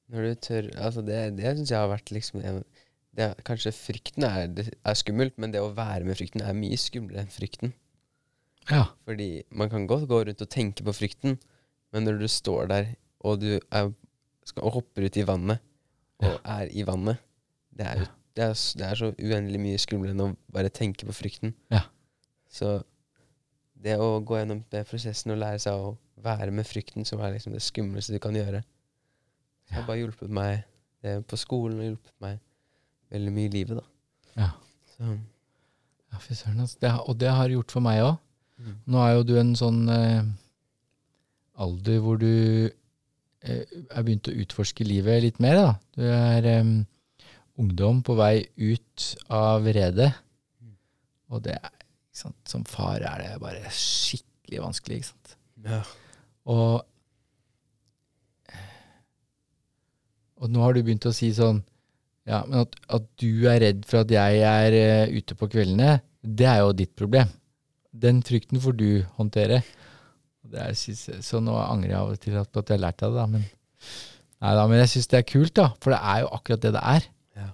Når 0.08 0.24
du 0.24 0.34
tør 0.42 0.68
Altså, 0.80 1.02
det, 1.06 1.18
det 1.38 1.52
syns 1.58 1.70
jeg 1.70 1.78
har 1.78 1.90
vært 1.92 2.10
liksom 2.14 2.40
en, 2.42 2.62
det, 3.16 3.32
Kanskje 3.46 3.72
frykten 3.74 4.26
er, 4.26 4.50
er 4.68 4.98
skummelt, 4.98 5.36
men 5.40 5.52
det 5.54 5.62
å 5.62 5.72
være 5.74 6.06
med 6.06 6.18
frykten 6.18 6.44
er 6.44 6.56
mye 6.56 6.78
skumlere 6.80 7.24
enn 7.24 7.32
frykten. 7.32 7.72
Ja. 8.68 8.84
Fordi 9.08 9.44
man 9.50 9.70
kan 9.72 9.86
godt 9.88 10.08
gå 10.10 10.20
rundt 10.28 10.44
og 10.44 10.50
tenke 10.52 10.84
på 10.84 10.94
frykten, 10.96 11.38
men 11.92 12.04
når 12.04 12.20
du 12.20 12.28
står 12.28 12.68
der 12.72 12.92
og 13.26 13.40
du 13.42 13.56
er, 13.56 13.90
skal, 14.46 14.62
og 14.68 14.76
hopper 14.78 15.08
ut 15.08 15.16
i 15.18 15.26
vannet, 15.26 15.64
og 16.22 16.38
er 16.44 16.70
i 16.74 16.84
vannet 16.86 17.20
det 17.78 17.86
er, 17.86 18.00
ja. 18.02 18.06
det, 18.36 18.44
er, 18.44 18.54
det 18.78 18.86
er 18.86 18.98
så 18.98 19.10
uendelig 19.14 19.60
mye 19.62 19.80
skumlere 19.80 20.14
enn 20.14 20.24
å 20.24 20.32
bare 20.54 20.72
tenke 20.74 21.06
på 21.06 21.14
frykten. 21.14 21.54
Ja. 21.70 21.84
Så 22.50 22.80
det 23.78 23.94
å 24.02 24.18
gå 24.26 24.40
gjennom 24.40 24.64
den 24.72 24.88
prosessen 24.88 25.34
og 25.34 25.38
lære 25.38 25.60
seg 25.62 25.78
å 25.78 25.92
være 26.24 26.50
med 26.54 26.66
frykten, 26.66 27.06
som 27.06 27.22
er 27.22 27.36
liksom 27.36 27.54
det 27.54 27.62
skumleste 27.62 28.16
du 28.16 28.22
kan 28.22 28.34
gjøre, 28.34 28.64
det 29.68 29.76
har 29.76 29.86
bare 29.86 30.00
hjulpet 30.00 30.32
meg 30.32 30.64
det 31.04 31.20
på 31.30 31.38
skolen 31.38 31.78
og 31.78 31.90
hjulpet 31.90 32.14
meg 32.24 32.40
veldig 33.12 33.32
mye 33.34 33.48
i 33.48 33.54
livet, 33.54 33.78
da. 33.80 33.84
Ja. 34.42 34.50
Så, 34.94 35.16
Ja, 36.08 36.18
fy 36.24 36.34
søren. 36.34 36.62
Og 37.04 37.16
det 37.20 37.28
har 37.36 37.50
gjort 37.52 37.72
for 37.74 37.84
meg 37.84 38.00
òg. 38.02 38.14
mm. 38.58 38.76
Nå 38.86 39.00
er 39.04 39.14
jo 39.18 39.24
du 39.28 39.34
en 39.38 39.54
sånn 39.58 39.82
eh, 39.92 40.22
alder 41.60 41.98
hvor 42.00 42.16
du 42.20 42.30
eh, 42.68 43.64
er 43.90 44.02
begynt 44.06 44.30
å 44.30 44.36
utforske 44.44 44.86
livet 44.88 45.22
litt 45.26 45.40
mer. 45.40 45.58
Da. 45.60 45.74
Du 45.98 46.02
er 46.08 46.48
eh, 46.48 46.72
ungdom 47.60 48.00
på 48.06 48.16
vei 48.18 48.46
ut 48.56 49.08
av 49.28 49.68
redet. 49.68 50.12
Mm. 50.62 50.74
Og 51.34 51.42
det 51.44 51.58
er, 51.60 51.72
sant, 52.12 52.38
som 52.48 52.64
far 52.64 53.04
er 53.04 53.24
det 53.24 53.40
bare 53.42 53.68
skikkelig 53.70 54.64
vanskelig. 54.64 55.02
Ikke 55.02 55.12
sant? 55.12 55.36
ja. 55.68 55.82
Og, 56.48 56.80
og 60.38 60.48
nå 60.54 60.62
har 60.62 60.72
du 60.72 60.80
begynt 60.86 61.04
å 61.04 61.12
si 61.12 61.28
sånn 61.36 61.58
Ja, 62.28 62.42
men 62.44 62.60
at, 62.66 62.76
at 62.92 63.08
du 63.20 63.48
er 63.48 63.62
redd 63.64 63.84
for 63.88 64.02
at 64.04 64.12
jeg 64.12 64.40
er 64.44 64.76
eh, 64.76 65.16
ute 65.16 65.36
på 65.38 65.48
kveldene, 65.48 65.98
det 66.20 66.48
er 66.50 66.60
jo 66.60 66.74
ditt 66.76 66.92
problem. 66.98 67.30
Den 67.96 68.20
frykten 68.26 68.60
får 68.60 68.76
du 68.76 68.88
håndtere. 69.16 69.62
Det 70.48 70.60
er, 70.60 70.76
så 71.24 71.40
nå 71.44 71.56
angrer 71.60 71.94
jeg 71.94 71.98
av 71.98 72.12
og 72.12 72.20
til 72.20 72.36
på 72.36 72.62
at 72.62 72.70
jeg 72.70 72.78
har 72.78 72.84
lært 72.84 73.04
av 73.04 73.14
det, 73.14 73.22
da. 73.22 73.26
Men, 73.32 73.46
da, 74.40 74.66
men 74.68 74.82
jeg 74.82 74.92
syns 74.94 75.10
det 75.12 75.20
er 75.20 75.28
kult, 75.28 75.54
da. 75.56 75.70
For 75.80 75.94
det 75.94 76.02
er 76.12 76.22
jo 76.24 76.30
akkurat 76.36 76.64
det 76.64 76.74
det 76.76 76.84
er. 76.92 77.08
Ja. 77.40 77.48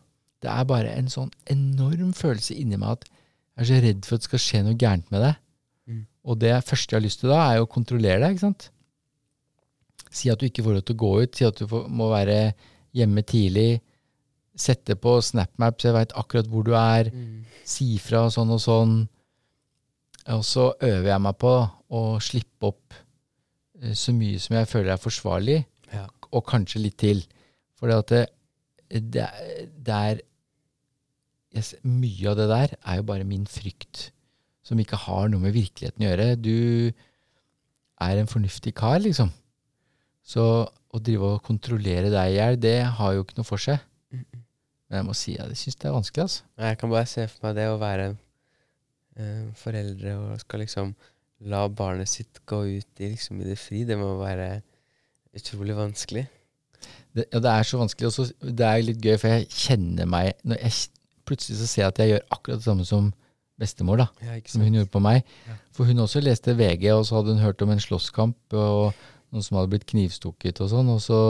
Det 0.44 0.52
er 0.56 0.68
bare 0.74 0.98
en 0.98 1.10
sånn 1.12 1.32
enorm 1.54 2.12
følelse 2.16 2.58
inni 2.58 2.78
meg 2.80 2.98
at 2.98 3.08
jeg 3.54 3.62
er 3.62 3.70
så 3.70 3.80
redd 3.84 4.06
for 4.06 4.16
at 4.16 4.24
det 4.24 4.30
skal 4.32 4.42
skje 4.42 4.60
noe 4.66 4.78
gærent 4.78 5.10
med 5.14 5.22
deg. 5.22 5.40
Mm. 5.86 6.04
Og 6.26 6.38
det 6.42 6.54
første 6.66 6.94
jeg 6.94 6.98
har 6.98 7.06
lyst 7.06 7.22
til 7.22 7.30
da, 7.30 7.40
er 7.46 7.60
jo 7.60 7.66
å 7.68 7.74
kontrollere 7.76 8.22
deg. 8.24 8.34
ikke 8.34 8.46
sant? 8.48 8.70
Si 10.14 10.30
at 10.32 10.40
du 10.40 10.48
ikke 10.48 10.64
får 10.66 10.78
lov 10.78 10.86
til 10.88 10.96
å 10.96 11.02
gå 11.04 11.12
ut, 11.22 11.38
si 11.38 11.46
at 11.46 11.62
du 11.62 11.70
må 11.70 12.10
være 12.10 12.38
hjemme 12.94 13.22
tidlig. 13.26 13.82
Sette 14.54 14.94
på 15.00 15.16
SnapMap 15.24 15.80
så 15.80 15.88
jeg 15.90 15.96
veit 15.96 16.12
akkurat 16.20 16.46
hvor 16.50 16.62
du 16.66 16.72
er. 16.78 17.08
Mm. 17.10 17.44
Si 17.66 17.96
fra 17.98 18.26
sånn 18.30 18.52
og 18.54 18.60
sånn. 18.62 18.92
Og 20.34 20.44
så 20.46 20.68
øver 20.80 21.10
jeg 21.10 21.20
meg 21.24 21.36
på 21.42 21.54
å 21.94 22.02
slippe 22.22 22.70
opp 22.70 22.94
eh, 23.82 23.92
så 23.98 24.14
mye 24.16 24.38
som 24.40 24.56
jeg 24.56 24.70
føler 24.70 24.94
er 24.94 25.02
forsvarlig, 25.02 25.58
Ja. 25.92 26.06
og 26.32 26.46
kanskje 26.48 26.80
litt 26.82 26.96
til. 26.98 27.20
For 27.78 27.90
det, 28.08 28.22
det, 28.90 29.20
er- 29.26 29.66
det 29.84 29.94
er 29.94 30.20
yes, 31.54 31.74
Mye 31.84 32.30
av 32.32 32.36
det 32.40 32.48
der 32.50 32.76
er 32.80 32.96
jo 33.00 33.06
bare 33.10 33.24
min 33.28 33.44
frykt, 33.46 34.08
som 34.64 34.78
ikke 34.80 34.96
har 35.04 35.28
noe 35.28 35.40
med 35.44 35.52
virkeligheten 35.54 36.02
å 36.02 36.08
gjøre. 36.08 36.28
Du 36.40 36.92
er 38.00 38.18
en 38.22 38.30
fornuftig 38.30 38.72
kar, 38.74 38.98
liksom. 39.04 39.30
Så 40.24 40.42
å 40.64 41.00
drive 41.04 41.34
og 41.36 41.42
kontrollere 41.44 42.08
deg 42.10 42.32
i 42.32 42.38
hjel, 42.38 42.56
det 42.62 42.78
har 42.96 43.12
jo 43.14 43.24
ikke 43.26 43.36
noe 43.42 43.46
for 43.48 43.60
seg. 43.60 43.82
Men 44.88 45.00
jeg 45.00 45.08
må 45.08 45.16
si 45.16 45.34
at 45.40 45.50
jeg 45.52 45.60
syns 45.62 45.80
det 45.80 45.88
er 45.88 45.96
vanskelig, 45.96 46.26
altså. 46.26 46.46
Jeg 46.66 46.78
kan 46.80 46.92
bare 46.92 47.10
se 47.10 47.26
for 47.30 47.46
meg 47.46 47.56
det 47.58 47.66
å 47.72 47.80
være 47.80 48.06
eh, 48.12 49.44
foreldre 49.58 50.14
og 50.20 50.44
skal 50.44 50.64
liksom 50.64 50.94
la 51.50 51.64
barnet 51.68 52.08
sitt 52.08 52.40
gå 52.48 52.60
ut 52.78 53.02
i, 53.02 53.10
liksom, 53.14 53.40
i 53.40 53.48
det 53.48 53.58
fri. 53.60 53.82
Det 53.88 53.96
må 54.00 54.14
være 54.20 54.48
utrolig 55.36 55.76
vanskelig. 55.76 56.24
Det, 57.14 57.26
ja, 57.30 57.40
det 57.40 57.50
er 57.50 57.66
så 57.68 57.80
vanskelig. 57.80 58.10
Og 58.10 58.16
så, 58.16 58.26
det 58.44 58.68
er 58.68 58.84
litt 58.84 59.02
gøy, 59.02 59.16
for 59.20 59.32
jeg 59.32 59.50
kjenner 59.50 60.08
meg 60.10 60.34
når 60.44 60.62
jeg, 60.66 60.84
Plutselig 61.24 61.56
så 61.56 61.66
ser 61.66 61.80
jeg 61.80 61.88
at 61.88 61.98
jeg 62.02 62.08
gjør 62.10 62.24
akkurat 62.36 62.58
det 62.60 62.66
samme 62.66 62.84
som 62.84 63.06
bestemor, 63.56 63.96
da. 63.96 64.04
Ja, 64.20 64.34
ikke 64.36 64.50
Som 64.52 64.60
hun 64.60 64.74
gjorde 64.76 64.92
på 64.92 65.00
meg. 65.00 65.22
Ja. 65.48 65.54
For 65.72 65.88
hun 65.88 66.02
også 66.04 66.20
leste 66.20 66.52
VG, 66.58 66.90
og 66.92 67.06
så 67.08 67.16
hadde 67.16 67.32
hun 67.32 67.40
hørt 67.40 67.62
om 67.64 67.72
en 67.72 67.80
slåsskamp 67.80 68.56
og 68.60 68.98
noen 69.32 69.46
som 69.46 69.56
hadde 69.56 69.72
blitt 69.72 69.86
knivstukket 69.88 70.60
og 70.60 70.68
sånn. 70.74 70.90
Og 70.92 71.00
så 71.00 71.20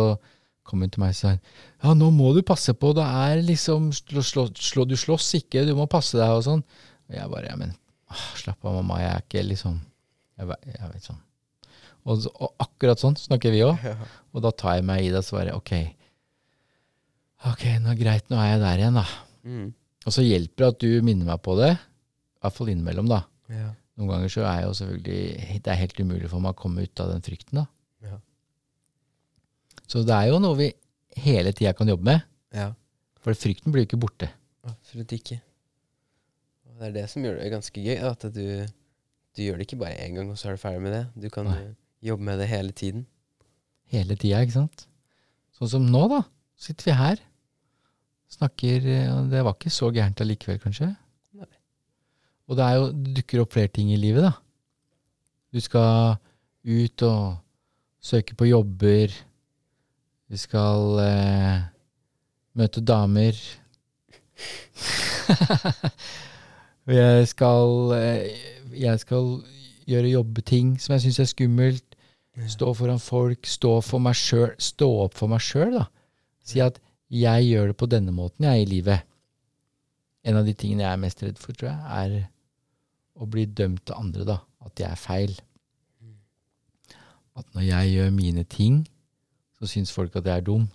kom 0.64 0.84
hun 0.84 0.92
til 0.92 1.02
meg 1.02 1.12
og 1.12 1.18
sa 1.18 1.34
ja, 1.34 1.92
nå 1.96 2.08
må 2.14 2.32
du 2.36 2.40
passe 2.46 2.72
på, 2.76 2.92
det 2.96 3.04
er 3.04 3.42
liksom 3.44 3.90
slå, 3.94 4.48
slå, 4.56 4.86
Du 4.88 4.96
slåss 4.98 5.34
ikke, 5.40 5.66
du 5.68 5.74
må 5.76 5.86
passe 5.90 6.16
deg 6.18 6.32
og 6.32 6.44
sånn. 6.46 6.64
Og 7.10 7.18
jeg 7.18 7.30
bare 7.32 7.50
ja, 7.50 7.58
men 7.60 7.74
ah, 8.10 8.24
slapp 8.40 8.64
av, 8.64 8.78
mamma, 8.80 9.02
jeg 9.02 9.12
er 9.12 9.26
ikke 9.26 9.44
liksom 9.50 9.78
Jeg, 10.40 10.56
jeg 10.66 10.90
vet 10.90 11.06
sånn. 11.06 11.20
Og, 12.04 12.26
og 12.34 12.64
akkurat 12.64 13.00
sånn 13.00 13.14
snakker 13.16 13.54
vi 13.54 13.62
òg. 13.64 13.84
Ja. 13.84 13.94
Og 14.34 14.42
da 14.44 14.50
tar 14.52 14.80
jeg 14.80 14.88
meg 14.88 15.04
i 15.06 15.12
det 15.12 15.22
og 15.22 15.28
svarer 15.28 15.56
ok, 15.56 15.72
ok, 17.52 17.64
nå 17.84 17.94
greit, 18.00 18.26
nå 18.32 18.40
er 18.40 18.54
jeg 18.54 18.64
der 18.64 18.82
igjen, 18.82 18.98
da. 18.98 19.04
Mm. 19.44 19.68
Og 20.04 20.12
så 20.12 20.24
hjelper 20.24 20.64
det 20.64 20.72
at 20.72 20.82
du 20.82 21.06
minner 21.06 21.28
meg 21.30 21.40
på 21.44 21.54
det, 21.60 21.70
i 21.78 22.44
hvert 22.44 22.56
fall 22.58 22.72
innimellom, 22.72 23.08
da. 23.08 23.22
Ja. 23.52 23.70
Noen 23.94 24.10
ganger 24.10 24.32
så 24.32 24.42
er 24.48 24.64
jo 24.64 24.72
selvfølgelig 24.74 25.58
Det 25.62 25.70
er 25.70 25.76
helt 25.78 26.00
umulig 26.00 26.28
for 26.32 26.42
meg 26.42 26.56
å 26.56 26.58
komme 26.58 26.82
ut 26.82 27.02
av 27.04 27.12
den 27.12 27.22
frykten, 27.24 27.62
da. 27.62 27.66
Så 29.90 30.02
det 30.06 30.14
er 30.16 30.30
jo 30.32 30.40
noe 30.42 30.58
vi 30.58 30.70
hele 31.24 31.52
tida 31.54 31.74
kan 31.76 31.90
jobbe 31.90 32.08
med, 32.08 32.24
ja. 32.54 32.70
for 33.22 33.36
frykten 33.38 33.72
blir 33.72 33.84
jo 33.84 33.90
ikke 33.90 34.00
borte. 34.02 34.30
Absolutt 34.66 35.12
ikke. 35.14 35.40
Og 36.64 36.80
det 36.80 36.88
er 36.88 36.94
det 36.96 37.04
som 37.12 37.24
gjør 37.24 37.38
det 37.38 37.52
ganske 37.52 37.84
gøy. 37.84 37.98
At 38.08 38.24
du, 38.34 38.46
du 39.36 39.42
gjør 39.44 39.60
det 39.60 39.68
ikke 39.68 39.82
bare 39.84 40.00
én 40.02 40.16
gang, 40.16 40.30
og 40.32 40.40
så 40.40 40.50
er 40.50 40.56
du 40.56 40.62
ferdig 40.64 40.82
med 40.82 40.96
det. 40.96 41.04
Du 41.26 41.28
kan 41.30 41.46
Nei. 41.46 41.60
jobbe 42.02 42.26
med 42.26 42.40
det 42.42 42.48
hele 42.50 42.74
tiden. 42.74 43.04
Hele 43.92 44.16
tida, 44.18 44.40
ikke 44.42 44.56
sant? 44.56 44.86
Sånn 45.54 45.70
som 45.76 45.86
nå, 45.86 46.02
da. 46.10 46.24
Sitter 46.58 46.90
vi 46.90 46.96
her. 46.98 47.22
Snakker 48.34 48.88
og 49.12 49.30
Det 49.30 49.44
var 49.46 49.54
ikke 49.54 49.70
så 49.70 49.90
gærent 49.94 50.22
allikevel, 50.24 50.58
kanskje? 50.62 50.88
Nei. 51.38 51.50
Og 52.48 52.58
det 52.58 52.66
er 52.66 52.80
jo, 52.80 52.88
det 53.04 53.14
dukker 53.20 53.44
opp 53.44 53.54
flere 53.54 53.70
ting 53.70 53.92
i 53.94 54.00
livet, 54.00 54.26
da. 54.26 54.34
Du 55.54 55.60
skal 55.62 56.16
ut 56.64 57.06
og 57.06 57.36
søke 58.02 58.34
på 58.34 58.48
jobber. 58.50 59.14
Du 60.34 60.38
skal 60.42 60.96
eh, 60.98 61.58
møte 62.58 62.80
damer. 62.82 63.36
Jeg 66.90 67.28
skal, 67.30 67.92
eh, 67.96 68.32
jeg 68.76 69.00
skal 69.00 69.28
gjøre 69.88 70.10
jobbeting 70.10 70.74
som 70.82 70.92
jeg 70.92 71.04
syns 71.04 71.20
er 71.22 71.28
skummelt. 71.30 71.94
Stå 72.50 72.74
foran 72.76 73.00
folk, 73.00 73.46
stå 73.48 73.78
for 73.80 74.04
meg 74.04 74.18
sjøl. 74.20 74.50
Stå 74.60 74.88
opp 75.06 75.16
for 75.16 75.32
meg 75.32 75.40
sjøl, 75.40 75.78
da. 75.78 75.86
Si 76.44 76.60
at 76.60 76.76
jeg 77.08 77.46
gjør 77.46 77.70
det 77.70 77.78
på 77.80 77.88
denne 77.88 78.12
måten, 78.12 78.44
jeg, 78.44 78.66
i 78.66 78.68
livet. 78.68 79.06
En 80.28 80.36
av 80.42 80.44
de 80.44 80.52
tingene 80.52 80.84
jeg 80.84 80.92
er 80.92 81.00
mest 81.06 81.24
redd 81.24 81.40
for, 81.40 81.56
tror 81.56 81.70
jeg, 81.70 81.80
er 82.02 82.18
å 83.16 83.30
bli 83.32 83.46
dømt 83.48 83.94
av 83.94 84.02
andre, 84.02 84.28
da. 84.34 84.40
At 84.66 84.82
jeg 84.82 84.90
er 84.90 85.00
feil. 85.00 85.38
At 87.32 87.48
når 87.56 87.70
jeg 87.70 87.94
gjør 87.94 88.12
mine 88.18 88.44
ting, 88.44 88.82
så 89.64 89.70
syns 89.70 89.92
folk 89.94 90.16
at 90.20 90.26
jeg 90.28 90.42
er 90.42 90.44
dum. 90.44 90.66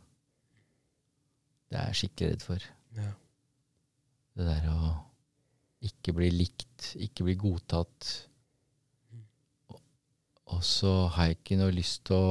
Det 1.70 1.78
er 1.78 1.92
jeg 1.92 2.00
skikkelig 2.00 2.32
redd 2.32 2.46
for. 2.46 2.64
Ja. 2.98 3.12
Det 4.40 4.48
der 4.48 4.66
å 4.72 4.94
ikke 5.86 6.16
bli 6.18 6.32
likt, 6.34 6.94
ikke 6.98 7.28
bli 7.28 7.36
godtatt. 7.40 8.08
Og, 10.50 10.64
så 10.66 10.92
har 11.14 11.30
jeg 11.30 11.38
ikke 11.38 11.60
noe 11.60 11.74
lyst 11.76 12.08
til 12.10 12.18
å 12.18 12.30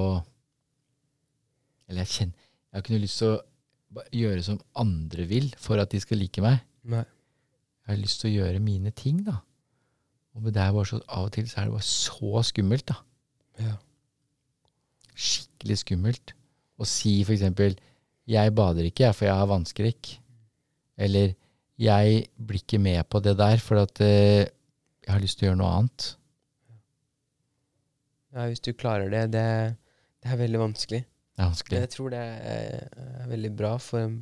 Eller 1.87 2.03
jeg 2.03 2.11
kjenner 2.17 2.41
Jeg 2.43 2.75
har 2.75 2.83
ikke 2.83 2.95
noe 2.97 3.03
lyst 3.05 3.21
til 3.23 3.31
å 3.31 4.03
gjøre 4.19 4.43
som 4.43 4.59
andre 4.83 5.27
vil 5.31 5.47
for 5.63 5.79
at 5.79 5.95
de 5.95 6.01
skal 6.03 6.19
like 6.19 6.43
meg. 6.43 6.59
Nei. 6.83 7.05
Jeg 7.87 7.93
har 7.93 8.01
lyst 8.03 8.21
til 8.21 8.33
å 8.33 8.41
gjøre 8.41 8.65
mine 8.65 8.91
ting, 8.91 9.23
da. 9.25 9.39
Og 10.35 10.51
det 10.51 10.61
er 10.61 10.75
bare 10.75 10.91
så, 10.91 10.99
av 11.07 11.29
og 11.29 11.33
til 11.39 11.47
så 11.49 11.63
er 11.63 11.71
det 11.71 11.77
bare 11.79 11.87
så 11.87 12.43
skummelt, 12.51 12.91
da. 12.91 12.99
Ja. 13.63 13.77
Skikkelig 15.15 15.79
skummelt. 15.87 16.35
Å 16.79 16.87
si 16.87 17.21
eksempel 17.25 17.77
'Jeg 18.29 18.55
bader 18.55 18.85
ikke, 18.85 19.13
for 19.15 19.25
jeg 19.25 19.35
har 19.35 19.49
vannskrekk'. 19.49 20.19
Eller 20.99 21.35
'Jeg 21.79 22.29
blir 22.37 22.61
ikke 22.63 22.79
med 22.79 23.09
på 23.09 23.21
det 23.23 23.37
der, 23.39 23.57
for 23.59 23.83
at 23.83 24.01
eh, 24.01 24.47
jeg 25.07 25.13
har 25.15 25.21
lyst 25.21 25.39
til 25.39 25.47
å 25.47 25.51
gjøre 25.51 25.61
noe 25.63 25.75
annet'. 25.79 26.15
ja, 28.35 28.47
hvis 28.47 28.61
du 28.61 28.73
klarer 28.73 29.09
det, 29.11 29.33
det, 29.33 29.77
det 30.23 30.31
er 30.33 30.37
veldig 30.37 30.59
vanskelig. 30.61 31.01
Det 31.03 31.43
er 31.43 31.49
vanskelig. 31.49 31.81
Jeg 31.81 31.91
tror 31.91 32.11
det 32.11 32.19
er, 32.19 32.89
er 33.23 33.29
veldig 33.31 33.57
bra 33.57 33.77
for 33.79 33.99
en, 33.99 34.19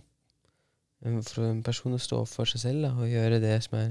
for 1.23 1.45
en 1.45 1.63
person 1.63 1.97
å 1.97 2.01
stå 2.01 2.25
for 2.31 2.45
seg 2.49 2.61
selv 2.61 2.87
da, 2.87 2.93
og 2.95 3.11
gjøre 3.11 3.41
det 3.43 3.57
som 3.67 3.79
er 3.81 3.91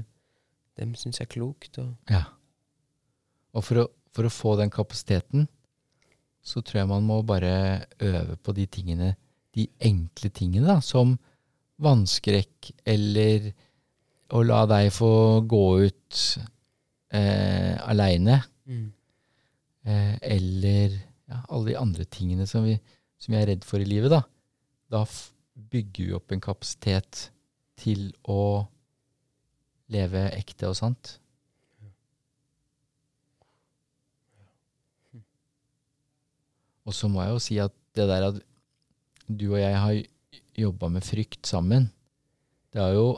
dem 0.80 0.94
syns 0.94 1.20
er 1.20 1.30
klokt. 1.30 1.78
Og, 1.78 1.94
Ja. 2.10 2.24
Og 3.56 3.64
for 3.64 3.84
å, 3.84 3.86
for 4.12 4.28
å 4.28 4.32
få 4.32 4.56
den 4.60 4.70
kapasiteten, 4.70 5.46
så 6.46 6.62
tror 6.62 6.80
jeg 6.80 6.90
man 6.90 7.06
må 7.06 7.20
bare 7.26 7.86
øve 8.00 8.36
på 8.38 8.54
de 8.54 8.66
tingene, 8.70 9.14
de 9.56 9.66
enkle 9.82 10.30
tingene, 10.30 10.68
da, 10.68 10.80
som 10.84 11.16
vannskrekk, 11.82 12.70
eller 12.86 13.50
å 14.34 14.42
la 14.46 14.62
deg 14.70 14.90
få 14.94 15.10
gå 15.48 15.64
ut 15.86 16.20
eh, 17.14 17.74
aleine, 17.86 18.38
eh, 19.86 20.14
eller 20.22 20.94
ja, 21.26 21.42
alle 21.48 21.72
de 21.72 21.78
andre 21.80 22.06
tingene 22.10 22.46
som 22.46 22.64
vi, 22.66 22.76
som 23.18 23.34
jeg 23.34 23.42
er 23.42 23.50
redd 23.54 23.66
for 23.66 23.82
i 23.82 23.88
livet, 23.88 24.12
da. 24.14 24.22
Da 24.92 25.02
bygger 25.56 26.10
vi 26.10 26.16
opp 26.16 26.32
en 26.34 26.42
kapasitet 26.44 27.28
til 27.80 28.12
å 28.22 28.66
leve 29.92 30.28
ekte 30.36 30.70
og 30.70 30.76
sant. 30.78 31.16
Og 36.86 36.94
så 36.94 37.10
må 37.10 37.22
jeg 37.24 37.34
jo 37.34 37.42
si 37.42 37.58
at 37.62 37.74
det 37.96 38.06
der 38.10 38.28
at 38.30 38.40
du 39.26 39.48
og 39.50 39.58
jeg 39.60 39.74
har 39.74 39.96
jobba 40.56 40.90
med 40.92 41.04
frykt 41.04 41.48
sammen, 41.48 41.88
det 42.72 42.82
har 42.82 42.94
jo 42.94 43.08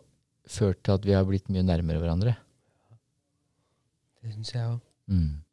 ført 0.49 0.81
til 0.83 0.97
at 0.97 1.05
vi 1.05 1.15
har 1.17 1.27
blitt 1.29 1.51
mye 1.53 1.67
nærmere 1.67 2.01
hverandre. 2.01 2.37
det 4.23 4.33
syns 4.33 4.55
jeg 4.55 4.65
òg. 4.73 4.81
Mm. 5.13 5.45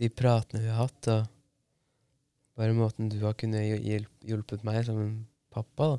De 0.00 0.08
pratene 0.08 0.62
vi 0.62 0.70
har 0.70 0.86
hatt, 0.86 1.10
og 1.12 1.26
bare 2.58 2.76
måten 2.76 3.10
du 3.10 3.18
har 3.24 3.36
kunnet 3.38 3.66
hjulpet 4.26 4.64
meg 4.66 4.84
som 4.86 5.00
en 5.02 5.18
pappa, 5.52 5.96
da. 5.96 5.98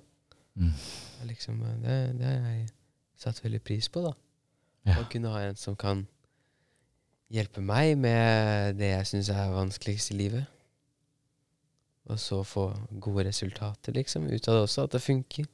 Mm. 0.61 0.71
Det, 0.71 1.27
liksom, 1.29 1.59
det, 1.83 1.97
det 2.19 2.27
har 2.27 2.55
jeg 2.55 2.71
satt 3.19 3.43
veldig 3.43 3.61
pris 3.63 3.91
på, 3.91 4.03
da. 4.07 4.15
Ja. 4.87 4.97
Å 4.97 5.09
kunne 5.11 5.31
ha 5.33 5.43
en 5.45 5.59
som 5.59 5.77
kan 5.79 6.05
hjelpe 7.31 7.61
meg 7.63 7.93
med 8.01 8.79
det 8.79 8.91
jeg 8.95 9.07
syns 9.11 9.29
er 9.31 9.53
vanskeligst 9.53 10.11
i 10.15 10.17
livet. 10.17 10.60
Og 12.09 12.19
så 12.19 12.41
få 12.47 12.71
gode 13.03 13.27
resultater, 13.27 13.93
liksom, 13.93 14.25
ut 14.31 14.47
av 14.49 14.57
det 14.57 14.63
også. 14.65 14.85
At 14.87 14.95
det 14.95 15.03
funker. 15.03 15.47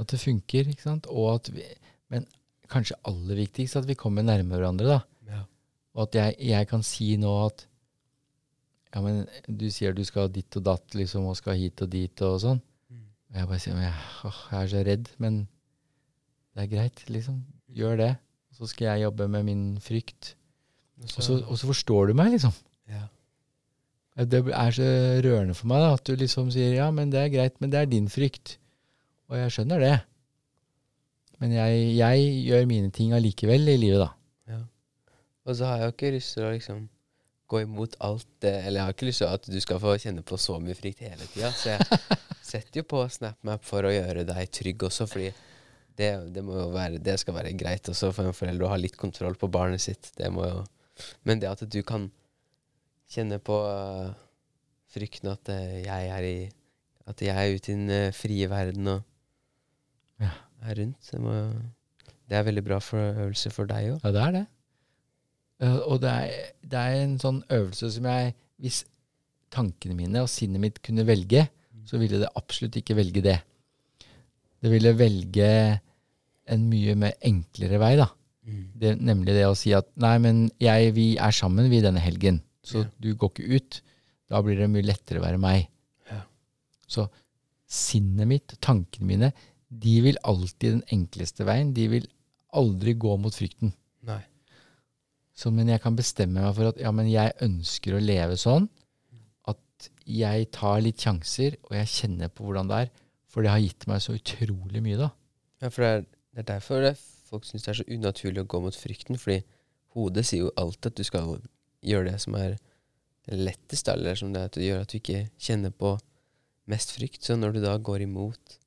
At 0.00 0.10
det 0.12 0.20
funker, 0.20 0.68
ikke 0.68 0.84
sant. 0.84 1.06
Og 1.10 1.30
at 1.36 1.50
vi, 1.54 1.64
men 2.12 2.26
kanskje 2.70 2.98
aller 3.08 3.40
viktigst 3.40 3.78
at 3.80 3.88
vi 3.88 3.96
kommer 3.98 4.24
nærmere 4.26 4.60
hverandre, 4.60 4.98
da. 4.98 5.00
Ja. 5.30 5.40
Og 5.94 6.08
at 6.08 6.18
jeg, 6.18 6.36
jeg 6.50 6.68
kan 6.70 6.84
si 6.86 7.14
nå 7.20 7.32
at 7.46 7.68
Ja, 8.94 9.00
men 9.02 9.24
du 9.50 9.64
sier 9.74 9.90
du 9.90 10.04
skal 10.06 10.28
ditt 10.30 10.54
og 10.54 10.62
datt, 10.68 10.94
liksom, 10.94 11.24
og 11.26 11.34
skal 11.34 11.56
hit 11.58 11.80
og 11.82 11.88
dit 11.90 12.20
og 12.22 12.36
sånn. 12.38 12.60
Og 13.34 13.40
jeg 13.40 13.48
bare 13.50 13.58
sier 13.58 13.74
men 13.74 13.88
jeg, 13.88 14.02
åh, 14.28 14.36
jeg 14.52 14.60
er 14.60 14.68
så 14.70 14.82
redd, 14.86 15.08
men 15.18 15.38
det 16.54 16.62
er 16.62 16.70
greit, 16.70 17.02
liksom. 17.10 17.40
Gjør 17.74 17.98
det. 17.98 18.12
Så 18.54 18.68
skal 18.70 18.92
jeg 18.92 19.08
jobbe 19.08 19.26
med 19.26 19.48
min 19.48 19.64
frykt. 19.82 20.36
Og 21.02 21.10
så, 21.10 21.40
og 21.42 21.58
så 21.58 21.66
forstår 21.72 22.12
du 22.12 22.14
meg, 22.14 22.30
liksom. 22.36 22.54
ja. 22.92 23.08
Det 24.14 24.44
er 24.46 24.74
så 24.76 24.88
rørende 25.26 25.56
for 25.58 25.66
meg 25.70 25.82
da, 25.82 25.94
at 25.96 26.06
du 26.06 26.14
liksom 26.18 26.50
sier 26.54 26.76
ja, 26.76 26.86
men 26.94 27.10
det 27.10 27.18
er 27.18 27.32
greit, 27.32 27.56
men 27.62 27.72
det 27.72 27.80
er 27.80 27.90
din 27.90 28.06
frykt. 28.12 28.58
Og 29.32 29.40
jeg 29.40 29.54
skjønner 29.56 29.82
det. 29.82 29.94
Men 31.42 31.54
jeg, 31.56 31.86
jeg 31.98 32.26
gjør 32.46 32.68
mine 32.70 32.92
ting 32.94 33.14
allikevel 33.16 33.72
i 33.72 33.78
livet, 33.80 34.04
da. 34.04 34.10
Ja. 34.54 34.60
Og 35.48 35.58
så 35.58 35.66
har 35.66 35.80
jeg 35.80 35.88
jo 35.88 35.94
ikke 35.96 36.12
lyst 36.14 36.36
til 36.36 36.46
å 36.46 36.52
liksom 36.54 36.84
gå 37.50 37.60
imot 37.64 37.96
alt 38.02 38.26
det 38.40 38.52
Eller 38.62 38.78
jeg 38.78 38.86
har 38.86 38.94
ikke 38.94 39.08
lyst 39.08 39.20
til 39.20 39.28
at 39.28 39.48
du 39.50 39.58
skal 39.60 39.80
få 39.82 39.96
kjenne 40.00 40.24
på 40.26 40.38
så 40.40 40.56
mye 40.62 40.76
frykt 40.78 41.02
hele 41.04 41.26
tida. 41.32 41.50
Så 41.52 41.74
jeg 41.74 42.00
setter 42.52 42.80
jo 42.80 42.86
på 42.94 43.02
SnapMap 43.18 43.66
for 43.66 43.86
å 43.86 43.92
gjøre 43.92 44.26
deg 44.28 44.54
trygg 44.54 44.86
også, 44.88 45.08
fordi 45.10 45.32
det, 45.98 46.10
det 46.34 46.42
må 46.42 46.56
jo 46.58 46.70
være 46.74 47.02
Det 47.02 47.18
skal 47.22 47.36
være 47.36 47.54
greit 47.58 47.90
også 47.90 48.10
for 48.14 48.30
en 48.30 48.36
forelder 48.36 48.66
å 48.66 48.72
ha 48.72 48.78
litt 48.80 48.96
kontroll 48.98 49.36
på 49.38 49.50
barnet 49.52 49.82
sitt. 49.82 50.12
Det 50.18 50.30
må 50.32 50.46
jo 50.46 50.62
Men 51.26 51.42
det 51.42 51.50
at 51.50 51.66
du 51.66 51.82
kan 51.82 52.08
kjenne 53.14 53.38
på 53.42 53.56
øh, 53.70 54.10
frykten 54.94 55.30
at 55.32 55.50
øh, 55.54 55.80
jeg 55.86 56.08
er 56.16 56.28
i 56.28 56.36
At 57.06 57.20
jeg 57.22 57.36
er 57.36 57.54
ute 57.54 57.72
i 57.72 57.74
den 57.74 57.90
øh, 57.90 58.12
frie 58.16 58.48
verden 58.50 58.86
og 58.88 59.00
Ja. 60.20 60.30
er 60.64 60.74
rundt, 60.78 61.10
det, 61.10 61.20
må, 61.20 61.32
det 62.30 62.36
er 62.38 62.42
veldig 62.46 62.62
bra 62.64 62.78
for 62.80 62.96
øvelse 63.24 63.50
for 63.52 63.66
deg 63.68 63.90
òg. 63.92 63.98
Ja, 64.04 64.12
det 64.14 64.20
er 64.22 64.30
det. 64.38 64.44
Eh, 65.60 65.80
Og 65.90 66.00
det 66.00 66.10
er, 66.10 66.52
det 66.62 66.78
er 66.80 67.02
en 67.02 67.18
sånn 67.20 67.42
øvelse 67.52 67.90
som 67.92 68.06
jeg 68.08 68.34
Hvis 68.62 68.84
tankene 69.52 69.94
mine 69.98 70.22
og 70.22 70.28
sinnet 70.30 70.60
mitt 70.62 70.78
kunne 70.82 71.04
velge, 71.06 71.48
så 71.86 71.98
ville 72.00 72.18
det 72.22 72.30
absolutt 72.38 72.76
ikke 72.80 72.96
velge 72.96 73.20
det. 73.22 73.36
Det 74.62 74.70
ville 74.72 74.94
velge 74.98 75.48
en 76.48 76.64
mye 76.70 76.94
mer 76.96 77.12
enklere 77.20 77.78
vei, 77.82 77.96
da. 78.00 78.06
Det, 78.80 78.94
nemlig 79.00 79.34
det 79.36 79.44
å 79.48 79.54
si 79.58 79.72
at 79.76 79.86
nei, 80.00 80.14
men 80.22 80.46
jeg, 80.62 80.94
vi 80.96 81.16
er 81.20 81.30
sammen 81.34 81.68
vi 81.70 81.82
denne 81.84 82.00
helgen, 82.00 82.40
så 82.64 82.82
Ja. 82.84 82.90
du 83.00 83.14
går 83.14 83.30
ikke 83.34 83.58
ut. 83.58 83.80
Da 84.30 84.40
blir 84.42 84.56
det 84.58 84.70
mye 84.72 84.86
lettere 84.86 85.20
å 85.20 85.24
være 85.26 85.38
meg. 85.40 85.68
Ja. 86.10 86.22
Så 86.88 87.08
sinnet 87.68 88.28
mitt, 88.30 88.54
tankene 88.64 89.06
mine, 89.08 89.32
de 89.70 90.00
vil 90.04 90.18
alltid 90.24 90.78
den 90.78 90.84
enkleste 90.94 91.44
veien. 91.46 91.72
De 91.76 91.88
vil 91.92 92.06
aldri 92.54 92.94
gå 92.94 93.16
mot 93.20 93.34
frykten. 93.34 93.72
Nei. 94.06 94.22
Så, 95.34 95.50
men 95.50 95.66
jeg 95.72 95.82
kan 95.82 95.96
bestemme 95.98 96.40
meg 96.44 96.54
for 96.54 96.70
at 96.70 96.78
ja, 96.78 96.92
men 96.94 97.08
jeg 97.10 97.34
ønsker 97.42 97.96
å 97.96 98.02
leve 98.02 98.36
sånn 98.38 98.68
at 99.50 99.88
jeg 100.06 100.50
tar 100.54 100.78
litt 100.84 101.02
sjanser, 101.02 101.56
og 101.66 101.74
jeg 101.74 101.90
kjenner 101.90 102.30
på 102.30 102.46
hvordan 102.46 102.70
det 102.70 102.84
er. 102.84 102.92
For 103.26 103.42
det 103.42 103.50
har 103.50 103.58
gitt 103.64 103.88
meg 103.90 103.98
så 104.04 104.14
utrolig 104.14 104.82
mye, 104.84 105.00
da. 105.00 105.08
Ja, 105.64 105.70
for 105.74 105.82
det 105.82 105.90
er, 105.90 106.04
det 106.34 106.44
er 106.44 106.48
derfor 106.52 106.84
det, 106.86 106.94
folk 107.26 107.48
syns 107.48 107.64
det 107.66 107.72
er 107.72 107.80
så 107.80 107.88
unaturlig 107.90 108.44
å 108.44 108.46
gå 108.52 108.60
mot 108.62 108.76
frykten, 108.78 109.18
fordi 109.18 109.40
hodet 109.96 110.22
sier 110.28 110.44
jo 110.46 110.52
alltid 110.60 110.92
at 110.92 111.00
du 111.00 111.06
skal 111.08 111.34
gjøre 111.84 112.10
det 112.12 112.18
som 112.24 112.36
er 112.40 112.56
lettest, 113.30 113.88
eller 113.88 114.18
som 114.18 114.34
det 114.34 114.42
er 114.42 114.50
at 114.50 114.58
du 114.58 114.64
gjør 114.64 114.84
at 114.84 114.92
du 114.92 114.98
ikke 114.98 115.24
kjenner 115.40 115.72
på 115.72 115.94
mest 116.70 116.94
frykt. 116.96 117.22
Så 117.24 117.36
når 117.38 117.56
du 117.56 117.62
da 117.64 117.76
går 117.78 118.04
imot 118.04 118.58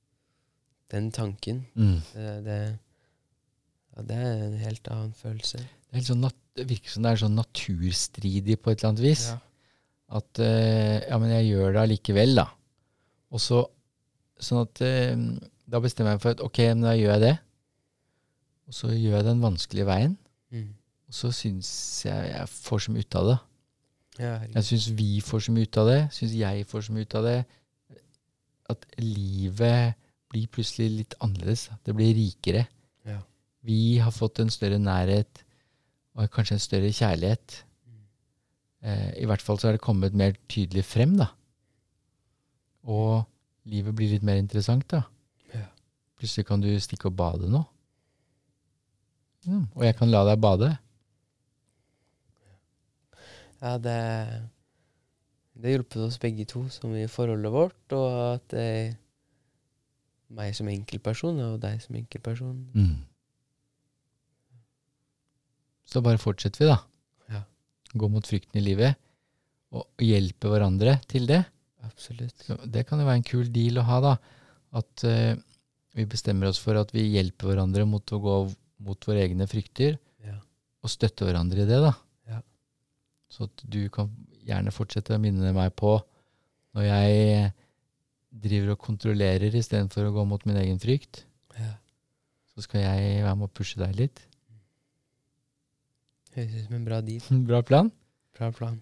den 0.94 1.12
tanken, 1.12 1.66
det, 2.16 2.34
det, 2.48 2.60
ja, 3.94 4.06
det 4.10 4.18
er 4.18 4.44
en 4.48 4.60
helt 4.62 4.92
annen 4.94 5.14
følelse. 5.18 5.62
Det, 5.62 5.92
er 5.92 6.00
helt 6.00 6.12
sånn 6.12 6.24
nat 6.26 6.38
det 6.58 6.66
virker 6.72 6.90
som 6.90 7.06
det 7.06 7.12
er 7.12 7.22
sånn 7.22 7.38
naturstridig 7.38 8.58
på 8.58 8.72
et 8.72 8.80
eller 8.80 8.94
annet 8.94 9.04
vis. 9.06 9.26
At 10.18 10.42
uh, 10.42 10.96
ja, 11.04 11.18
men 11.22 11.34
jeg 11.36 11.52
gjør 11.52 11.76
det 11.76 11.84
allikevel, 11.84 12.38
da. 12.40 12.48
Og 13.34 13.44
så 13.44 13.66
sånn 14.40 14.64
at 14.64 14.82
uh, 14.86 15.26
Da 15.68 15.82
bestemmer 15.84 16.14
jeg 16.14 16.20
meg 16.20 16.24
for 16.24 16.38
at 16.38 16.44
ok, 16.46 16.62
men 16.72 16.86
da 16.88 16.96
gjør 16.96 17.14
jeg 17.18 17.24
det. 17.26 17.36
Og 18.68 18.78
så 18.78 18.92
gjør 18.94 19.20
jeg 19.20 19.28
den 19.28 19.44
vanskelige 19.44 19.88
veien. 19.90 20.16
Og 21.08 21.16
så 21.16 21.32
syns 21.36 21.70
jeg 22.06 22.32
jeg 22.34 22.50
får 22.52 22.84
så 22.84 22.94
mye 22.94 23.06
ut 23.06 23.20
av 23.20 23.30
det. 23.30 23.38
Ja. 24.18 24.34
Jeg 24.56 24.66
syns 24.68 24.90
vi 24.98 25.12
får 25.24 25.46
så 25.46 25.54
mye 25.56 25.70
ut 25.70 25.80
av 25.80 25.92
det. 25.92 26.02
Syns 26.16 26.34
jeg 26.36 26.68
får 26.68 26.88
så 26.88 26.96
mye 26.96 27.08
ut 27.08 27.16
av 27.20 27.28
det. 27.28 27.38
At 28.74 28.84
livet 29.00 29.96
blir 30.28 30.50
plutselig 30.52 30.90
litt 30.92 31.16
annerledes. 31.24 31.70
Det 31.86 31.96
blir 31.96 32.16
rikere. 32.18 32.66
Ja. 33.08 33.22
Vi 33.64 33.98
har 34.04 34.12
fått 34.16 34.42
en 34.44 34.52
større 34.52 34.80
nærhet, 34.82 35.44
og 36.18 36.28
kanskje 36.34 36.58
en 36.58 36.64
større 36.64 36.92
kjærlighet. 36.92 37.62
Eh, 38.84 39.12
I 39.24 39.28
hvert 39.30 39.44
fall 39.44 39.60
så 39.60 39.70
er 39.70 39.78
det 39.78 39.86
kommet 39.86 40.18
mer 40.18 40.36
tydelig 40.52 40.84
frem, 40.88 41.16
da. 41.20 41.30
Og 42.88 43.24
livet 43.68 43.96
blir 43.96 44.12
litt 44.12 44.26
mer 44.28 44.40
interessant, 44.42 44.86
da. 44.92 45.06
Ja. 45.54 45.66
Plutselig 46.20 46.48
kan 46.50 46.64
du 46.64 46.70
stikke 46.84 47.12
og 47.12 47.18
bade 47.20 47.50
nå. 47.52 47.64
Mm, 49.48 49.66
og 49.76 49.84
jeg 49.86 49.96
kan 49.96 50.12
la 50.12 50.26
deg 50.28 50.42
bade. 50.44 50.74
Ja, 53.62 53.78
det 53.82 53.98
Det 55.58 55.72
hjulpet 55.74 55.98
oss 56.06 56.20
begge 56.22 56.46
to 56.46 56.68
som 56.70 56.92
i 56.96 57.08
forholdet 57.10 57.50
vårt, 57.52 57.94
og 57.98 58.36
at 58.36 58.48
det, 58.54 58.98
meg 60.30 60.52
som 60.54 60.68
enkeltperson 60.70 61.40
og 61.48 61.56
deg 61.64 61.80
som 61.82 61.96
enkeltperson 61.98 62.60
Mm. 62.76 62.98
Så 65.88 66.02
bare 66.04 66.20
fortsetter 66.20 66.62
vi, 66.66 66.68
da. 66.70 66.78
Ja. 67.32 67.42
Gå 67.96 68.10
mot 68.12 68.28
frykten 68.28 68.60
i 68.60 68.64
livet, 68.66 68.98
og 69.72 69.88
hjelpe 70.04 70.52
hverandre 70.52 70.98
til 71.10 71.26
det. 71.30 71.42
Absolutt. 71.88 72.36
Så 72.44 72.58
det 72.68 72.84
kan 72.90 73.00
jo 73.00 73.08
være 73.08 73.22
en 73.22 73.28
kul 73.28 73.48
deal 73.56 73.80
å 73.80 73.86
ha, 73.88 74.00
da. 74.04 74.16
At 74.78 75.04
eh, 75.08 75.38
vi 75.96 76.06
bestemmer 76.12 76.50
oss 76.52 76.60
for 76.60 76.76
at 76.80 76.92
vi 76.94 77.06
hjelper 77.14 77.54
hverandre 77.54 77.86
mot 77.88 78.04
å 78.14 78.20
gå 78.22 78.36
mot 78.84 79.08
våre 79.10 79.24
egne 79.26 79.48
frykter, 79.50 79.96
Ja. 80.26 80.36
og 80.84 80.92
støtte 80.92 81.26
hverandre 81.26 81.64
i 81.64 81.70
det, 81.70 81.80
da. 81.82 81.96
Så 83.30 83.50
du 83.64 83.82
kan 83.94 84.12
gjerne 84.48 84.74
fortsette 84.74 85.16
å 85.16 85.22
minne 85.22 85.52
meg 85.56 85.74
på 85.80 85.98
når 86.78 86.88
jeg 86.88 87.52
driver 88.38 88.76
og 88.76 88.84
kontrollerer 88.86 89.56
istedenfor 89.58 90.08
å 90.08 90.16
gå 90.16 90.26
mot 90.30 90.44
min 90.48 90.60
egen 90.62 90.80
frykt. 90.80 91.26
ja. 91.58 91.76
Så 92.54 92.64
skal 92.66 92.82
jeg 92.82 93.22
være 93.22 93.36
med 93.38 93.52
å 93.52 93.54
pushe 93.54 93.78
deg 93.78 93.92
litt. 93.94 94.24
Høres 96.34 96.56
ut 96.56 96.64
som 96.66 96.78
en 96.78 96.86
bra 96.86 97.02
deal. 97.06 97.22
Bra 97.50 97.62
plan? 97.66 97.92
Bra 98.38 98.50
plan. 98.54 98.80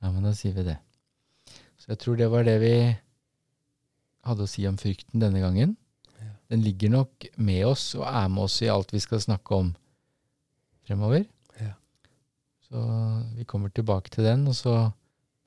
Ja, 0.00 0.12
men 0.12 0.24
da 0.24 0.32
sier 0.36 0.56
vi 0.56 0.64
det. 0.64 0.76
Så 1.80 1.92
jeg 1.92 2.00
tror 2.00 2.16
det 2.16 2.30
var 2.32 2.44
det 2.48 2.56
vi 2.62 2.74
hadde 4.26 4.44
å 4.44 4.50
si 4.50 4.64
om 4.68 4.76
frykten 4.80 5.20
denne 5.20 5.40
gangen. 5.42 5.76
Ja. 6.20 6.32
Den 6.52 6.64
ligger 6.64 6.92
nok 6.92 7.28
med 7.36 7.66
oss 7.68 7.90
og 7.98 8.06
er 8.08 8.28
med 8.32 8.46
oss 8.46 8.60
i 8.64 8.70
alt 8.72 8.92
vi 8.96 9.02
skal 9.04 9.20
snakke 9.20 9.60
om 9.60 9.74
fremover. 10.86 11.26
Ja. 11.60 11.74
Så 12.68 12.82
vi 13.36 13.46
kommer 13.48 13.74
tilbake 13.74 14.12
til 14.14 14.26
den, 14.26 14.46
og 14.50 14.56
så 14.58 14.76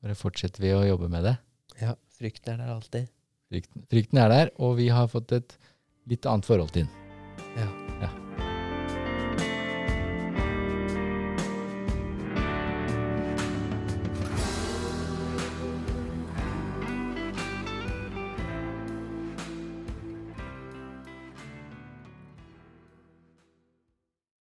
bare 0.04 0.16
fortsetter 0.20 0.64
vi 0.64 0.76
å 0.76 0.86
jobbe 0.88 1.12
med 1.12 1.28
det. 1.28 1.36
Ja, 1.82 1.96
frykten 2.20 2.56
er 2.56 2.64
der 2.64 2.76
alltid. 2.78 3.12
Frykten, 3.50 3.86
frykten 3.90 4.22
er 4.22 4.34
der, 4.34 4.56
og 4.62 4.78
vi 4.80 4.90
har 4.94 5.10
fått 5.12 5.34
et 5.36 5.60
litt 6.10 6.28
annet 6.30 6.48
forhold 6.48 6.76
til 6.76 6.86
den. 6.86 6.96
Ja. 7.58 7.70